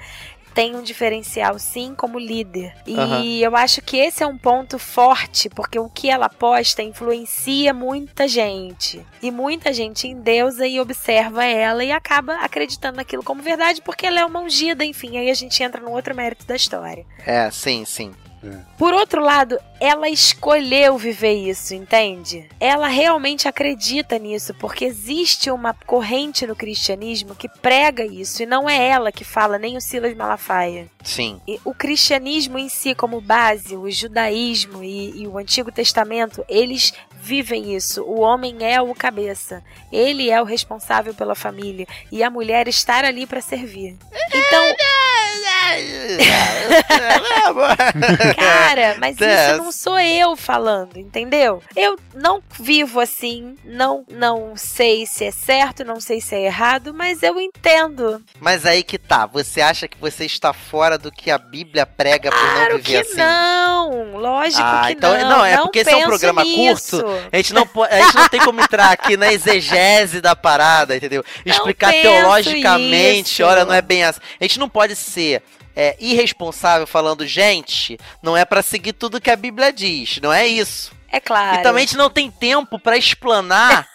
tem 0.56 0.74
um 0.74 0.82
diferencial, 0.82 1.60
sim, 1.60 1.94
como 1.94 2.18
líder. 2.18 2.74
E 2.88 3.44
eu 3.44 3.56
acho 3.58 3.82
que 3.82 3.98
esse 3.98 4.24
é 4.24 4.28
um 4.28 4.38
ponto 4.38 4.80
forte, 4.80 5.50
porque 5.50 5.78
o 5.78 5.90
que 5.90 6.10
ela 6.10 6.30
posta 6.30 6.82
influencia 6.82 7.74
muita 7.74 8.26
gente. 8.26 9.06
E 9.22 9.30
muita 9.30 9.74
gente 9.74 10.08
endeusa 10.08 10.66
e 10.66 10.80
observa 10.80 11.44
ela 11.44 11.84
e 11.84 11.92
acaba 11.92 12.36
acreditando 12.36 12.96
naquilo 12.96 13.22
como 13.22 13.42
verdade, 13.44 13.82
porque 13.82 14.06
ela 14.06 14.22
é 14.22 14.26
uma 14.26 14.40
ungida, 14.40 14.86
enfim. 14.86 15.18
Aí 15.18 15.30
a 15.30 15.34
gente 15.34 15.62
entra 15.62 15.82
no 15.82 15.92
outro 15.92 16.16
mérito 16.16 16.46
da 16.46 16.56
história. 16.56 17.06
É, 17.26 17.52
sim, 17.52 17.84
sim. 17.84 18.14
Por 18.78 18.94
outro 18.94 19.22
lado, 19.22 19.58
ela 19.80 20.10
escolheu 20.10 20.98
viver 20.98 21.34
isso, 21.34 21.74
entende? 21.74 22.48
Ela 22.60 22.88
realmente 22.88 23.48
acredita 23.48 24.18
nisso, 24.20 24.54
porque 24.54 24.86
existe 24.86 25.50
uma 25.50 25.74
corrente 25.74 26.46
no 26.46 26.56
cristianismo 26.56 27.36
que 27.36 27.50
prega 27.50 28.06
isso, 28.06 28.44
e 28.44 28.46
não 28.46 28.70
é 28.70 28.88
ela 28.88 29.12
que 29.12 29.24
fala, 29.24 29.58
nem 29.58 29.78
o 29.78 29.82
Silas 29.82 30.16
Malafaia. 30.16 30.88
Sim. 31.04 31.40
E 31.48 31.60
o 31.64 31.74
cristianismo 31.74 32.58
em 32.58 32.70
si, 32.70 32.94
como 32.94 33.22
base, 33.22 33.76
o 33.76 33.90
judaísmo 33.90 34.84
e, 34.84 35.22
e 35.22 35.28
o 35.28 35.38
Antigo 35.38 35.72
Testamento, 35.72 36.44
eles 36.48 36.94
vivem 37.26 37.76
isso. 37.76 38.04
O 38.04 38.20
homem 38.20 38.58
é 38.62 38.80
o 38.80 38.94
cabeça, 38.94 39.64
ele 39.92 40.30
é 40.30 40.40
o 40.40 40.46
responsável 40.46 41.14
pela 41.14 41.34
família, 41.34 41.88
e 42.12 42.24
a 42.24 42.30
mulher 42.30 42.68
estar 42.68 43.04
ali 43.04 43.26
para 43.26 43.42
servir. 43.42 43.98
Então, 44.34 44.64
Cara, 48.38 48.96
mas 49.00 49.16
isso 49.18 49.58
não 49.58 49.72
sou 49.72 50.00
eu 50.00 50.36
falando, 50.36 50.98
entendeu? 50.98 51.62
Eu 51.76 51.98
não 52.14 52.42
vivo 52.60 53.00
assim, 53.00 53.56
não 53.64 54.06
não 54.10 54.54
sei 54.56 55.06
se 55.06 55.26
é 55.26 55.32
certo, 55.32 55.84
não 55.84 56.00
sei 56.00 56.22
se 56.22 56.36
é 56.36 56.46
errado, 56.46 56.94
mas 56.94 57.24
eu 57.24 57.40
entendo. 57.40 58.22
Mas 58.40 58.66
aí 58.66 58.84
que 58.84 58.98
tá. 58.98 59.26
Você 59.26 59.62
acha 59.62 59.88
que 59.88 59.98
você 60.00 60.26
está 60.26 60.54
fora 60.54 60.98
do 60.98 61.12
que 61.12 61.32
a 61.32 61.38
Bíblia 61.38 61.86
prega 61.86 62.30
por 62.32 62.40
Claro 62.40 62.74
não 62.74 62.78
viver 62.78 62.84
que 62.84 62.98
assim? 62.98 63.18
não, 63.18 64.18
lógico 64.18 64.62
Ah, 64.64 64.84
que 64.88 64.94
então- 64.94 65.18
não. 65.18 65.30
não, 65.30 65.46
é 65.46 65.58
porque 65.58 65.80
esse 65.80 65.90
é 65.92 65.98
um 65.98 66.04
programa 66.04 66.44
nisso. 66.44 67.02
A 67.32 67.38
gente, 67.38 67.54
não, 67.54 67.68
a 67.90 68.02
gente 68.02 68.16
não 68.16 68.30
tem 68.30 68.40
como 68.42 68.62
entrar 68.62 68.92
aqui 68.92 69.18
na 69.18 69.32
exegese 69.32 70.22
da 70.22 70.36
parada, 70.36 70.96
entendeu? 70.96 71.24
Explicar 71.46 71.92
teologicamente, 71.92 73.42
isso. 73.42 73.44
olha, 73.44 73.66
não 73.66 73.74
é 73.74 73.82
bem 73.82 74.04
assim. 74.04 74.20
A 74.40 74.44
gente 74.44 74.60
não 74.60 74.70
pode 74.70 74.96
ser 74.96 75.42
é, 75.76 75.96
irresponsável 76.00 76.88
falando, 76.88 77.26
gente, 77.28 78.00
não 78.22 78.36
é 78.36 78.46
pra 78.46 78.62
seguir 78.62 78.94
tudo 78.94 79.22
que 79.22 79.30
a 79.30 79.36
Bíblia 79.36 79.74
diz, 79.74 80.20
não 80.22 80.32
é 80.32 80.48
isso. 80.48 80.92
É 81.12 81.20
claro. 81.20 81.60
E 81.60 81.64
também 81.64 81.84
a 81.84 81.86
gente 81.86 81.98
não 81.98 82.10
tem 82.10 82.30
tempo 82.30 82.78
pra 82.78 82.98
explanar, 82.98 83.88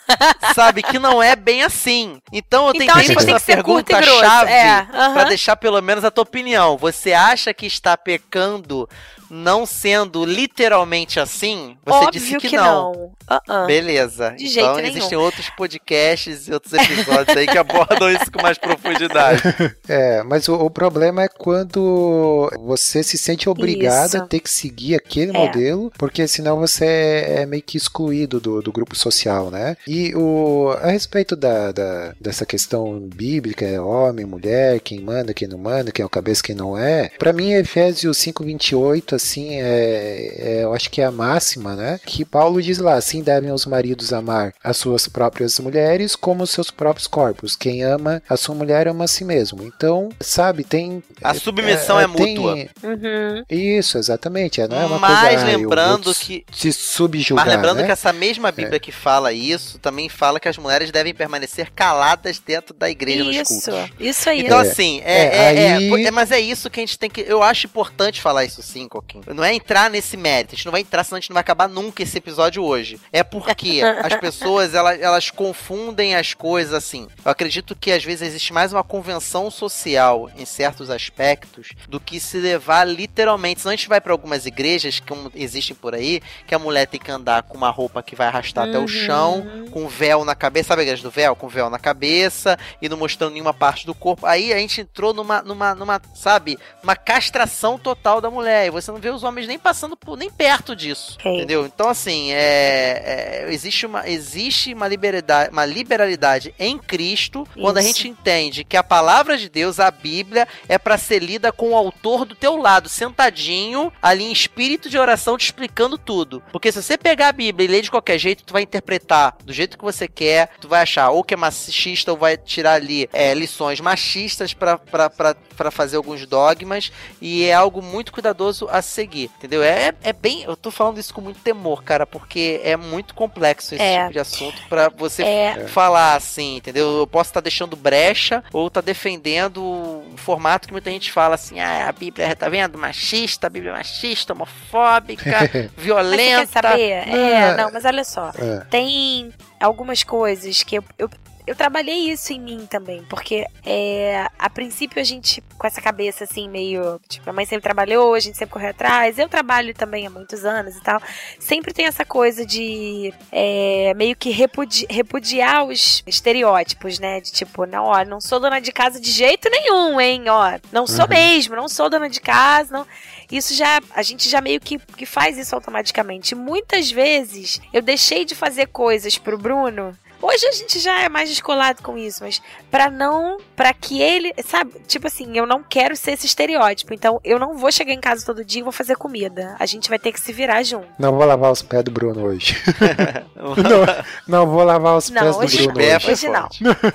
sabe, 0.55 0.83
que 0.83 0.99
não 0.99 1.23
é 1.23 1.35
bem 1.37 1.63
assim. 1.63 2.21
Então 2.33 2.67
eu 2.69 2.75
Então 2.75 2.87
tentei 2.87 3.03
a 3.03 3.07
gente 3.07 3.15
fazer 3.15 3.33
uma 3.33 3.39
que 3.41 3.47
ser 3.47 3.63
curto 3.63 3.91
e 3.91 3.95
pergunta 3.95 4.01
grosso. 4.01 4.21
chave 4.21 4.53
É, 4.53 4.71
aham. 4.93 5.13
pra 5.15 5.25
deixar 5.25 5.57
pelo 5.57 5.81
menos 5.81 6.05
a 6.05 6.11
tua 6.11 6.23
opinião. 6.23 6.77
Você 6.77 7.13
acha 7.13 7.53
que 7.55 7.67
está 7.67 7.97
pecando 7.97 8.89
não 9.33 9.65
sendo 9.65 10.25
literalmente 10.25 11.21
assim? 11.21 11.77
Você 11.87 12.05
Óbvio 12.05 12.11
disse 12.11 12.37
que, 12.39 12.49
que 12.49 12.57
não. 12.57 12.93
não. 12.93 13.13
Ah-ah. 13.29 13.65
Beleza. 13.65 14.31
De 14.37 14.47
então 14.47 14.53
jeito 14.53 14.77
nenhum. 14.77 14.89
existem 14.89 15.17
outros 15.17 15.49
podcasts 15.51 16.49
e 16.49 16.53
outros 16.53 16.73
episódios 16.73 17.37
aí 17.37 17.47
que 17.47 17.57
abordam 17.57 18.11
isso 18.11 18.31
com 18.33 18.43
mais 18.43 18.59
profundidade. 18.59 19.41
É, 19.89 20.23
mas 20.23 20.49
o, 20.49 20.55
o 20.55 20.71
problema 20.71 21.23
é 21.25 21.29
quando 21.29 22.49
você 22.61 23.03
se 23.03 23.19
sente 23.19 23.49
obrigado 23.49 24.09
Isso. 24.15 24.17
a 24.19 24.27
ter 24.27 24.39
que 24.41 24.49
seguir 24.51 24.95
aquele 24.95 25.31
É. 25.31 25.33
modelo, 25.33 25.93
porque 25.99 26.27
senão 26.29 26.59
você 26.59 26.85
é, 26.85 27.43
é 27.43 27.47
meio 27.47 27.63
que 27.63 27.77
excluído 27.77 28.41
do, 28.41 28.63
do 28.63 28.71
grupo 28.73 28.95
social, 28.97 29.51
né? 29.51 29.77
E 29.87 30.00
o, 30.15 30.71
a 30.83 30.91
respeito 30.91 31.35
da, 31.37 31.73
da- 31.73 32.15
dessa 32.21 32.45
questão 32.47 32.99
bíblica, 33.15 33.65
é 33.65 33.81
homem, 33.81 34.25
mulher, 34.27 34.81
quem 34.81 35.01
manda, 35.01 35.33
quem 35.35 35.47
não 35.49 35.59
manda, 35.59 35.93
quem 35.93 36.03
é 36.03 36.07
o 36.07 36.11
cabeça, 36.11 36.43
quem 36.43 36.55
não 36.55 36.77
é, 36.77 37.11
pra 37.19 37.33
mim 37.33 37.53
Efésios 37.53 38.19
5:28 38.19 39.15
assim 39.15 39.57
é, 39.61 40.35
é, 40.61 40.65
eu 40.65 40.73
acho 40.75 40.91
que 40.91 41.01
é 41.01 41.05
a 41.05 41.11
máxima, 41.11 41.75
né? 41.77 42.01
Que 42.05 42.25
Paulo 42.25 42.61
diz 42.63 42.79
lá, 42.79 42.95
assim 42.95 43.23
devem 43.23 43.53
os 43.53 43.67
maridos 43.67 44.13
amar 44.13 44.53
as 44.63 44.77
suas 44.77 45.07
próprias 45.09 45.59
mulheres 45.61 46.17
como 46.17 46.43
os 46.45 46.51
seus 46.51 46.71
próprios 46.71 47.07
corpos. 47.07 47.57
Quem 47.57 47.83
ama 47.83 48.23
a 48.29 48.37
sua 48.37 48.55
mulher 48.55 48.89
ama 48.89 49.05
a 49.05 49.09
si 49.09 49.25
mesmo. 49.25 49.63
Então, 49.65 50.09
sabe, 50.21 50.65
tem 50.65 51.03
A 51.23 51.35
submissão 51.35 51.99
é, 52.01 52.07
tem- 52.09 52.37
mútua. 52.39 52.55
Uhum. 52.83 53.45
Isso, 53.51 53.99
exatamente. 53.99 54.61
Não 54.69 54.81
é 54.81 54.87
uma 54.87 54.99
Mas 54.99 55.29
coisa. 55.29 55.45
ah, 55.47 55.51
eu 55.53 55.59
lembrando 55.59 56.15
que- 56.15 56.45
se 56.53 56.73
subjugar, 56.73 57.45
Mas 57.47 57.55
lembrando 57.55 57.79
né? 57.79 57.87
que 57.87 57.93
essa 57.93 58.13
mesma 58.13 58.51
Bíblia 58.53 58.79
que 58.81 58.93
fala 58.93 59.33
isso, 59.33 59.79
também 59.91 60.09
fala 60.09 60.39
que 60.41 60.49
as 60.49 60.57
mulheres 60.57 60.91
devem 60.91 61.13
permanecer 61.15 61.71
caladas 61.73 62.39
dentro 62.39 62.73
da 62.75 62.89
igreja 62.89 63.25
nos 63.25 63.37
Isso, 63.37 63.71
cultos. 63.71 63.91
isso 63.99 64.31
aí. 64.31 64.41
Então, 64.41 64.59
É. 64.59 64.63
assim, 64.63 65.01
é, 65.05 65.13
É, 65.13 65.55
é, 65.67 65.73
aí- 65.77 66.07
é, 66.07 66.11
mas 66.11 66.31
é 66.31 66.41
isso 66.41 66.71
que 66.71 66.81
a 66.81 66.83
gente 66.83 66.99
tem 66.99 67.11
que. 67.11 67.21
Eu 67.23 67.43
acho 67.43 67.67
importante 67.67 68.21
falar 68.21 68.45
isso 68.45 68.63
sim, 68.63 68.89
Coquinho. 68.89 69.25
Não 69.35 69.43
é 69.45 69.53
entrar 69.55 69.91
nesse 69.91 70.17
mérito. 70.17 70.55
A 70.55 70.57
gente 70.57 70.65
não 70.67 70.73
vai 70.73 70.81
entrar, 70.81 71.05
senão 71.05 71.17
a 71.19 71.21
gente 71.21 71.31
não 71.31 71.35
vai 71.35 71.41
acabar 71.41 71.69
nunca 71.69 72.03
esse 72.03 72.17
episódio 72.19 72.63
hoje. 72.63 73.01
É 73.13 73.23
porque 73.23 73.81
as 74.05 74.15
pessoas 74.21 74.75
elas, 74.75 75.01
elas 75.01 75.31
confundem 75.31 76.15
as 76.15 76.35
coisas 76.35 76.73
assim. 76.75 77.09
Eu 77.25 77.31
acredito 77.31 77.75
que 77.75 77.91
às 77.93 78.05
vezes 78.05 78.29
existe 78.29 78.53
mais 78.53 78.73
uma 78.73 78.85
convenção 78.85 79.51
social 79.51 80.31
em 80.37 80.45
certos 80.45 80.91
aspectos 80.91 81.69
do 81.89 81.99
que 82.01 82.21
se 82.21 82.39
levar 82.39 82.85
literalmente. 82.87 83.61
Senão 83.61 83.73
a 83.73 83.77
gente 83.77 83.89
vai 83.89 84.01
para 84.01 84.13
algumas 84.13 84.47
igrejas 84.47 85.01
que 85.01 85.13
existem 85.35 85.75
por 85.75 85.95
aí, 85.95 86.21
que 86.47 86.55
a 86.55 86.59
mulher 86.59 86.87
tem 86.87 87.01
que 87.01 87.11
andar 87.11 87.43
com 87.43 87.57
uma 87.57 87.71
roupa 87.71 88.03
que 88.03 88.15
vai 88.15 88.27
arrastar 88.29 88.69
até 88.69 88.79
o 88.79 88.83
Uhum. 88.83 88.89
chão, 88.89 89.47
com 89.71 89.80
com 89.81 89.89
véu 89.89 90.25
na 90.25 90.35
cabeça, 90.35 90.69
sabe 90.69 90.83
a 90.83 90.85
igreja 90.85 91.03
do 91.03 91.11
véu? 91.11 91.35
Com 91.35 91.49
véu 91.49 91.71
na 91.71 91.79
cabeça 91.79 92.59
e 92.83 92.89
não 92.89 92.97
mostrando 92.97 93.33
nenhuma 93.33 93.55
parte 93.55 93.87
do 93.87 93.95
corpo. 93.95 94.27
Aí 94.27 94.53
a 94.53 94.59
gente 94.59 94.83
entrou 94.83 95.15
numa, 95.15 95.41
numa, 95.43 95.75
numa 95.75 96.01
sabe, 96.15 96.59
uma 96.83 96.95
castração 96.95 97.79
total 97.79 98.21
da 98.21 98.31
mulher. 98.31 98.67
E 98.67 98.71
você 98.71 98.91
não 98.91 98.99
vê 98.99 99.09
os 99.09 99.23
homens 99.23 99.47
nem 99.47 99.59
passando 99.59 99.97
por, 99.97 100.17
nem 100.17 100.31
perto 100.31 100.77
disso. 100.77 101.17
Ok. 101.19 101.35
Entendeu? 101.35 101.65
Então, 101.65 101.89
assim, 101.89 102.33
é, 102.33 103.47
é, 103.47 103.53
existe, 103.53 103.87
uma, 103.87 104.09
existe 104.09 104.75
uma, 104.75 104.87
liberalidade, 104.87 105.51
uma 105.51 105.65
liberalidade 105.65 106.55
em 106.59 106.79
Cristo 106.79 107.47
quando 107.55 107.79
a 107.79 107.81
Isso. 107.81 107.89
gente 107.89 108.09
entende 108.09 108.65
que 108.65 108.77
a 108.77 108.83
palavra 108.83 109.39
de 109.39 109.49
Deus, 109.49 109.81
a 109.81 109.91
Bíblia, 109.91 110.47
é 110.69 110.79
para 110.79 110.99
ser 110.99 111.21
lida 111.21 111.53
com 111.53 111.71
o 111.71 111.77
autor 111.77 112.25
do 112.25 112.35
teu 112.35 112.57
lado, 112.57 112.89
sentadinho, 112.89 113.93
ali 114.03 114.25
em 114.25 114.33
espírito 114.33 114.91
de 114.91 114.99
oração, 114.99 115.39
te 115.39 115.45
explicando 115.45 115.97
tudo. 115.97 116.43
Porque 116.53 116.71
se 116.71 116.83
você 116.83 116.99
pegar 116.99 117.29
a 117.29 117.33
Bíblia 117.33 117.65
e 117.67 117.71
ler 117.71 117.83
de 117.83 117.91
qualquer 117.91 118.19
jeito, 118.19 118.45
tu 118.45 118.53
vai 118.53 118.63
interpretar 118.63 119.37
do 119.45 119.53
jeito 119.53 119.60
que 119.79 119.85
você 119.85 120.07
quer, 120.09 120.51
tu 120.61 120.69
vai 120.69 120.83
achar 120.83 121.11
ou 121.11 121.23
que 121.25 121.35
é 121.35 121.37
machista 121.37 122.11
ou 122.13 122.19
vai 122.19 122.37
tirar 122.37 122.75
ali 122.75 123.09
é, 123.13 123.33
lições 123.35 123.81
machistas 123.81 124.55
para 124.55 125.71
fazer 125.71 125.97
alguns 125.97 126.27
dogmas 126.27 126.91
e 127.21 127.45
é 127.45 127.53
algo 127.55 127.83
muito 127.83 128.13
cuidadoso 128.13 128.69
a 128.71 128.81
seguir, 128.83 129.31
entendeu? 129.39 129.63
É, 129.63 129.93
é 130.03 130.13
bem, 130.13 130.43
eu 130.45 130.57
tô 130.57 130.71
falando 130.71 130.99
isso 130.99 131.13
com 131.15 131.21
muito 131.21 131.41
temor, 131.41 131.83
cara, 131.83 132.07
porque 132.07 132.61
é 132.65 132.77
muito 132.77 133.15
complexo 133.15 133.75
esse 133.75 133.83
É. 133.83 134.01
tipo 134.03 134.13
de 134.13 134.19
assunto 134.19 134.63
para 134.69 134.89
você 134.89 135.23
É. 135.23 135.67
falar 135.69 136.15
assim, 136.15 136.57
entendeu? 136.57 136.99
Eu 136.99 137.07
posso 137.07 137.31
estar 137.31 137.41
deixando 137.41 137.77
brecha 137.77 138.43
ou 138.53 138.69
estar 138.69 138.81
defendendo 138.81 139.63
um 139.63 140.17
formato 140.17 140.67
que 140.67 140.73
muita 140.73 140.91
gente 140.91 141.13
fala 141.13 141.35
assim, 141.35 141.61
ah, 141.61 141.89
a 141.89 141.93
Bíblia, 141.93 142.35
tá 142.37 142.49
vendo? 142.49 142.79
Machista, 142.79 143.47
a 143.47 143.51
Bíblia 143.51 143.73
é 143.73 143.75
machista, 143.77 144.33
homofóbica, 144.33 145.31
Mas 145.41 145.51
você 145.51 145.71
violenta. 145.77 146.47
quer 146.47 146.47
saber? 146.49 146.91
É, 147.09 147.45
Ah. 147.51 147.57
não, 147.57 147.73
mas 147.73 147.85
olha 147.85 148.05
só. 148.05 148.31
É. 148.39 148.65
Tem 148.71 149.33
algumas 149.61 150.03
coisas 150.03 150.63
que 150.63 150.77
eu, 150.79 150.85
eu, 150.99 151.09
eu 151.47 151.55
trabalhei 151.57 152.11
isso 152.11 152.33
em 152.33 152.41
mim 152.41 152.67
também, 152.71 153.03
porque 153.05 153.45
é, 153.67 154.27
a 154.39 154.49
princípio 154.49 155.01
a 155.01 155.05
gente, 155.05 155.43
com 155.59 155.67
essa 155.67 155.81
cabeça 155.83 156.25
assim, 156.25 156.49
meio. 156.49 157.01
Tipo, 157.09 157.29
a 157.29 157.33
mãe 157.33 157.45
sempre 157.45 157.63
trabalhou, 157.63 158.15
a 158.15 158.21
gente 158.21 158.37
sempre 158.39 158.53
correu 158.53 158.71
atrás, 158.71 159.19
eu 159.19 159.29
trabalho 159.29 159.75
também 159.75 160.07
há 160.07 160.11
muitos 160.11 160.45
anos 160.45 160.77
e 160.77 160.81
tal. 160.83 161.01
Sempre 161.41 161.73
tem 161.73 161.87
essa 161.87 162.05
coisa 162.05 162.47
de 162.47 163.13
é, 163.33 163.93
meio 163.97 164.15
que 164.17 164.31
repudi- 164.31 164.87
repudiar 164.89 165.65
os 165.65 166.03
estereótipos, 166.07 166.99
né? 166.99 167.21
De 167.21 167.33
tipo, 167.33 167.67
não, 167.67 167.85
ó, 167.85 168.05
não 168.05 168.21
sou 168.21 168.39
dona 168.39 168.61
de 168.61 168.71
casa 168.73 169.01
de 169.01 169.11
jeito 169.11 169.49
nenhum, 169.51 170.01
hein, 170.01 170.29
ó. 170.29 170.59
Não 170.73 170.87
sou 170.87 171.05
Uhum. 171.05 171.11
mesmo, 171.11 171.57
não 171.57 171.69
sou 171.69 171.91
dona 171.91 172.09
de 172.09 172.21
casa, 172.21 172.73
não. 172.73 172.87
Isso 173.31 173.55
já, 173.55 173.81
a 173.95 174.03
gente 174.03 174.29
já 174.29 174.41
meio 174.41 174.61
que, 174.61 174.79
que 174.79 175.07
faz 175.07 175.39
isso 175.39 175.55
automaticamente. 175.55 176.35
Muitas 176.35 176.91
vezes 176.91 177.61
eu 177.73 177.81
deixei 177.81 178.25
de 178.25 178.35
fazer 178.35 178.67
coisas 178.67 179.17
pro 179.17 179.39
Bruno. 179.39 179.97
Hoje 180.23 180.47
a 180.47 180.53
gente 180.53 180.79
já 180.79 181.01
é 181.01 181.09
mais 181.09 181.31
descolado 181.31 181.83
com 181.83 181.97
isso, 181.97 182.23
mas 182.23 182.43
pra 182.71 182.91
não, 182.91 183.39
Pra 183.57 183.73
que 183.75 184.01
ele, 184.01 184.33
sabe, 184.45 184.73
tipo 184.87 185.07
assim, 185.07 185.37
eu 185.37 185.47
não 185.47 185.63
quero 185.63 185.97
ser 185.97 186.13
esse 186.13 186.27
estereótipo, 186.27 186.95
então 186.95 187.21
eu 187.25 187.39
não 187.39 187.57
vou 187.57 187.71
chegar 187.71 187.93
em 187.93 188.01
casa 188.01 188.25
todo 188.25 188.45
dia 188.45 188.61
e 188.61 188.63
vou 188.63 188.73
fazer 188.73 188.97
comida. 188.97 189.55
A 189.59 189.67
gente 189.67 189.89
vai 189.89 189.99
ter 189.99 190.13
que 190.13 190.21
se 190.21 190.33
virar 190.33 190.63
junto. 190.63 190.89
Não 190.99 191.13
vou 191.13 191.27
lavar 191.27 191.53
os 191.53 191.63
pés 191.63 191.85
do 191.85 191.91
Bruno 191.91 192.23
hoje. 192.25 192.57
não, 193.37 194.05
não 194.27 194.47
vou 194.47 194.65
lavar 194.65 194.97
os 194.97 195.11
Não, 195.11 195.23
pés 195.23 195.37
do 195.37 195.43
hoje 195.45 195.57
Bruno 195.59 195.75
Pé 195.75 195.97
hoje. 195.97 196.11
Hoje 196.11 196.29
não. 196.29 196.49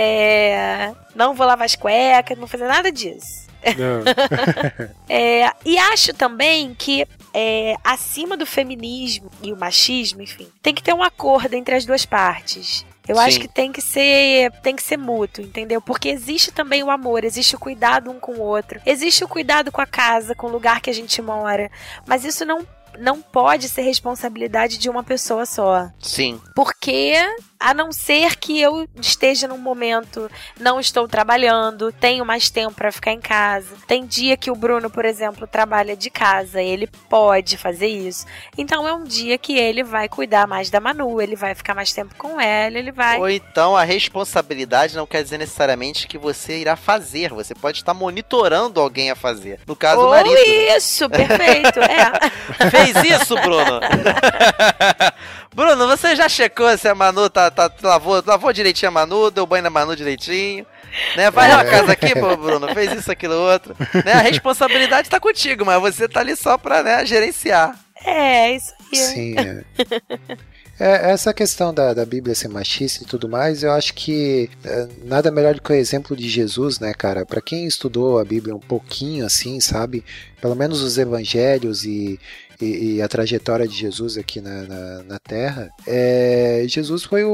É, 0.00 0.92
não 1.16 1.34
vou 1.34 1.44
lavar 1.44 1.64
as 1.64 1.74
cuecas, 1.74 2.36
não 2.36 2.42
vou 2.42 2.48
fazer 2.48 2.68
nada 2.68 2.92
disso. 2.92 3.47
É, 5.08 5.50
e 5.64 5.78
acho 5.78 6.12
também 6.12 6.74
que 6.74 7.06
é, 7.32 7.74
acima 7.82 8.36
do 8.36 8.44
feminismo 8.44 9.30
e 9.42 9.52
o 9.52 9.56
machismo, 9.56 10.20
enfim, 10.20 10.48
tem 10.62 10.74
que 10.74 10.82
ter 10.82 10.92
um 10.92 11.02
acordo 11.02 11.54
entre 11.54 11.74
as 11.74 11.86
duas 11.86 12.04
partes. 12.04 12.84
Eu 13.08 13.16
Sim. 13.16 13.22
acho 13.22 13.40
que 13.40 13.48
tem 13.48 13.72
que 13.72 13.80
ser 13.80 14.52
tem 14.62 14.76
que 14.76 14.82
ser 14.82 14.98
mútuo, 14.98 15.42
entendeu? 15.42 15.80
Porque 15.80 16.10
existe 16.10 16.52
também 16.52 16.82
o 16.82 16.90
amor, 16.90 17.24
existe 17.24 17.56
o 17.56 17.58
cuidado 17.58 18.10
um 18.10 18.20
com 18.20 18.32
o 18.32 18.40
outro, 18.40 18.80
existe 18.84 19.24
o 19.24 19.28
cuidado 19.28 19.72
com 19.72 19.80
a 19.80 19.86
casa, 19.86 20.34
com 20.34 20.46
o 20.46 20.50
lugar 20.50 20.82
que 20.82 20.90
a 20.90 20.94
gente 20.94 21.22
mora, 21.22 21.70
mas 22.06 22.24
isso 22.24 22.44
não 22.44 22.66
não 22.98 23.20
pode 23.20 23.68
ser 23.68 23.82
responsabilidade 23.82 24.78
de 24.78 24.88
uma 24.88 25.02
pessoa 25.02 25.46
só. 25.46 25.88
Sim. 25.98 26.40
Porque, 26.54 27.14
a 27.58 27.72
não 27.72 27.92
ser 27.92 28.36
que 28.36 28.60
eu 28.60 28.88
esteja 29.00 29.48
num 29.48 29.58
momento, 29.58 30.30
não 30.58 30.78
estou 30.78 31.08
trabalhando, 31.08 31.92
tenho 31.92 32.24
mais 32.24 32.50
tempo 32.50 32.74
para 32.74 32.92
ficar 32.92 33.12
em 33.12 33.20
casa. 33.20 33.74
Tem 33.86 34.06
dia 34.06 34.36
que 34.36 34.50
o 34.50 34.54
Bruno, 34.54 34.90
por 34.90 35.04
exemplo, 35.04 35.46
trabalha 35.46 35.96
de 35.96 36.10
casa, 36.10 36.62
ele 36.62 36.86
pode 37.08 37.56
fazer 37.56 37.88
isso. 37.88 38.26
Então 38.56 38.86
é 38.86 38.92
um 38.92 39.04
dia 39.04 39.38
que 39.38 39.56
ele 39.56 39.82
vai 39.82 40.08
cuidar 40.08 40.46
mais 40.46 40.70
da 40.70 40.80
Manu, 40.80 41.20
ele 41.20 41.36
vai 41.36 41.54
ficar 41.54 41.74
mais 41.74 41.92
tempo 41.92 42.14
com 42.16 42.40
ela, 42.40 42.78
ele 42.78 42.92
vai. 42.92 43.18
Ou 43.18 43.28
então 43.28 43.76
a 43.76 43.84
responsabilidade 43.84 44.96
não 44.96 45.06
quer 45.06 45.22
dizer 45.22 45.38
necessariamente 45.38 46.06
que 46.06 46.18
você 46.18 46.58
irá 46.58 46.76
fazer. 46.76 47.30
Você 47.30 47.54
pode 47.54 47.78
estar 47.78 47.94
monitorando 47.94 48.80
alguém 48.80 49.10
a 49.10 49.16
fazer. 49.16 49.60
No 49.66 49.76
caso, 49.76 50.00
o 50.00 50.04
Ou 50.04 50.10
marido. 50.10 50.36
isso, 50.76 51.08
perfeito. 51.08 51.80
É. 51.80 52.68
Fez 52.92 53.20
isso, 53.22 53.34
Bruno? 53.36 53.80
Bruno, 55.54 55.88
você 55.88 56.14
já 56.14 56.28
checou 56.28 56.76
se 56.78 56.88
a 56.88 56.94
Manu 56.94 57.28
tá, 57.28 57.50
tá- 57.50 57.70
lavou, 57.82 58.22
lavou 58.24 58.52
direitinho 58.52 58.88
a 58.88 58.92
Manu, 58.92 59.30
deu 59.30 59.46
banho 59.46 59.64
na 59.64 59.70
Manu 59.70 59.96
direitinho? 59.96 60.64
Né? 61.16 61.30
Vai 61.30 61.48
na 61.48 61.64
casa 61.64 61.92
aqui, 61.92 62.14
pô, 62.14 62.36
Bruno, 62.36 62.72
fez 62.74 62.92
isso, 62.92 63.10
aquilo, 63.10 63.34
outro. 63.34 63.76
Né? 64.04 64.12
A 64.12 64.20
responsabilidade 64.20 65.10
tá 65.10 65.20
contigo, 65.20 65.64
mas 65.64 65.80
você 65.80 66.08
tá 66.08 66.20
ali 66.20 66.36
só 66.36 66.56
pra 66.56 66.82
né, 66.82 67.04
gerenciar. 67.04 67.78
É, 68.04 68.52
isso 68.52 68.72
aí. 68.92 68.98
Sim, 68.98 69.34
é. 69.38 69.64
É, 70.80 71.10
essa 71.10 71.34
questão 71.34 71.74
da, 71.74 71.92
da 71.92 72.06
Bíblia 72.06 72.36
ser 72.36 72.46
machista 72.46 73.02
e 73.02 73.06
tudo 73.06 73.28
mais, 73.28 73.64
eu 73.64 73.72
acho 73.72 73.92
que 73.94 74.48
é, 74.64 74.86
nada 75.04 75.28
melhor 75.28 75.54
do 75.54 75.60
que 75.60 75.72
o 75.72 75.74
exemplo 75.74 76.16
de 76.16 76.28
Jesus, 76.28 76.78
né, 76.78 76.94
cara? 76.94 77.26
Pra 77.26 77.40
quem 77.40 77.66
estudou 77.66 78.20
a 78.20 78.24
Bíblia 78.24 78.54
um 78.54 78.60
pouquinho 78.60 79.26
assim, 79.26 79.58
sabe? 79.58 80.04
Pelo 80.40 80.54
menos 80.54 80.80
os 80.80 80.96
evangelhos 80.96 81.84
e, 81.84 82.20
e, 82.60 82.96
e 82.96 83.02
a 83.02 83.08
trajetória 83.08 83.66
de 83.66 83.74
Jesus 83.74 84.16
aqui 84.16 84.40
na, 84.40 84.62
na, 84.62 85.02
na 85.04 85.18
Terra, 85.18 85.70
é, 85.86 86.64
Jesus 86.68 87.04
foi 87.04 87.24
o, 87.24 87.30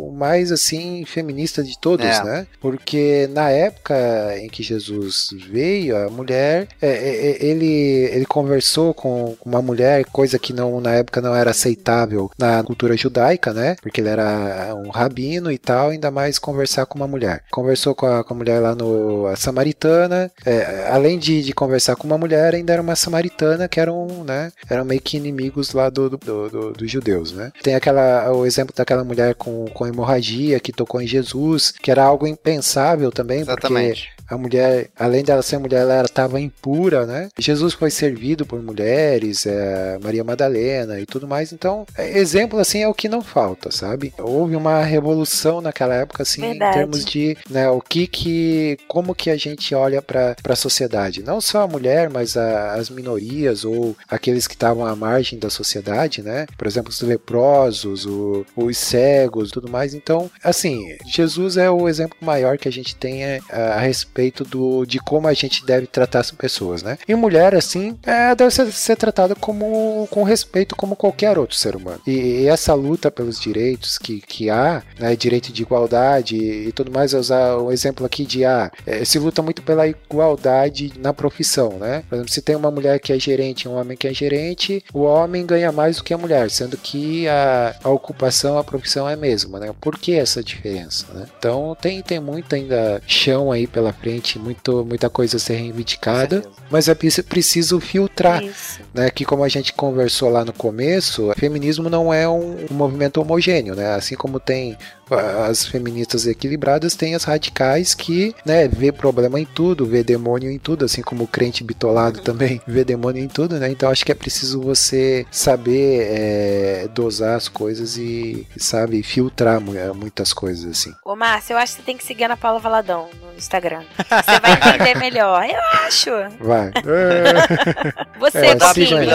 o 0.00 0.12
mais 0.12 0.50
assim 0.52 1.04
feminista 1.04 1.62
de 1.62 1.78
todos, 1.78 2.06
É. 2.06 2.24
né? 2.24 2.46
Porque 2.60 3.28
na 3.32 3.50
época 3.50 3.94
em 4.38 4.48
que 4.48 4.62
Jesus 4.62 5.28
veio, 5.50 5.96
a 5.96 6.08
mulher, 6.10 6.68
é, 6.80 6.88
é, 6.88 7.30
é, 7.30 7.44
ele, 7.44 7.66
ele 8.12 8.26
conversou 8.26 8.92
com 8.94 9.36
uma 9.44 9.62
mulher, 9.62 10.04
coisa 10.06 10.38
que 10.38 10.52
não 10.52 10.80
na 10.80 10.94
época 10.94 11.20
não 11.20 11.34
era 11.34 11.50
aceitável 11.50 12.30
na 12.38 12.62
cultura 12.62 12.96
judaica, 12.96 13.52
né? 13.52 13.76
Porque 13.80 14.00
ele 14.00 14.08
era 14.08 14.74
um 14.74 14.88
rabino 14.90 15.50
e 15.50 15.58
tal, 15.58 15.90
ainda 15.90 16.10
mais 16.10 16.38
conversar 16.38 16.86
com 16.86 16.98
uma 16.98 17.06
mulher. 17.08 17.42
Conversou 17.50 17.94
com 17.94 18.06
a, 18.06 18.24
com 18.24 18.34
a 18.34 18.36
mulher 18.36 18.60
lá 18.60 18.74
no 18.74 19.26
a 19.26 19.36
samaritana, 19.36 20.30
é, 20.44 20.88
além 20.90 21.18
de, 21.18 21.42
de 21.42 21.52
conversar 21.52 21.96
com 21.96 22.06
uma 22.06 22.18
mulher, 22.18 22.54
ainda 22.54 22.72
era 22.72 22.82
uma 22.82 22.96
samaritana 22.96 23.68
que 23.68 23.80
eram, 23.80 24.24
né? 24.28 24.52
Eram 24.70 24.84
meio 24.84 25.00
que 25.00 25.16
inimigos 25.16 25.72
lá 25.72 25.88
do, 25.90 26.10
do, 26.10 26.16
do- 26.18 26.48
do- 26.50 26.72
dos 26.72 26.90
judeus, 26.90 27.32
né? 27.32 27.50
Tem 27.62 27.74
aquela 27.74 28.30
o 28.32 28.44
exemplo 28.46 28.74
daquela 28.76 29.02
mulher 29.02 29.34
com, 29.34 29.64
com 29.66 29.86
hemorragia 29.86 30.60
que 30.60 30.72
tocou 30.72 31.00
em 31.00 31.06
Jesus, 31.06 31.72
que 31.82 31.90
era 31.90 32.04
algo 32.04 32.26
impensável 32.26 33.10
também, 33.10 33.44
porque 33.44 33.66
Exatamente. 33.66 34.10
A 34.28 34.36
mulher, 34.36 34.88
além 34.98 35.22
dela 35.24 35.42
ser 35.42 35.58
mulher, 35.58 35.80
ela 35.82 36.02
estava 36.02 36.40
impura, 36.40 37.06
né? 37.06 37.28
Jesus 37.38 37.72
foi 37.74 37.90
servido 37.90 38.44
por 38.44 38.62
mulheres, 38.62 39.46
é, 39.46 39.98
Maria 40.02 40.22
Madalena 40.22 41.00
e 41.00 41.06
tudo 41.06 41.26
mais. 41.26 41.52
Então, 41.52 41.86
é, 41.96 42.18
exemplo 42.18 42.58
assim 42.58 42.82
é 42.82 42.88
o 42.88 42.94
que 42.94 43.08
não 43.08 43.22
falta, 43.22 43.70
sabe? 43.70 44.12
Houve 44.18 44.54
uma 44.56 44.82
revolução 44.82 45.60
naquela 45.60 45.94
época, 45.94 46.22
assim, 46.22 46.42
Verdade. 46.42 46.70
em 46.70 46.80
termos 46.80 47.04
de, 47.04 47.36
né, 47.48 47.70
o 47.70 47.80
que 47.80 48.06
que, 48.06 48.76
como 48.86 49.14
que 49.14 49.30
a 49.30 49.36
gente 49.36 49.74
olha 49.74 50.02
para 50.02 50.36
a 50.48 50.56
sociedade? 50.56 51.22
Não 51.22 51.40
só 51.40 51.62
a 51.62 51.66
mulher, 51.68 52.10
mas 52.10 52.36
a- 52.36 52.74
as 52.74 52.90
minorias 52.90 53.64
ou 53.64 53.96
aqueles 54.10 54.46
que 54.46 54.54
estavam 54.54 54.84
à 54.84 54.94
margem 54.94 55.38
da 55.38 55.48
sociedade, 55.50 56.22
né? 56.22 56.46
Por 56.56 56.66
exemplo, 56.66 56.90
os 56.90 57.00
leprosos, 57.00 58.04
o- 58.04 58.44
os 58.56 58.76
cegos, 58.76 59.50
tudo 59.50 59.70
mais. 59.70 59.94
Então, 59.94 60.30
assim, 60.44 60.96
Jesus 61.06 61.56
é 61.56 61.70
o 61.70 61.88
exemplo 61.88 62.16
maior 62.20 62.58
que 62.58 62.68
a 62.68 62.72
gente 62.72 62.94
tem 62.94 63.24
é, 63.24 63.40
a, 63.50 63.74
a 63.74 63.78
respeito 63.80 64.17
do, 64.44 64.84
de 64.84 64.98
como 64.98 65.28
a 65.28 65.34
gente 65.34 65.64
deve 65.64 65.86
tratar 65.86 66.20
as 66.20 66.30
pessoas, 66.30 66.82
né? 66.82 66.98
E 67.06 67.14
mulher, 67.14 67.54
assim, 67.54 67.98
é, 68.04 68.34
deve 68.34 68.50
ser, 68.50 68.70
ser 68.72 68.96
tratada 68.96 69.34
como, 69.34 70.06
com 70.10 70.22
respeito 70.22 70.76
como 70.76 70.96
qualquer 70.96 71.38
outro 71.38 71.56
ser 71.56 71.76
humano. 71.76 72.00
E, 72.06 72.42
e 72.42 72.46
essa 72.48 72.74
luta 72.74 73.10
pelos 73.10 73.40
direitos 73.40 73.98
que, 73.98 74.20
que 74.20 74.50
há, 74.50 74.82
né, 74.98 75.14
direito 75.16 75.52
de 75.52 75.62
igualdade 75.62 76.36
e, 76.36 76.72
tudo 76.72 76.90
mais, 76.90 77.12
eu 77.12 77.20
usar 77.20 77.56
o 77.56 77.70
exemplo 77.70 78.04
aqui 78.04 78.24
de, 78.24 78.44
ah, 78.44 78.70
é, 78.86 79.04
se 79.04 79.18
luta 79.18 79.42
muito 79.42 79.62
pela 79.62 79.86
igualdade 79.86 80.92
na 80.98 81.12
profissão, 81.12 81.78
né? 81.78 82.02
Por 82.08 82.16
exemplo, 82.16 82.32
se 82.32 82.42
tem 82.42 82.56
uma 82.56 82.70
mulher 82.70 82.98
que 82.98 83.12
é 83.12 83.18
gerente 83.18 83.68
um 83.68 83.74
homem 83.74 83.96
que 83.96 84.08
é 84.08 84.14
gerente, 84.14 84.84
o 84.92 85.02
homem 85.02 85.46
ganha 85.46 85.70
mais 85.70 85.96
do 85.96 86.04
que 86.04 86.14
a 86.14 86.18
mulher, 86.18 86.50
sendo 86.50 86.76
que 86.76 87.28
a, 87.28 87.74
a 87.82 87.88
ocupação, 87.88 88.58
a 88.58 88.64
profissão 88.64 89.08
é 89.08 89.14
a 89.14 89.16
mesma, 89.16 89.58
né? 89.58 89.74
Por 89.80 89.98
que 89.98 90.14
essa 90.14 90.42
diferença, 90.42 91.06
né? 91.12 91.26
Então 91.38 91.76
tem, 91.80 92.02
tem 92.02 92.20
muito 92.20 92.54
ainda 92.54 93.00
chão 93.06 93.52
aí 93.52 93.66
pela 93.66 93.92
frente 93.92 94.07
repente 94.08 94.38
muito, 94.38 94.84
muita 94.84 95.08
coisa 95.10 95.36
a 95.36 95.40
ser 95.40 95.56
reivindicada, 95.56 96.42
mas 96.70 96.88
é 96.88 96.94
preci- 96.94 97.22
preciso 97.22 97.78
filtrar 97.80 98.42
Isso. 98.42 98.80
né, 98.94 99.10
que 99.10 99.24
como 99.24 99.44
a 99.44 99.48
gente 99.48 99.72
conversou 99.72 100.28
lá 100.30 100.44
no 100.44 100.52
começo, 100.52 101.30
o 101.30 101.34
feminismo 101.34 101.88
não 101.90 102.12
é 102.12 102.28
um, 102.28 102.66
um 102.70 102.74
movimento 102.74 103.20
homogêneo, 103.20 103.74
né? 103.74 103.94
Assim 103.94 104.14
como 104.14 104.40
tem 104.40 104.76
as 105.10 105.66
feministas 105.66 106.26
equilibradas, 106.26 106.94
tem 106.94 107.14
as 107.14 107.24
radicais 107.24 107.94
que, 107.94 108.34
né, 108.44 108.68
vê 108.68 108.92
problema 108.92 109.40
em 109.40 109.44
tudo, 109.44 109.86
vê 109.86 110.02
demônio 110.02 110.50
em 110.50 110.58
tudo, 110.58 110.84
assim 110.84 111.02
como 111.02 111.24
o 111.24 111.28
crente 111.28 111.62
bitolado 111.64 112.20
também 112.20 112.60
vê 112.66 112.84
demônio 112.84 113.22
em 113.22 113.28
tudo, 113.28 113.58
né? 113.58 113.70
Então 113.70 113.90
acho 113.90 114.04
que 114.04 114.12
é 114.12 114.14
preciso 114.14 114.60
você 114.60 115.26
saber 115.30 116.06
é, 116.10 116.88
dosar 116.94 117.36
as 117.36 117.48
coisas 117.48 117.96
e, 117.96 118.46
sabe, 118.56 119.02
filtrar 119.02 119.60
mu- 119.60 119.72
muitas 119.94 120.32
coisas, 120.32 120.70
assim. 120.70 120.92
Ô, 121.04 121.14
Márcio, 121.16 121.54
eu 121.54 121.58
acho 121.58 121.74
que 121.74 121.80
você 121.80 121.86
tem 121.86 121.96
que 121.96 122.04
seguir 122.04 122.24
a 122.24 122.26
Ana 122.26 122.36
Paula 122.36 122.58
Valadão 122.58 123.08
no 123.32 123.36
Instagram. 123.38 123.82
Você 123.96 124.40
vai 124.40 124.52
entender 124.52 124.98
melhor. 124.98 125.44
Eu 125.44 125.86
acho. 125.86 126.10
Vai. 126.40 126.70
Você, 128.18 128.38
É, 128.38 128.48
Vou 128.50 128.58
dar 128.58 128.66
uma 128.66 128.68
Coquinho, 128.68 128.86
siga 128.88 128.98
aí, 128.98 129.06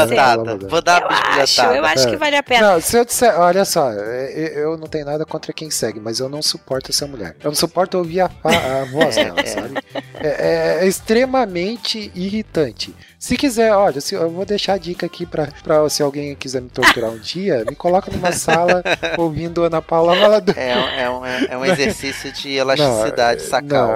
você. 0.58 0.68
Vou 0.68 0.82
dar 0.82 1.02
Eu 1.02 1.08
uma 1.08 1.41
acho, 1.44 1.62
eu 1.62 1.86
acho 1.86 2.08
que 2.08 2.16
É. 2.16 2.18
vale 2.18 2.36
a 2.38 2.44
pena. 2.44 2.74
Não, 2.74 2.82
se 2.82 2.98
eu 2.98 3.04
disser, 3.06 3.38
olha 3.39 3.66
só, 3.66 3.91
é, 3.91 4.54
eu 4.56 4.78
não 4.78 4.88
tenho 4.88 5.06
nada 5.06 5.26
contra 5.26 5.52
quem 5.52 5.70
segue, 5.84 6.00
mas 6.00 6.20
eu 6.20 6.30
não 6.30 6.42
suporto 6.42 6.92
essa 6.92 7.06
mulher. 7.06 7.36
Eu 7.44 7.50
não 7.50 7.56
suporto 7.56 7.98
ouvir 7.98 8.22
a, 8.22 8.26
a 8.26 8.86
voz 8.86 9.16
dela, 9.16 9.36
sabe? 9.46 9.74
É, 10.16 10.80
é 10.82 10.88
extremamente 10.88 12.10
irritante. 12.16 12.96
Se 13.24 13.38
quiser, 13.38 13.72
olha, 13.74 14.02
se, 14.02 14.16
eu 14.16 14.30
vou 14.30 14.46
deixar 14.46 14.74
a 14.74 14.78
dica 14.78 15.06
aqui 15.06 15.26
pra, 15.26 15.48
pra 15.64 15.88
se 15.88 16.04
alguém 16.04 16.36
quiser 16.36 16.62
me 16.62 16.68
torturar 16.68 17.10
um 17.10 17.18
dia, 17.18 17.64
me 17.66 17.74
coloca 17.74 18.12
numa 18.12 18.34
sala 18.36 18.84
ouvindo 19.18 19.64
Ana 19.64 19.82
Paula 19.82 20.14
Valadão. 20.14 20.54
É, 20.58 20.76
um- 20.78 20.90
é 20.90 21.10
um, 21.10 21.26
é 21.52 21.58
um 21.60 21.64
exercício 21.66 22.34
de 22.34 22.50
elasticidade 22.56 23.44
Não, 23.44 23.50
sacal. 23.50 23.88
não, 23.88 23.96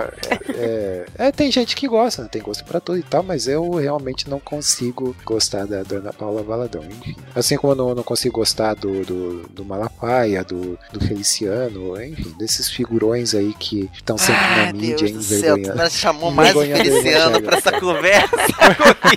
é, 0.56 1.06
é, 1.18 1.32
tem 1.34 1.52
gente 1.52 1.76
que 1.76 1.90
gosta, 1.90 2.24
tem 2.24 2.42
gosto 2.42 2.64
pra 2.64 2.80
tudo 2.80 3.00
e 3.00 3.04
tal, 3.04 3.22
mas 3.22 3.50
eu 3.50 3.70
realmente 3.72 4.30
não 4.30 4.40
consigo 4.40 5.14
gostar 5.26 5.68
da, 5.68 5.84
da 5.84 5.98
Ana 5.98 6.14
Paula 6.14 6.42
Valadão, 6.42 6.86
enfim. 6.86 7.14
Assim 7.36 7.58
como 7.58 7.74
eu 7.74 7.76
não, 7.76 7.96
não 7.96 8.04
consigo 8.04 8.36
gostar 8.40 8.76
do, 8.76 9.04
do, 9.04 9.42
do 9.50 9.66
Malafaia, 9.66 10.42
do, 10.42 10.80
do 10.94 11.02
Feliciano, 11.06 12.02
enfim, 12.02 12.34
desses 12.40 12.70
figurões 12.70 13.36
aí 13.36 13.54
que 13.60 13.90
estão 13.94 14.18
sempre 14.18 14.42
Ah, 14.42 14.66
na 14.68 14.72
mídia 14.72 15.10
Deus 15.10 15.12
do 15.12 15.22
céu, 15.24 15.58
chamou 15.90 16.32
mais 16.32 16.56
o 16.56 16.62
Feliciano 16.62 17.42
pra 17.42 17.58
essa 17.58 17.74
conversa. 17.78 18.32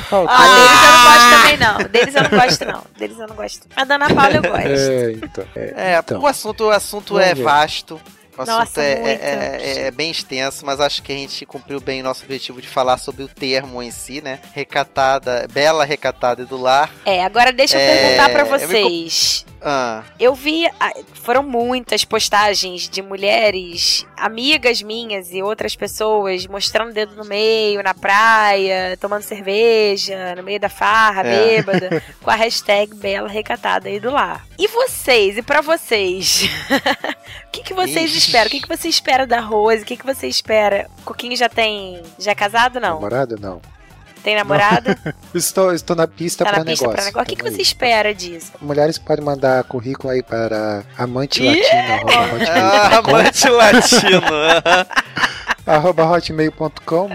Falcão. 0.00 0.26
Ah, 0.28 0.46
deles 0.54 0.82
eu 0.84 0.92
não 0.92 1.04
gosto 1.04 1.30
também, 1.30 1.56
não. 1.58 1.88
Deles 1.88 2.14
eu 2.14 2.22
não 2.22 2.30
gosto, 2.30 2.64
não. 2.64 2.82
Deles 2.98 3.18
eu 3.18 3.26
não 3.28 3.36
gosto. 3.36 3.66
A 3.76 3.84
da 3.84 3.94
Ana 3.96 4.14
Paula 4.14 4.34
eu 4.36 4.42
gosto. 4.42 4.66
É, 4.66 5.12
então. 5.12 5.44
É, 5.56 5.74
É, 5.94 5.98
então. 5.98 6.20
o 6.20 6.26
assunto, 6.26 6.64
o 6.64 6.70
assunto 6.70 7.14
Vamos 7.14 7.28
é 7.28 7.34
ver. 7.34 7.42
vasto. 7.42 8.00
O 8.38 8.42
assunto 8.42 8.56
Nossa, 8.58 8.82
é, 8.82 8.92
é- 8.92 9.58
é- 9.60 9.80
é 9.86 9.90
bem 9.90 10.10
extenso, 10.10 10.64
mas 10.64 10.80
acho 10.80 11.02
que 11.02 11.12
a 11.12 11.16
gente 11.16 11.44
cumpriu 11.44 11.80
bem 11.80 12.00
o 12.00 12.04
nosso 12.04 12.22
objetivo 12.24 12.62
de 12.62 12.68
falar 12.68 12.96
sobre 12.98 13.22
o 13.24 13.28
termo 13.28 13.82
em 13.82 13.90
si, 13.90 14.20
né? 14.20 14.38
Recatada, 14.54 15.46
bela 15.50 15.84
recatada 15.84 16.42
e 16.42 16.44
do 16.46 16.56
lar. 16.56 16.90
É, 17.04 17.24
agora 17.24 17.52
deixa 17.52 17.76
eu 17.76 17.80
É, 17.80 17.96
perguntar 17.98 18.30
pra 18.30 18.40
eu 18.42 18.46
me 18.46 18.50
vocês. 18.66 19.44
Ah, 19.60 20.04
Eu 20.20 20.36
vi, 20.36 20.66
ah, 20.78 20.92
foram 21.14 21.42
muitas 21.42 22.04
postagens 22.04 22.88
de 22.88 23.02
mulheres, 23.02 24.06
amigas 24.16 24.80
minhas 24.82 25.32
e 25.32 25.42
outras 25.42 25.74
pessoas 25.74 26.46
mostrando 26.46 26.90
o 26.90 26.94
dedo 26.94 27.16
no 27.16 27.24
meio, 27.24 27.82
na 27.82 27.92
praia, 27.92 28.96
tomando 29.00 29.22
cerveja, 29.22 30.36
no 30.36 30.44
meio 30.44 30.60
da 30.60 30.68
farra, 30.68 31.22
É. 31.26 31.56
bêbada, 31.56 32.02
com 32.22 32.30
a 32.30 32.36
hashtag 32.36 32.94
Bela 32.94 33.28
Recatada 33.28 33.88
aí 33.88 33.98
do 33.98 34.10
lar. 34.12 34.46
E 34.56 34.68
vocês, 34.68 35.36
e 35.36 35.42
pra 35.42 35.60
vocês? 35.60 36.44
O 37.48 37.50
que, 37.50 37.62
que 37.62 37.74
vocês 37.74 38.14
Ixi. 38.14 38.27
Esperam? 38.28 38.46
O 38.46 38.50
que, 38.50 38.60
que 38.60 38.68
você 38.68 38.88
espera 38.88 39.26
da 39.26 39.40
Rose? 39.40 39.82
O 39.82 39.86
que, 39.86 39.96
que 39.96 40.06
você 40.06 40.26
espera? 40.28 40.88
Coquinho 41.04 41.36
já 41.36 41.48
tem. 41.48 42.02
Já 42.18 42.30
é 42.32 42.34
casado? 42.34 42.80
Não. 42.80 42.94
Namorado? 42.94 43.36
Não. 43.40 43.60
Tem 44.22 44.34
namorada? 44.34 44.98
Estou, 45.32 45.72
estou 45.72 45.94
na 45.94 46.06
pista 46.08 46.44
tá 46.44 46.50
para 46.50 46.64
pista 46.64 46.84
negócio. 46.86 46.96
pra 46.96 47.04
negócio. 47.04 47.24
O 47.24 47.28
que, 47.28 47.36
que 47.36 47.50
você 47.50 47.62
espera 47.62 48.12
disso? 48.14 48.52
Mulheres 48.60 48.98
podem 48.98 49.24
mandar 49.24 49.62
currículo 49.64 50.12
aí 50.12 50.22
para 50.22 50.82
amante 50.96 51.40
Ih! 51.44 51.46
latina, 51.46 52.00
ah, 52.50 52.98
amante 52.98 53.48
latino. 53.48 54.22
arroba 55.64 56.04
hotmail.com, 56.04 57.08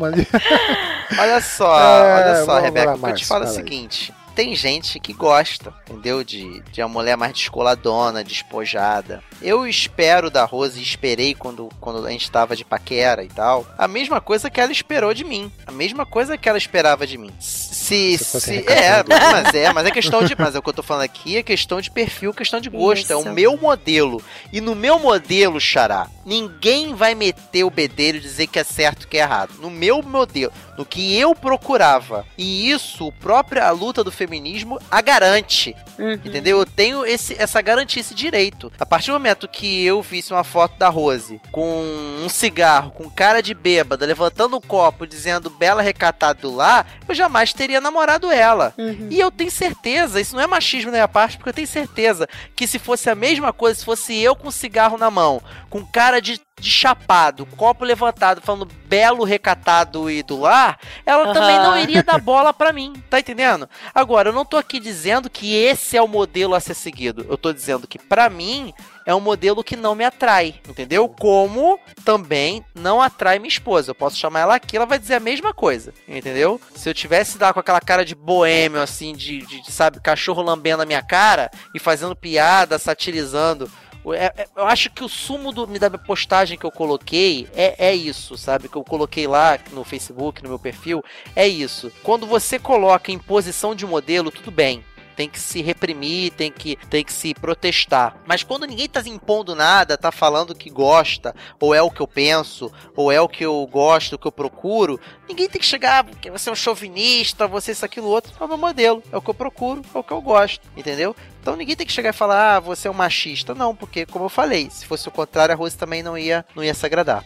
Olha 1.20 1.42
só, 1.42 1.80
É, 1.80 2.16
olha 2.16 2.46
só, 2.46 2.46
vamos 2.46 2.64
Rebeca, 2.64 2.86
lá, 2.86 2.96
o 2.96 3.00
que 3.00 3.10
eu 3.10 3.16
te 3.16 3.26
falo 3.26 3.44
é 3.44 3.48
o 3.48 3.50
fala 3.50 3.60
aí. 3.60 4.14
Tem 4.36 4.56
gente 4.56 5.00
que 5.00 5.14
gosta, 5.14 5.74
entendeu? 5.88 6.24
De, 6.24 6.62
de 6.72 6.82
uma 6.82 6.90
mulher 6.90 7.16
mais 7.16 7.34
descoladona, 7.34 8.24
despojada. 8.24 9.24
Eu 9.42 9.68
espero 9.68 10.30
da 10.30 10.44
Rose, 10.44 10.80
e 10.80 10.84
esperei 10.84 11.36
quando, 11.36 11.70
quando 11.80 12.06
a 12.06 12.10
gente 12.10 12.32
tava 12.32 12.56
de 12.56 12.66
paquera 12.66 13.24
e 13.24 13.28
tal. 13.28 13.66
A 13.78 13.88
mesma 13.88 14.20
coisa 14.20 14.50
que 14.50 14.60
ela 14.60 14.72
esperou 14.72 15.14
de 15.14 15.24
mim. 15.24 15.52
A 15.68 15.72
mesma 15.72 16.06
coisa 16.06 16.38
que 16.38 16.50
ela 16.50 16.58
esperava 16.58 17.06
de 17.06 17.18
mim. 17.18 17.32
Se. 17.40 18.18
Se 18.18 18.42
se 18.42 18.58
é, 18.68 19.04
mas 19.08 19.54
é, 19.54 19.74
mas 19.74 19.86
é 19.86 19.92
questão 19.92 20.24
de. 20.24 20.36
Mas 20.38 20.56
é 20.56 20.60
o 20.60 20.62
que 20.62 20.70
eu 20.70 20.74
tô 20.74 20.84
falando 20.84 21.04
aqui 21.04 21.38
é 21.38 21.44
questão 21.44 21.80
de 21.80 21.92
perfil, 21.92 22.34
questão 22.34 22.60
de 22.60 22.70
gosto. 22.70 23.12
É 23.12 23.20
Isso. 23.20 23.30
o 23.30 23.34
meu 23.34 23.58
modelo. 23.58 24.24
E 24.52 24.60
no 24.60 24.74
meu 24.74 24.98
modelo, 25.00 25.60
Xará, 25.60 26.08
ninguém 26.26 26.94
vai 26.94 27.16
meter 27.16 27.64
o 27.64 27.70
bedelho 27.70 28.18
e 28.18 28.22
dizer 28.22 28.48
que 28.48 28.60
é 28.60 28.64
certo 28.64 29.04
e 29.04 29.08
que 29.08 29.18
é 29.18 29.22
errado. 29.22 29.54
No 29.60 29.70
meu 29.70 30.02
modelo, 30.02 30.52
no 30.78 30.86
que 30.86 31.18
eu 31.18 31.36
procurava. 31.36 32.26
E 32.38 32.70
isso, 32.70 33.12
própria 33.20 33.68
a 33.68 33.72
luta 33.72 34.04
do 34.04 34.12
feminismo 34.12 34.80
a 34.90 35.02
garante. 35.02 35.76
Uhum. 35.98 36.14
Entendeu? 36.14 36.60
Eu 36.60 36.66
tenho 36.66 37.06
esse, 37.06 37.36
essa 37.40 37.62
garantia, 37.62 38.00
esse 38.00 38.16
direito. 38.16 38.72
A 38.80 38.86
partir 38.86 39.08
do 39.08 39.14
momento 39.14 39.48
que 39.48 39.86
eu 39.86 40.02
visse 40.02 40.34
uma 40.34 40.44
foto 40.44 40.78
da 40.78 40.90
Rose 40.90 41.40
com 41.52 41.84
um 42.24 42.30
cigarro, 42.30 42.92
com 42.92 43.10
cara 43.10 43.42
de 43.42 43.54
bêbada, 43.54 44.06
levantando 44.06 44.58
um 44.58 44.62
copo, 44.62 45.06
dizendo 45.06 45.50
bela 45.50 45.82
recatada 45.82 46.42
do 46.42 46.56
lá, 46.56 46.86
eu 47.08 47.14
jamais 47.14 47.54
teria 47.54 47.80
namorado 47.80 48.32
ela. 48.32 48.74
Uhum. 48.78 49.08
E 49.10 49.20
eu 49.20 49.30
tenho 49.30 49.52
certeza, 49.52 50.20
isso 50.20 50.36
não 50.36 50.42
é 50.42 50.48
machismo 50.48 50.92
da 50.92 50.98
minha 50.98 51.08
parte, 51.08 51.38
porque 51.38 51.50
eu 51.50 51.54
tenho 51.54 51.68
certeza 51.68 52.28
que 52.56 52.66
se 52.66 52.80
fosse 52.80 53.10
a 53.10 53.16
mesma 53.16 53.54
coisa, 53.54 53.80
se 53.80 53.86
fosse 53.86 54.20
eu 54.20 54.36
com 54.36 54.50
cigarro 54.50 54.98
na 54.98 55.12
mão, 55.12 55.42
com 55.70 55.86
cara 55.86 56.13
de, 56.22 56.40
de 56.60 56.72
chapado, 56.72 57.46
copo 57.46 57.86
levantado, 57.86 58.42
falando 58.42 58.68
belo, 58.86 59.24
recatado 59.24 60.10
e 60.10 60.24
do 60.24 60.40
lar, 60.40 60.80
ela 61.06 61.26
Aham. 61.26 61.34
também 61.34 61.58
não 61.58 61.78
iria 61.78 62.04
dar 62.04 62.20
bola 62.20 62.54
pra 62.54 62.74
mim, 62.74 62.94
tá 63.10 63.20
entendendo? 63.20 63.70
Agora, 63.94 64.30
eu 64.30 64.34
não 64.34 64.46
tô 64.46 64.58
aqui 64.58 64.80
dizendo 64.80 65.30
que 65.30 65.56
esse 65.56 65.98
é 65.98 66.02
o 66.02 66.08
modelo 66.08 66.56
a 66.56 66.60
ser 66.60 66.74
seguido. 66.74 67.26
Eu 67.30 67.38
tô 67.38 67.52
dizendo 67.52 67.88
que 67.88 67.98
pra 67.98 68.30
mim 68.30 68.74
é 69.06 69.14
um 69.14 69.20
modelo 69.20 69.64
que 69.64 69.76
não 69.76 69.96
me 69.96 70.04
atrai, 70.04 70.56
entendeu? 70.68 71.08
Como 71.08 71.80
também 72.06 72.64
não 72.74 73.02
atrai 73.02 73.40
minha 73.40 73.50
esposa. 73.50 73.92
Eu 73.92 73.96
posso 73.96 74.18
chamar 74.18 74.42
ela 74.42 74.56
aqui, 74.56 74.78
ela 74.78 74.86
vai 74.86 74.98
dizer 75.00 75.16
a 75.16 75.20
mesma 75.20 75.54
coisa, 75.54 75.94
entendeu? 76.08 76.60
Se 76.76 76.90
eu 76.90 76.94
tivesse 76.94 77.38
lá 77.38 77.54
com 77.54 77.60
aquela 77.60 77.82
cara 77.82 78.06
de 78.06 78.16
boêmio, 78.16 78.82
assim, 78.82 79.14
de, 79.14 79.46
de, 79.46 79.62
de, 79.62 79.72
sabe, 79.72 80.00
cachorro 80.00 80.42
lambendo 80.42 80.84
a 80.84 80.86
minha 80.86 81.02
cara 81.02 81.52
e 81.74 81.80
fazendo 81.80 82.16
piada, 82.16 82.80
satirizando. 82.80 83.70
É- 84.12 84.34
é- 84.36 84.48
eu 84.56 84.66
acho 84.66 84.90
que 84.90 85.04
o 85.04 85.10
sumo 85.10 85.52
do, 85.52 85.68
da 85.68 85.98
postagem 85.98 86.58
que 86.58 86.66
eu 86.66 86.72
coloquei 86.72 87.48
é, 87.54 87.90
é 87.90 87.96
isso, 87.96 88.36
sabe? 88.36 88.68
Que 88.68 88.76
eu 88.76 88.84
coloquei 88.84 89.28
lá 89.28 89.60
no 89.72 89.84
Facebook, 89.84 90.42
no 90.42 90.50
meu 90.50 90.60
perfil, 90.60 91.04
é 91.36 91.48
isso. 91.48 91.92
Quando 92.02 92.26
você 92.26 92.58
coloca 92.58 93.12
em 93.12 93.20
posição 93.20 93.76
de 93.76 93.86
modelo, 93.86 94.32
tudo 94.32 94.50
bem 94.50 94.84
tem 95.16 95.30
que 95.30 95.40
se 95.40 95.62
reprimir, 95.62 96.32
tem 96.32 96.52
que, 96.52 96.76
tem 96.90 97.04
que 97.04 97.14
se 97.14 97.34
protestar. 97.34 98.18
Mas 98.26 98.44
quando 98.44 98.66
ninguém 98.66 98.88
tá 98.88 99.02
impondo 99.06 99.54
nada, 99.56 99.98
tá 99.98 100.12
falando 100.12 100.56
que 100.56 100.70
gosta, 100.70 101.36
ou 101.60 101.76
é 101.76 101.82
o 101.82 101.92
que 101.92 102.02
eu 102.02 102.08
penso, 102.08 102.72
ou 102.96 103.12
é 103.12 103.20
o 103.20 103.28
que 103.28 103.46
eu 103.46 103.68
gosto, 103.68 104.14
o 104.14 104.18
que 104.18 104.28
eu 104.28 104.32
procuro, 104.32 105.00
ninguém 105.28 105.50
tem 105.50 105.60
que 105.60 105.68
chegar, 105.68 106.00
"Ah, 106.00 106.04
porque 106.04 106.32
você 106.32 106.50
é 106.50 106.52
um 106.52 106.56
chauvinista, 106.56 107.48
você 107.48 107.74
isso, 107.74 107.86
aquilo, 107.86 108.08
outro. 108.08 108.32
É 108.40 108.44
o 108.44 108.48
meu 108.48 108.58
modelo, 108.58 109.04
é 109.12 109.18
o 109.18 109.22
que 109.22 109.30
eu 109.30 109.34
procuro, 109.34 109.82
é 109.94 109.98
o 109.98 110.04
que 110.04 110.12
eu 110.14 110.22
gosto, 110.22 110.66
entendeu? 110.78 111.16
Então 111.42 111.56
ninguém 111.56 111.76
tem 111.76 111.86
que 111.86 111.92
chegar 111.92 112.12
e 112.12 112.14
falar, 112.14 112.56
ah, 112.56 112.60
você 112.60 112.88
é 112.88 112.92
um 112.92 112.94
machista. 112.94 113.54
Não, 113.54 113.76
porque, 113.76 114.06
como 114.06 114.26
eu 114.26 114.30
falei, 114.30 114.70
se 114.70 114.86
fosse 114.86 115.08
o 115.08 115.12
contrário, 115.12 115.54
a 115.54 115.58
Rose 115.58 115.78
também 115.78 116.02
não 116.02 116.18
ia, 116.18 116.46
não 116.56 116.64
ia 116.64 116.74
se 116.74 116.86
agradar. 116.86 117.26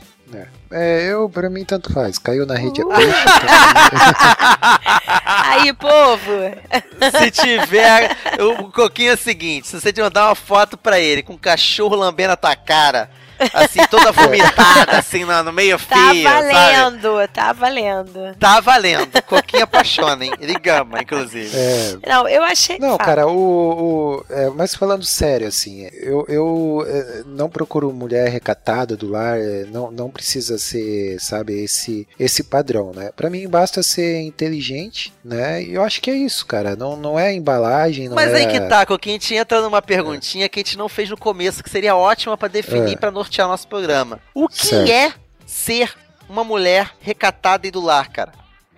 É, 0.69 1.09
eu, 1.09 1.29
pra 1.29 1.49
mim, 1.49 1.63
tanto 1.63 1.93
faz. 1.93 2.17
Caiu 2.17 2.45
na 2.45 2.55
rede. 2.55 2.83
Uh. 2.83 2.89
Deixa, 2.89 3.25
Aí, 5.25 5.73
povo. 5.73 6.31
Se 7.17 7.31
tiver. 7.31 8.17
O 8.39 8.71
Coquinho 8.71 9.11
é 9.11 9.13
o 9.13 9.17
seguinte: 9.17 9.67
se 9.67 9.79
você 9.79 9.93
te 9.93 10.01
mandar 10.01 10.27
uma 10.27 10.35
foto 10.35 10.77
pra 10.77 10.99
ele 10.99 11.23
com 11.23 11.33
um 11.33 11.37
cachorro 11.37 11.95
lambendo 11.95 12.33
a 12.33 12.37
tua 12.37 12.55
cara, 12.55 13.09
assim, 13.53 13.79
toda 13.89 14.11
vomitada, 14.11 14.97
assim, 14.97 15.23
no, 15.25 15.43
no 15.43 15.53
meio 15.53 15.77
Tá 15.77 16.11
fio, 16.11 16.23
sabe? 16.23 16.51
valendo, 16.51 17.27
tá 17.33 17.53
valendo. 17.53 18.35
Tá 18.39 18.59
valendo. 18.59 19.21
Coquinho 19.23 19.63
apaixona, 19.63 20.25
hein? 20.25 20.31
Ele 20.39 20.53
gama, 20.59 21.01
inclusive. 21.01 21.49
é, 21.55 21.97
Não, 22.07 22.27
eu 22.27 22.43
achei. 22.43 22.77
Não, 22.79 22.97
Fala. 22.97 22.99
cara, 22.99 23.27
o. 23.27 23.37
o- 23.37 24.25
é, 24.29 24.49
mas 24.49 24.75
falando 24.75 25.03
sério, 25.05 25.47
assim, 25.47 25.87
eu, 25.93 26.25
eu 26.27 26.85
é, 26.87 27.23
não 27.25 27.49
procuro 27.49 27.91
mulher 27.93 28.29
recatada 28.29 28.95
do 28.97 29.07
lar, 29.09 29.37
é, 29.39 29.65
não, 29.65 29.91
não 29.91 30.09
precisa 30.09 30.57
ser, 30.57 31.19
sabe, 31.19 31.63
esse, 31.63 32.07
esse 32.19 32.43
padrão, 32.43 32.91
né? 32.95 33.11
Pra 33.15 33.29
mim 33.29 33.47
basta 33.47 33.81
ser 33.83 34.21
inteligente, 34.21 35.13
né? 35.23 35.61
E 35.63 35.73
eu 35.73 35.83
acho 35.83 36.01
que 36.01 36.09
é 36.09 36.15
isso, 36.15 36.45
cara. 36.45 36.75
Não, 36.75 36.95
não 36.95 37.19
é 37.19 37.33
embalagem, 37.33 38.07
não 38.09 38.15
Mas 38.15 38.31
é. 38.33 38.37
aí 38.37 38.47
que 38.47 38.59
tá, 38.61 38.85
Coquinho, 38.85 39.15
a 39.15 39.19
gente 39.19 39.35
entra 39.35 39.61
numa 39.61 39.81
perguntinha 39.81 40.49
que 40.49 40.59
a 40.59 40.63
gente 40.63 40.77
não 40.77 40.89
fez 40.89 41.09
no 41.09 41.17
começo, 41.17 41.63
que 41.63 41.69
seria 41.69 41.95
ótima 41.95 42.37
pra 42.37 42.47
definir, 42.47 42.93
É. 42.93 42.97
pra 42.97 43.11
nortear 43.27 43.47
nosso 43.47 43.67
programa. 43.67 44.19
O 44.33 44.47
que 44.47 44.65
Certo. 44.67 44.89
é 44.89 45.13
ser 45.45 45.93
uma 46.29 46.43
mulher 46.43 46.91
recatada 47.01 47.67
e 47.67 47.71
do 47.71 47.81
lar, 47.81 48.07
cara? 48.09 48.31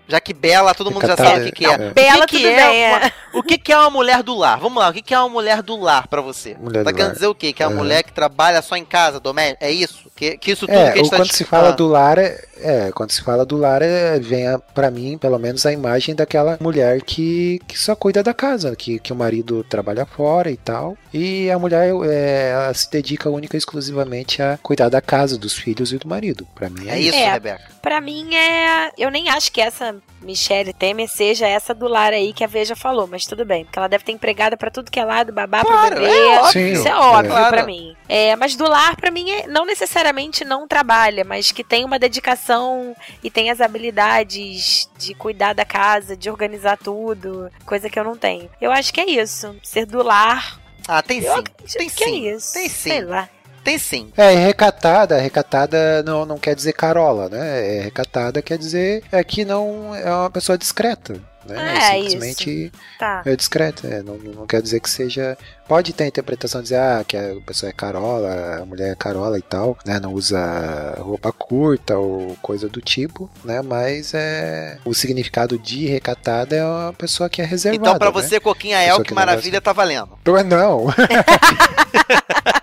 Já 0.07 0.19
que 0.19 0.33
Bela, 0.33 0.73
todo 0.73 0.89
mundo 0.89 1.03
já 1.05 1.09
Recatada, 1.13 1.29
sabe 1.35 1.41
o 1.41 1.45
que, 1.45 1.51
que 1.51 1.65
é. 1.67 1.69
é. 1.71 1.89
O 1.91 1.93
Bela, 1.93 2.25
que 2.25 2.37
que 2.37 2.43
tudo 2.43 2.47
é 2.51 2.67
bem, 2.67 2.83
é. 2.83 2.89
uma- 2.97 3.11
O 3.39 3.43
que, 3.43 3.57
que 3.59 3.71
é 3.71 3.77
uma 3.77 3.91
mulher 3.91 4.23
do 4.23 4.33
lar? 4.35 4.59
Vamos 4.59 4.81
lá, 4.81 4.89
o 4.89 4.93
que, 4.93 5.03
que 5.03 5.13
é 5.13 5.19
uma 5.19 5.29
mulher 5.29 5.61
do 5.61 5.75
lar 5.79 6.07
pra 6.07 6.19
você? 6.19 6.55
Mulher 6.59 6.83
tá 6.83 6.89
do 6.89 6.95
querendo 6.95 7.07
lar. 7.09 7.13
dizer 7.13 7.27
o 7.27 7.35
quê? 7.35 7.53
Que 7.53 7.61
é 7.61 7.67
uma 7.67 7.75
É. 7.75 7.77
mulher 7.77 8.03
que 8.03 8.11
trabalha 8.11 8.59
só 8.63 8.75
em 8.75 8.83
casa, 8.83 9.19
doméstica? 9.19 9.63
É 9.63 9.69
isso? 9.71 10.08
Que, 10.19 10.37
que 10.37 10.51
isso 10.51 10.67
tudo 10.67 10.75
É, 10.77 10.91
que 10.91 10.99
a 10.99 11.01
gente 11.01 11.09
tá 11.11 11.15
quando 11.15 11.27
dis- 11.29 11.37
se 11.37 11.45
fala 11.45 11.69
Ah. 11.69 11.71
do 11.71 11.87
lar, 11.87 12.17
é, 12.17 12.43
é, 12.57 12.91
quando 12.93 13.11
se 13.11 13.21
fala 13.23 13.45
do 13.45 13.55
lar, 13.55 13.81
é, 13.81 14.19
vem 14.19 14.45
a, 14.49 14.59
pra 14.59 14.91
mim, 14.91 15.17
pelo 15.17 15.39
menos, 15.39 15.65
a 15.65 15.71
imagem 15.71 16.13
daquela 16.13 16.57
mulher 16.59 17.01
que, 17.01 17.61
que 17.65 17.79
só 17.79 17.95
cuida 17.95 18.21
da 18.21 18.33
casa, 18.33 18.75
que, 18.75 18.99
que 18.99 19.13
o 19.13 19.15
marido 19.15 19.63
trabalha 19.69 20.05
fora 20.05 20.51
e 20.51 20.57
tal, 20.57 20.97
e 21.13 21.49
a 21.49 21.57
mulher 21.57 21.93
é, 22.05 22.49
ela 22.53 22.73
se 22.73 22.91
dedica 22.91 23.29
única 23.29 23.55
e 23.55 23.59
exclusivamente 23.59 24.41
a 24.41 24.59
cuidar 24.61 24.89
da 24.89 24.99
casa, 24.99 25.37
dos 25.37 25.53
filhos 25.53 25.93
e 25.93 25.97
do 25.97 26.07
marido. 26.09 26.45
Pra 26.53 26.69
mim 26.69 26.89
é, 26.89 26.95
É 26.95 26.99
isso, 26.99 27.15
É. 27.17 27.31
Rebeca. 27.31 27.61
Pra 27.81 28.01
mim 28.01 28.35
é. 28.35 28.91
Eu 28.97 29.09
nem 29.09 29.29
acho 29.29 29.49
que 29.53 29.61
essa 29.61 29.95
Michelle 30.21 30.73
Temer 30.73 31.07
seja 31.07 31.47
essa 31.47 31.73
do 31.73 31.87
lar 31.87 32.11
aí 32.11 32.33
que 32.33 32.43
a 32.43 32.47
Veja 32.47 32.75
falou, 32.75 33.07
mas 33.07 33.25
tudo 33.25 33.45
bem. 33.45 33.63
Porque 33.63 33.79
ela 33.79 33.87
deve 33.87 34.03
ter 34.03 34.11
empregada 34.11 34.57
pra 34.57 34.69
tudo 34.69 34.91
que 34.91 34.99
é 34.99 35.05
lado, 35.05 35.31
babá 35.31 35.61
Claro, 35.63 35.95
pro 35.95 36.03
bebê. 36.03 36.13
é 36.13 36.39
óbvio. 36.39 36.51
Sim, 36.51 36.73
Isso 36.73 36.87
é 36.89 36.93
óbvio 36.95 37.31
Claro. 37.31 37.49
pra 37.55 37.65
mim. 37.65 37.95
É, 38.09 38.35
mas 38.35 38.53
do 38.57 38.67
lar, 38.67 38.97
pra 38.97 39.09
mim, 39.11 39.29
é, 39.31 39.47
não 39.47 39.65
necessariamente 39.65 40.08
não 40.45 40.67
trabalha, 40.67 41.23
mas 41.23 41.51
que 41.51 41.63
tem 41.63 41.85
uma 41.85 41.99
dedicação 41.99 42.95
e 43.23 43.29
tem 43.29 43.49
as 43.49 43.61
habilidades 43.61 44.89
de 44.97 45.13
cuidar 45.13 45.53
da 45.53 45.65
casa, 45.65 46.15
de 46.15 46.29
organizar 46.29 46.77
tudo, 46.77 47.51
coisa 47.65 47.89
que 47.89 47.99
eu 47.99 48.03
não 48.03 48.17
tenho. 48.17 48.49
Eu 48.59 48.71
acho 48.71 48.93
que 48.93 49.01
é 49.01 49.09
isso. 49.09 49.55
Ser 49.63 49.85
do 49.85 50.03
lar. 50.03 50.59
Ah, 50.87 51.01
tem 51.01 51.21
Eu 51.23 51.35
sim. 51.35 51.43
Tem 51.77 51.89
que 51.89 52.03
sim. 52.03 52.27
é 52.27 52.35
isso. 52.35 52.53
Tem 52.53 52.69
sim. 52.69 52.89
Sei 52.89 53.01
lá. 53.01 53.29
Tem 53.63 53.77
sim. 53.77 54.11
É, 54.17 54.33
recatada, 54.33 55.19
recatada 55.19 56.01
não, 56.03 56.25
não 56.25 56.37
quer 56.37 56.55
dizer 56.55 56.73
carola, 56.73 57.29
né? 57.29 57.77
É, 57.77 57.81
recatada 57.81 58.41
quer 58.41 58.57
dizer 58.57 59.03
é 59.11 59.23
que 59.23 59.45
não 59.45 59.93
é 59.93 60.11
uma 60.11 60.29
pessoa 60.29 60.57
discreta, 60.57 61.21
né? 61.53 61.77
É, 61.77 62.01
simplesmente 62.01 62.71
Tá. 62.97 63.21
é 63.25 63.35
discreta, 63.35 63.87
é, 63.87 64.01
não, 64.01 64.17
não 64.17 64.47
quer 64.47 64.61
dizer 64.61 64.79
que 64.79 64.89
seja. 64.89 65.37
Pode 65.67 65.93
ter 65.93 66.05
a 66.05 66.07
interpretação 66.07 66.61
de 66.61 66.69
dizer 66.69 66.79
ah, 66.79 67.03
que 67.07 67.15
a 67.15 67.35
pessoa 67.45 67.69
é 67.69 67.73
carola, 67.73 68.59
a 68.61 68.65
mulher 68.65 68.91
é 68.91 68.95
carola 68.95 69.37
e 69.37 69.41
tal, 69.41 69.77
né? 69.85 69.99
Não 69.99 70.13
usa 70.13 70.95
roupa 70.97 71.31
curta 71.31 71.97
ou 71.97 72.35
coisa 72.41 72.67
do 72.67 72.81
tipo, 72.81 73.29
né? 73.43 73.61
Mas 73.61 74.13
é 74.13 74.79
o 74.83 74.93
significado 74.93 75.59
de 75.59 75.85
recatada 75.85 76.55
é 76.55 76.65
uma 76.65 76.93
pessoa 76.93 77.29
que 77.29 77.41
é 77.41 77.45
reservada. 77.45 77.89
Então, 77.89 77.99
pra 77.99 78.07
né? 78.07 78.13
você, 78.13 78.39
Coquinha 78.39 78.77
Pessoa 78.79 78.95
El, 78.95 78.97
que 79.03 79.09
que 79.09 79.13
não 79.13 79.21
maravilha, 79.21 79.61
tá 79.61 79.71
valendo. 79.71 80.09
Não, 80.47 80.87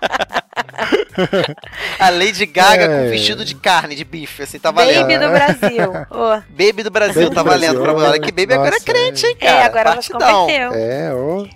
A 1.99 2.09
Lady 2.09 2.45
Gaga 2.45 2.83
É. 2.83 2.87
com 3.03 3.09
vestido 3.09 3.43
de 3.45 3.55
carne, 3.55 3.95
de 3.95 4.03
bife, 4.03 4.43
assim, 4.43 4.59
tá 4.59 4.71
valendo. 4.71 5.01
Baby 5.01 5.17
do 5.17 5.29
Brasil. 5.29 5.91
Ô, 6.11 6.41
Baby 6.49 6.83
do 6.83 6.91
Brasil 6.91 7.23
Baby 7.23 7.35
tá 7.35 7.43
do 7.43 7.49
valendo 7.49 7.81
Brasil. 7.81 7.95
pra 7.99 8.09
Olha 8.09 8.19
que 8.19 8.31
Baby 8.31 8.53
agora 8.53 8.69
é 8.69 8.71
Nossa, 8.71 8.85
crente, 8.85 9.25
hein, 9.25 9.35
é, 9.39 9.45
cara? 9.45 9.65
agora 9.65 9.89
ela 9.91 10.01
se 10.01 10.09
Partidão. 10.11 10.39
converteu. 10.41 10.73
é, 10.73 11.13
ô. 11.13 11.47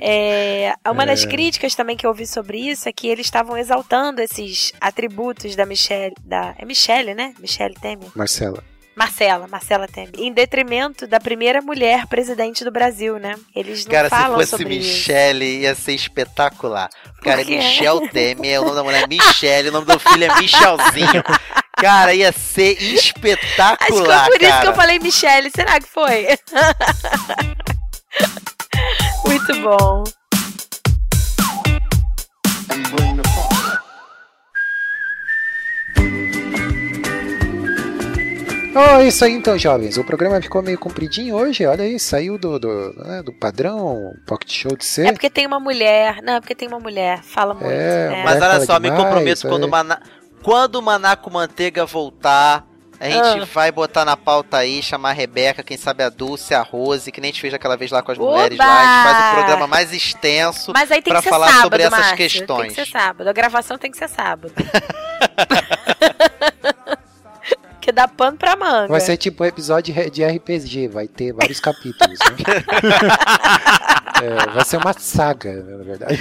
É, 0.00 0.74
uma 0.90 1.06
das 1.06 1.24
críticas 1.24 1.74
também 1.74 1.96
que 1.96 2.06
eu 2.06 2.10
ouvi 2.10 2.26
sobre 2.26 2.58
isso 2.58 2.88
é 2.88 2.92
que 2.92 3.08
eles 3.08 3.26
estavam 3.26 3.56
exaltando 3.56 4.20
esses 4.20 4.72
atributos 4.80 5.54
da 5.56 5.66
Michelle. 5.66 6.14
Da, 6.24 6.54
é 6.58 6.64
Michelle, 6.64 7.14
né? 7.14 7.34
Michelle 7.38 7.74
Temer. 7.74 8.08
Marcela. 8.14 8.62
Marcela, 8.94 9.46
Marcela 9.48 9.88
Temer. 9.88 10.12
Em 10.18 10.32
detrimento 10.32 11.06
da 11.06 11.18
primeira 11.18 11.62
mulher 11.62 12.06
presidente 12.06 12.62
do 12.62 12.70
Brasil, 12.70 13.18
né? 13.18 13.36
Eles 13.54 13.84
não 13.86 13.90
Cara, 13.90 14.08
se 14.08 14.14
falam 14.14 14.38
fosse 14.38 14.50
sobre 14.50 14.74
isso. 14.76 14.88
Michelle, 14.88 15.60
ia 15.60 15.74
ser 15.74 15.92
espetacular. 15.94 16.90
Cara, 17.22 17.40
é? 17.40 17.44
Michelle 17.44 18.08
Temer, 18.12 18.60
o 18.60 18.64
nome 18.64 18.76
da 18.76 18.82
mulher 18.84 19.04
é 19.04 19.06
Michelle, 19.06 19.70
o 19.70 19.72
nome 19.72 19.86
do 19.86 19.98
filho 19.98 20.24
é 20.24 20.34
Michelzinho. 20.38 21.22
Cara, 21.76 22.14
ia 22.14 22.30
ser 22.32 22.72
Acho 22.72 22.78
que 22.78 22.94
espetacular, 22.94 24.26
foi 24.26 24.32
por 24.38 24.42
isso 24.42 24.50
cara. 24.50 24.62
que 24.62 24.68
eu 24.68 24.74
falei 24.74 24.98
Michelle. 24.98 25.50
Será 25.50 25.80
que 25.80 25.88
foi? 25.88 26.26
Muito 29.26 29.54
bom. 29.62 30.04
Oh, 38.74 39.00
é 39.00 39.06
isso 39.08 39.24
aí 39.24 39.32
então, 39.32 39.58
jovens. 39.58 39.98
O 39.98 40.04
programa 40.04 40.40
ficou 40.40 40.62
meio 40.62 40.78
compridinho 40.78 41.34
hoje. 41.36 41.66
Olha 41.66 41.84
aí, 41.84 41.98
saiu 42.00 42.38
do, 42.38 42.58
do, 42.58 42.94
né, 43.04 43.22
do 43.22 43.32
padrão 43.32 44.14
Pocket 44.26 44.50
Show 44.50 44.74
de 44.76 44.84
ser. 44.84 45.06
É 45.08 45.12
porque 45.12 45.28
tem 45.28 45.46
uma 45.46 45.60
mulher. 45.60 46.22
Não, 46.22 46.34
é 46.34 46.40
porque 46.40 46.54
tem 46.54 46.68
uma 46.68 46.80
mulher. 46.80 47.22
Fala 47.22 47.52
muito. 47.52 47.68
É, 47.70 48.04
É, 48.04 48.08
mulher 48.08 48.24
Mas 48.24 48.42
olha 48.42 48.60
só, 48.64 48.80
me 48.80 48.88
demais, 48.88 49.04
comprometo, 49.04 49.48
quando, 49.48 49.64
é. 49.64 49.66
o 49.66 49.70
Maná... 49.70 50.00
quando 50.42 50.76
o 50.76 50.82
Maná 50.82 51.16
com 51.16 51.28
Manteiga 51.28 51.84
voltar, 51.84 52.64
a 52.98 53.10
gente 53.10 53.42
Ah. 53.42 53.44
vai 53.52 53.70
botar 53.70 54.06
na 54.06 54.16
pauta 54.16 54.56
aí, 54.56 54.82
chamar 54.82 55.10
a 55.10 55.12
Rebeca, 55.12 55.62
quem 55.62 55.76
sabe 55.76 56.02
a 56.02 56.08
Dulce, 56.08 56.54
a 56.54 56.62
Rose, 56.62 57.12
que 57.12 57.20
nem 57.20 57.28
a 57.28 57.32
gente 57.32 57.42
fez 57.42 57.52
aquela 57.52 57.76
vez 57.76 57.90
lá 57.90 58.00
com 58.02 58.10
as 58.12 58.18
Oba! 58.18 58.30
mulheres 58.30 58.56
lá. 58.56 58.64
A 58.64 58.80
gente 59.04 59.12
faz 59.12 59.26
um 59.32 59.34
programa 59.36 59.66
mais 59.66 59.92
extenso. 59.92 60.72
Mas 60.72 60.90
aí 60.90 61.02
tem 61.02 61.12
pra 61.12 61.18
que 61.20 61.24
ser 61.24 61.30
falar 61.30 61.48
sábado, 61.48 61.62
sobre 61.64 61.82
essas 61.82 61.98
Márcio. 61.98 62.16
questões. 62.16 62.60
Tem 62.60 62.68
que 62.68 62.74
ser 62.86 62.90
sábado. 62.90 63.28
A 63.28 63.32
gravação 63.34 63.76
tem 63.76 63.90
que 63.90 63.98
ser 63.98 64.08
sábado. 64.08 64.50
que 67.82 67.90
dá 67.90 68.06
pano 68.06 68.36
pra 68.38 68.54
manga. 68.54 68.86
Vai 68.86 69.00
ser 69.00 69.16
tipo 69.16 69.42
um 69.42 69.46
episódio 69.46 69.92
de 70.10 70.24
RPG, 70.24 70.86
vai 70.88 71.08
ter 71.08 71.32
vários 71.32 71.58
capítulos. 71.58 72.18
né? 72.20 72.36
É, 74.22 74.50
vai 74.52 74.64
ser 74.64 74.76
uma 74.76 74.92
saga, 74.92 75.52
na 75.52 75.82
verdade. 75.82 76.16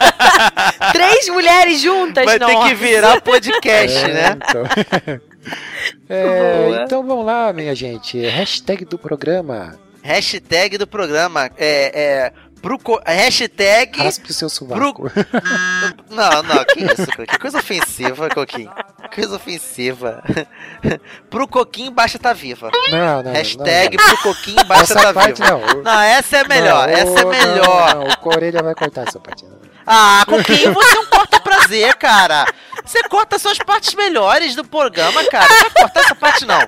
Três 0.92 1.28
mulheres 1.28 1.78
juntas, 1.78 2.24
Vai 2.24 2.38
ter 2.38 2.58
que 2.62 2.74
virar 2.74 3.20
podcast, 3.20 3.98
É, 3.98 4.14
né? 4.14 4.38
Então... 4.48 4.62
É, 6.08 6.82
então 6.84 7.06
vamos 7.06 7.24
lá, 7.24 7.52
minha 7.52 7.74
gente. 7.74 8.18
Hashtag 8.18 8.84
do 8.84 8.98
programa. 8.98 9.78
Hashtag 10.02 10.78
do 10.78 10.86
programa 10.86 11.50
é. 11.58 11.92
é 11.94 12.32
pro 12.60 12.78
co- 12.78 13.00
hashtag. 13.04 13.98
Raspe 14.02 14.30
o 14.30 14.34
seu 14.34 14.48
sovaco. 14.48 15.10
Não, 16.10 16.42
não, 16.42 16.64
que 16.64 16.80
isso, 16.80 17.06
que 17.06 17.38
coisa 17.38 17.58
ofensiva, 17.58 18.28
Coquinho. 18.30 18.70
Coisa 19.14 19.36
ofensiva. 19.36 20.22
pro 21.30 21.46
Coquinho, 21.46 21.90
baixa 21.90 22.18
tá 22.18 22.32
viva. 22.32 22.70
Não, 22.90 23.22
não. 23.22 23.32
Hashtag 23.32 23.96
não, 23.96 24.04
pro 24.06 24.18
Coquinho, 24.18 24.56
não. 24.56 24.64
baixa 24.64 24.82
Essa 24.94 25.00
tá 25.02 25.12
parte 25.14 25.42
viva. 25.42 25.50
não. 25.58 25.82
Não, 25.82 26.00
essa 26.00 26.36
é 26.38 26.48
melhor, 26.48 26.88
Não, 26.88 26.94
essa 26.94 27.20
é 27.20 27.24
melhor. 27.24 27.94
Não, 27.94 28.04
não, 28.04 28.08
o 28.12 28.16
Corelha 28.18 28.62
vai 28.62 28.74
cortar 28.74 29.06
essa 29.06 29.20
parte. 29.20 29.44
Ah, 29.90 30.22
Coquinho, 30.26 30.74
você 30.74 30.96
é 30.96 31.00
um 31.00 31.06
corta 31.06 31.40
prazer, 31.40 31.94
cara. 31.96 32.46
Você 32.84 33.02
corta 33.04 33.38
só 33.38 33.50
as 33.50 33.58
partes 33.58 33.94
melhores 33.94 34.54
do 34.54 34.62
programa, 34.64 35.24
cara. 35.24 35.48
Não 35.48 35.60
vai 35.60 35.70
cortar 35.70 36.00
essa 36.00 36.14
parte, 36.14 36.44
não. 36.44 36.58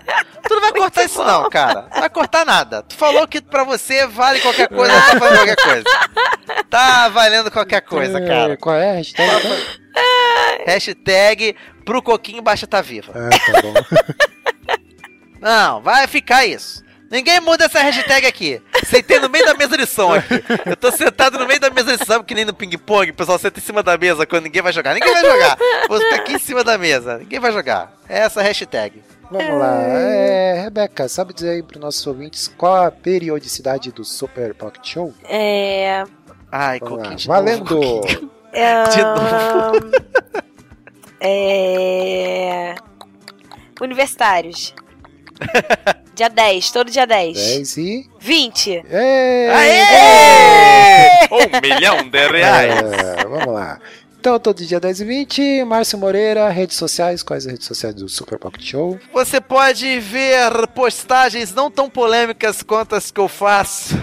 Tu 0.48 0.54
não 0.54 0.60
vai 0.62 0.72
cortar 0.72 1.04
isso, 1.04 1.22
não, 1.22 1.50
cara. 1.50 1.86
Não 1.92 2.00
vai 2.00 2.08
cortar 2.10 2.44
nada. 2.46 2.82
Tu 2.82 2.96
falou 2.96 3.28
que 3.28 3.40
pra 3.42 3.62
você 3.64 4.06
vale 4.06 4.40
qualquer 4.40 4.68
coisa, 4.68 4.92
tá 4.92 5.18
falando 5.18 5.36
qualquer 5.36 5.56
coisa. 5.56 5.84
Tá 6.70 7.08
valendo 7.10 7.50
qualquer 7.50 7.80
coisa, 7.82 8.18
É, 8.18 8.26
cara. 8.26 8.56
Qual 8.56 8.74
é 8.76 8.90
a 8.90 8.94
hashtag? 8.94 9.30
então? 9.36 10.64
Hashtag 10.66 11.56
pro 11.84 12.02
Coquinho 12.02 12.42
baixa 12.42 12.66
tá 12.66 12.80
viva. 12.80 13.12
Ah, 13.14 13.52
tá 13.52 13.62
bom. 13.62 13.74
Não, 15.40 15.80
vai 15.82 16.06
ficar 16.06 16.44
isso. 16.46 16.82
Ninguém 17.10 17.40
muda 17.40 17.64
essa 17.64 17.80
hashtag 17.80 18.24
aqui. 18.24 18.62
Sentei 18.84 19.18
no 19.18 19.28
meio 19.28 19.44
da 19.44 19.54
mesa 19.54 19.76
de 19.76 19.84
som 19.84 20.14
aqui. 20.14 20.44
Eu 20.64 20.76
tô 20.76 20.92
sentado 20.92 21.38
no 21.38 21.46
meio 21.46 21.58
da 21.58 21.68
mesa 21.68 21.96
de 21.96 22.04
som, 22.06 22.22
que 22.22 22.34
nem 22.36 22.44
no 22.44 22.54
ping-pong. 22.54 23.10
O 23.10 23.14
pessoal 23.14 23.36
senta 23.36 23.58
em 23.58 23.62
cima 23.62 23.82
da 23.82 23.98
mesa 23.98 24.24
quando 24.24 24.44
ninguém 24.44 24.62
vai 24.62 24.72
jogar. 24.72 24.94
Ninguém 24.94 25.12
vai 25.12 25.24
jogar. 25.24 25.58
Vou 25.88 25.98
ficar 25.98 26.14
aqui 26.16 26.34
em 26.34 26.38
cima 26.38 26.62
da 26.62 26.78
mesa. 26.78 27.18
Ninguém 27.18 27.40
vai 27.40 27.50
jogar. 27.52 27.92
É 28.08 28.20
essa 28.20 28.38
a 28.40 28.44
hashtag. 28.44 29.02
Vamos 29.28 29.58
lá. 29.58 29.82
É, 29.82 30.62
Rebeca, 30.62 31.08
sabe 31.08 31.34
dizer 31.34 31.50
aí 31.50 31.62
pros 31.64 31.80
nossos 31.80 32.06
ouvintes 32.06 32.46
qual 32.46 32.84
a 32.84 32.90
periodicidade 32.92 33.90
do 33.90 34.04
Super 34.04 34.54
Pocket 34.54 34.86
Show? 34.86 35.12
É. 35.28 36.04
Ai. 36.50 36.78
Coquinho. 36.78 37.16
de 37.16 37.26
Valendo! 37.26 37.74
novo, 37.74 38.30
é 38.52 38.82
De 38.90 39.02
novo. 39.02 39.90
é. 41.20 42.74
Universitários. 43.80 44.74
dia 46.20 46.28
10, 46.28 46.70
todo 46.70 46.90
dia 46.90 47.06
10. 47.06 47.34
10 47.34 47.76
e. 47.78 48.10
20. 48.20 48.84
É, 48.90 49.50
Aê! 49.54 51.28
Um 51.32 51.60
milhão 51.62 52.06
de 52.06 52.28
reais. 52.28 52.74
É, 52.74 53.24
vamos 53.26 53.54
lá. 53.54 53.80
Então, 54.18 54.38
todo 54.38 54.62
dia 54.62 54.78
10 54.78 55.00
e 55.00 55.04
20, 55.06 55.64
Márcio 55.64 55.96
Moreira, 55.96 56.50
redes 56.50 56.76
sociais, 56.76 57.22
quais 57.22 57.46
as 57.46 57.52
redes 57.52 57.66
sociais 57.66 57.94
do 57.94 58.06
Super 58.06 58.38
Pocket 58.38 58.62
Show? 58.62 59.00
Você 59.14 59.40
pode 59.40 59.98
ver 59.98 60.66
postagens 60.74 61.54
não 61.54 61.70
tão 61.70 61.88
polêmicas 61.88 62.62
quanto 62.62 62.94
as 62.94 63.10
que 63.10 63.18
eu 63.18 63.28
faço 63.28 63.94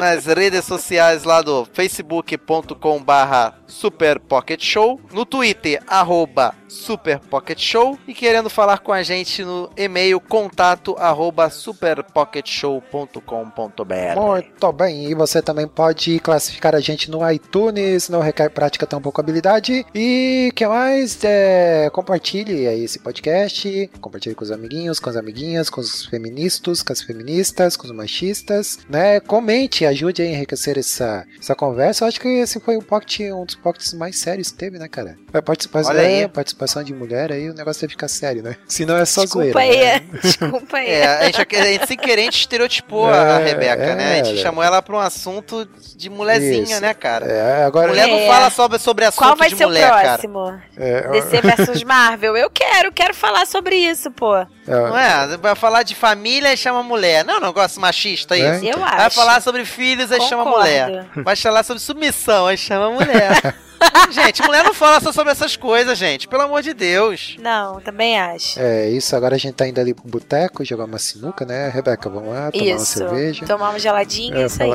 nas 0.00 0.24
redes 0.24 0.64
sociais 0.64 1.24
lá 1.24 1.42
do 1.42 1.66
facebook.com 1.74 3.02
barra 3.02 3.58
Super 3.66 4.18
Pocket 4.18 4.64
Show, 4.64 4.98
no 5.12 5.26
Twitter, 5.26 5.82
arroba 5.86 6.54
Super 6.68 7.18
Pocket 7.18 7.60
Show 7.60 7.98
e 8.06 8.14
querendo 8.14 8.48
falar 8.48 8.78
com 8.78 8.92
a 8.92 9.02
gente 9.02 9.44
no 9.44 9.68
e-mail 9.76 10.18
contato 10.20 10.96
arroba 10.98 11.50
superpocketshow.com.br. 11.50 14.16
Muito 14.16 14.72
bem, 14.72 15.10
e 15.10 15.14
você 15.14 15.42
também 15.42 15.68
pode 15.68 16.18
classificar 16.20 16.74
a 16.74 16.80
gente 16.80 17.10
no 17.10 17.30
iTunes, 17.30 18.08
não 18.08 18.20
requer 18.20 18.48
prática 18.50 18.86
tão 18.86 19.02
pouco 19.02 19.20
habilidade. 19.20 19.84
E 19.94 20.50
que 20.54 20.66
mais? 20.66 21.18
É, 21.24 21.90
compartilhe 21.92 22.66
aí 22.66 22.84
esse 22.84 22.98
podcast, 22.98 23.90
compartilhe 24.00 24.34
com 24.34 24.44
os 24.44 24.50
amiguinhos, 24.50 24.98
com 24.98 25.10
as 25.10 25.16
amiguinhas, 25.16 25.68
com 25.68 25.80
os 25.80 26.06
feministas, 26.06 26.82
com 26.82 26.92
as 26.92 27.02
feministas, 27.02 27.76
com 27.76 27.86
os 27.86 27.92
machistas, 27.92 28.78
né? 28.88 29.20
Comente, 29.20 29.84
ajude 29.90 30.22
a 30.22 30.26
enriquecer 30.26 30.78
essa, 30.78 31.24
essa 31.40 31.54
conversa. 31.54 32.04
Eu 32.04 32.08
acho 32.08 32.20
que 32.20 32.28
esse 32.28 32.58
foi 32.60 32.76
um, 32.76 32.80
pocket, 32.82 33.20
um 33.32 33.44
dos 33.44 33.54
pockets 33.54 33.92
mais 33.94 34.18
sérios 34.18 34.50
que 34.50 34.58
teve, 34.58 34.78
né, 34.78 34.88
cara? 34.88 35.16
A 35.32 35.40
participação, 35.42 35.92
Olha 35.92 36.02
aí. 36.02 36.22
é, 36.22 36.28
participação 36.28 36.82
de 36.82 36.92
mulher 36.94 37.30
aí, 37.32 37.48
o 37.50 37.54
negócio 37.54 37.80
deve 37.82 37.92
ficar 37.92 38.08
sério, 38.08 38.42
né? 38.42 38.56
Senão 38.66 38.96
é 38.96 39.04
só 39.04 39.22
Desculpa 39.22 39.52
zoeira. 39.52 39.60
aí. 39.60 40.00
né? 40.00 40.02
Desculpa 40.22 40.76
aí. 40.76 40.88
É, 40.90 41.06
a 41.06 41.24
gente, 41.26 41.56
a 41.56 41.64
gente 41.64 41.86
sem 41.86 41.96
querer, 41.96 42.22
a 42.22 42.24
gente 42.24 42.40
estereotipou 42.40 43.08
a 43.08 43.40
É, 43.40 43.44
Rebeca, 43.44 43.94
né? 43.94 44.20
A 44.20 44.24
gente 44.24 44.38
é. 44.38 44.42
chamou 44.42 44.62
ela 44.64 44.80
pra 44.82 44.96
um 44.96 45.00
assunto 45.00 45.68
de 45.96 46.10
mulherzinha, 46.10 46.62
Isso. 46.62 46.80
né, 46.80 46.94
cara? 46.94 47.26
É, 47.26 47.64
agora. 47.64 47.88
Mulher 47.88 48.06
não 48.08 48.18
É. 48.18 48.26
fala 48.26 48.50
sobre, 48.50 48.78
sobre 48.78 49.04
assunto 49.04 49.18
Qual 49.24 49.36
vai 49.36 49.48
de 49.50 49.56
ser 49.56 49.66
mulher, 49.66 49.88
o 49.88 49.90
cara. 49.94 50.08
próximo? 50.08 50.60
É, 50.76 51.08
DC 51.10 51.40
versus 51.42 51.82
Marvel? 51.84 52.36
Eu 52.36 52.50
quero, 52.50 52.92
quero 52.92 53.14
falar 53.14 53.46
sobre 53.46 53.76
isso, 53.76 54.10
pô. 54.10 54.36
é, 54.36 54.46
Não 54.66 54.96
é? 54.98 55.36
Vai 55.36 55.54
falar 55.54 55.82
de 55.82 55.94
família 55.94 56.52
e 56.52 56.56
chama 56.56 56.82
mulher. 56.82 57.24
Não, 57.24 57.40
negócio 57.40 57.80
machista 57.80 58.36
É, 58.36 58.56
isso. 58.56 58.64
Eu 58.66 58.84
acho. 58.84 58.96
Vai 58.96 59.10
falar 59.10 59.40
sobre 59.42 59.64
filhos 59.80 60.10
e 60.10 60.20
chama 60.20 60.44
mulher. 60.44 61.06
Vai 61.24 61.34
falar 61.34 61.62
sobre 61.62 61.82
submissão 61.82 62.46
aí 62.46 62.56
chama 62.58 62.90
mulher. 62.90 63.56
gente, 64.12 64.42
mulher 64.42 64.62
não 64.62 64.74
fala 64.74 65.00
só 65.00 65.10
sobre 65.10 65.32
essas 65.32 65.56
coisas, 65.56 65.96
gente. 65.96 66.28
Pelo 66.28 66.42
amor 66.42 66.60
de 66.60 66.74
Deus. 66.74 67.36
Não, 67.40 67.80
também 67.80 68.20
acho. 68.20 68.60
É 68.60 68.90
isso, 68.90 69.16
agora 69.16 69.36
a 69.36 69.38
gente 69.38 69.54
tá 69.54 69.66
indo 69.66 69.80
ali 69.80 69.94
pro 69.94 70.06
boteco 70.06 70.62
jogar 70.66 70.84
uma 70.84 70.98
sinuca, 70.98 71.46
né, 71.46 71.70
Rebeca? 71.70 72.10
Vamos 72.10 72.28
lá, 72.28 72.50
tomar 72.52 72.64
uma 72.64 72.76
isso. 72.76 72.98
cerveja. 72.98 73.46
Tomar 73.46 73.70
uma 73.70 73.78
geladinha, 73.78 74.36
É, 74.36 74.46
isso 74.46 74.62
aí. 74.62 74.70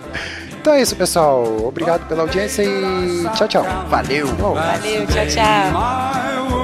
então 0.58 0.72
é 0.72 0.80
isso, 0.80 0.96
pessoal. 0.96 1.44
Obrigado 1.66 2.08
pela 2.08 2.22
audiência 2.22 2.62
e 2.62 3.28
tchau, 3.36 3.46
tchau. 3.46 3.64
Valeu. 3.88 4.26
Valeu, 4.36 5.06
tchau, 5.06 5.26
tchau. 5.26 6.59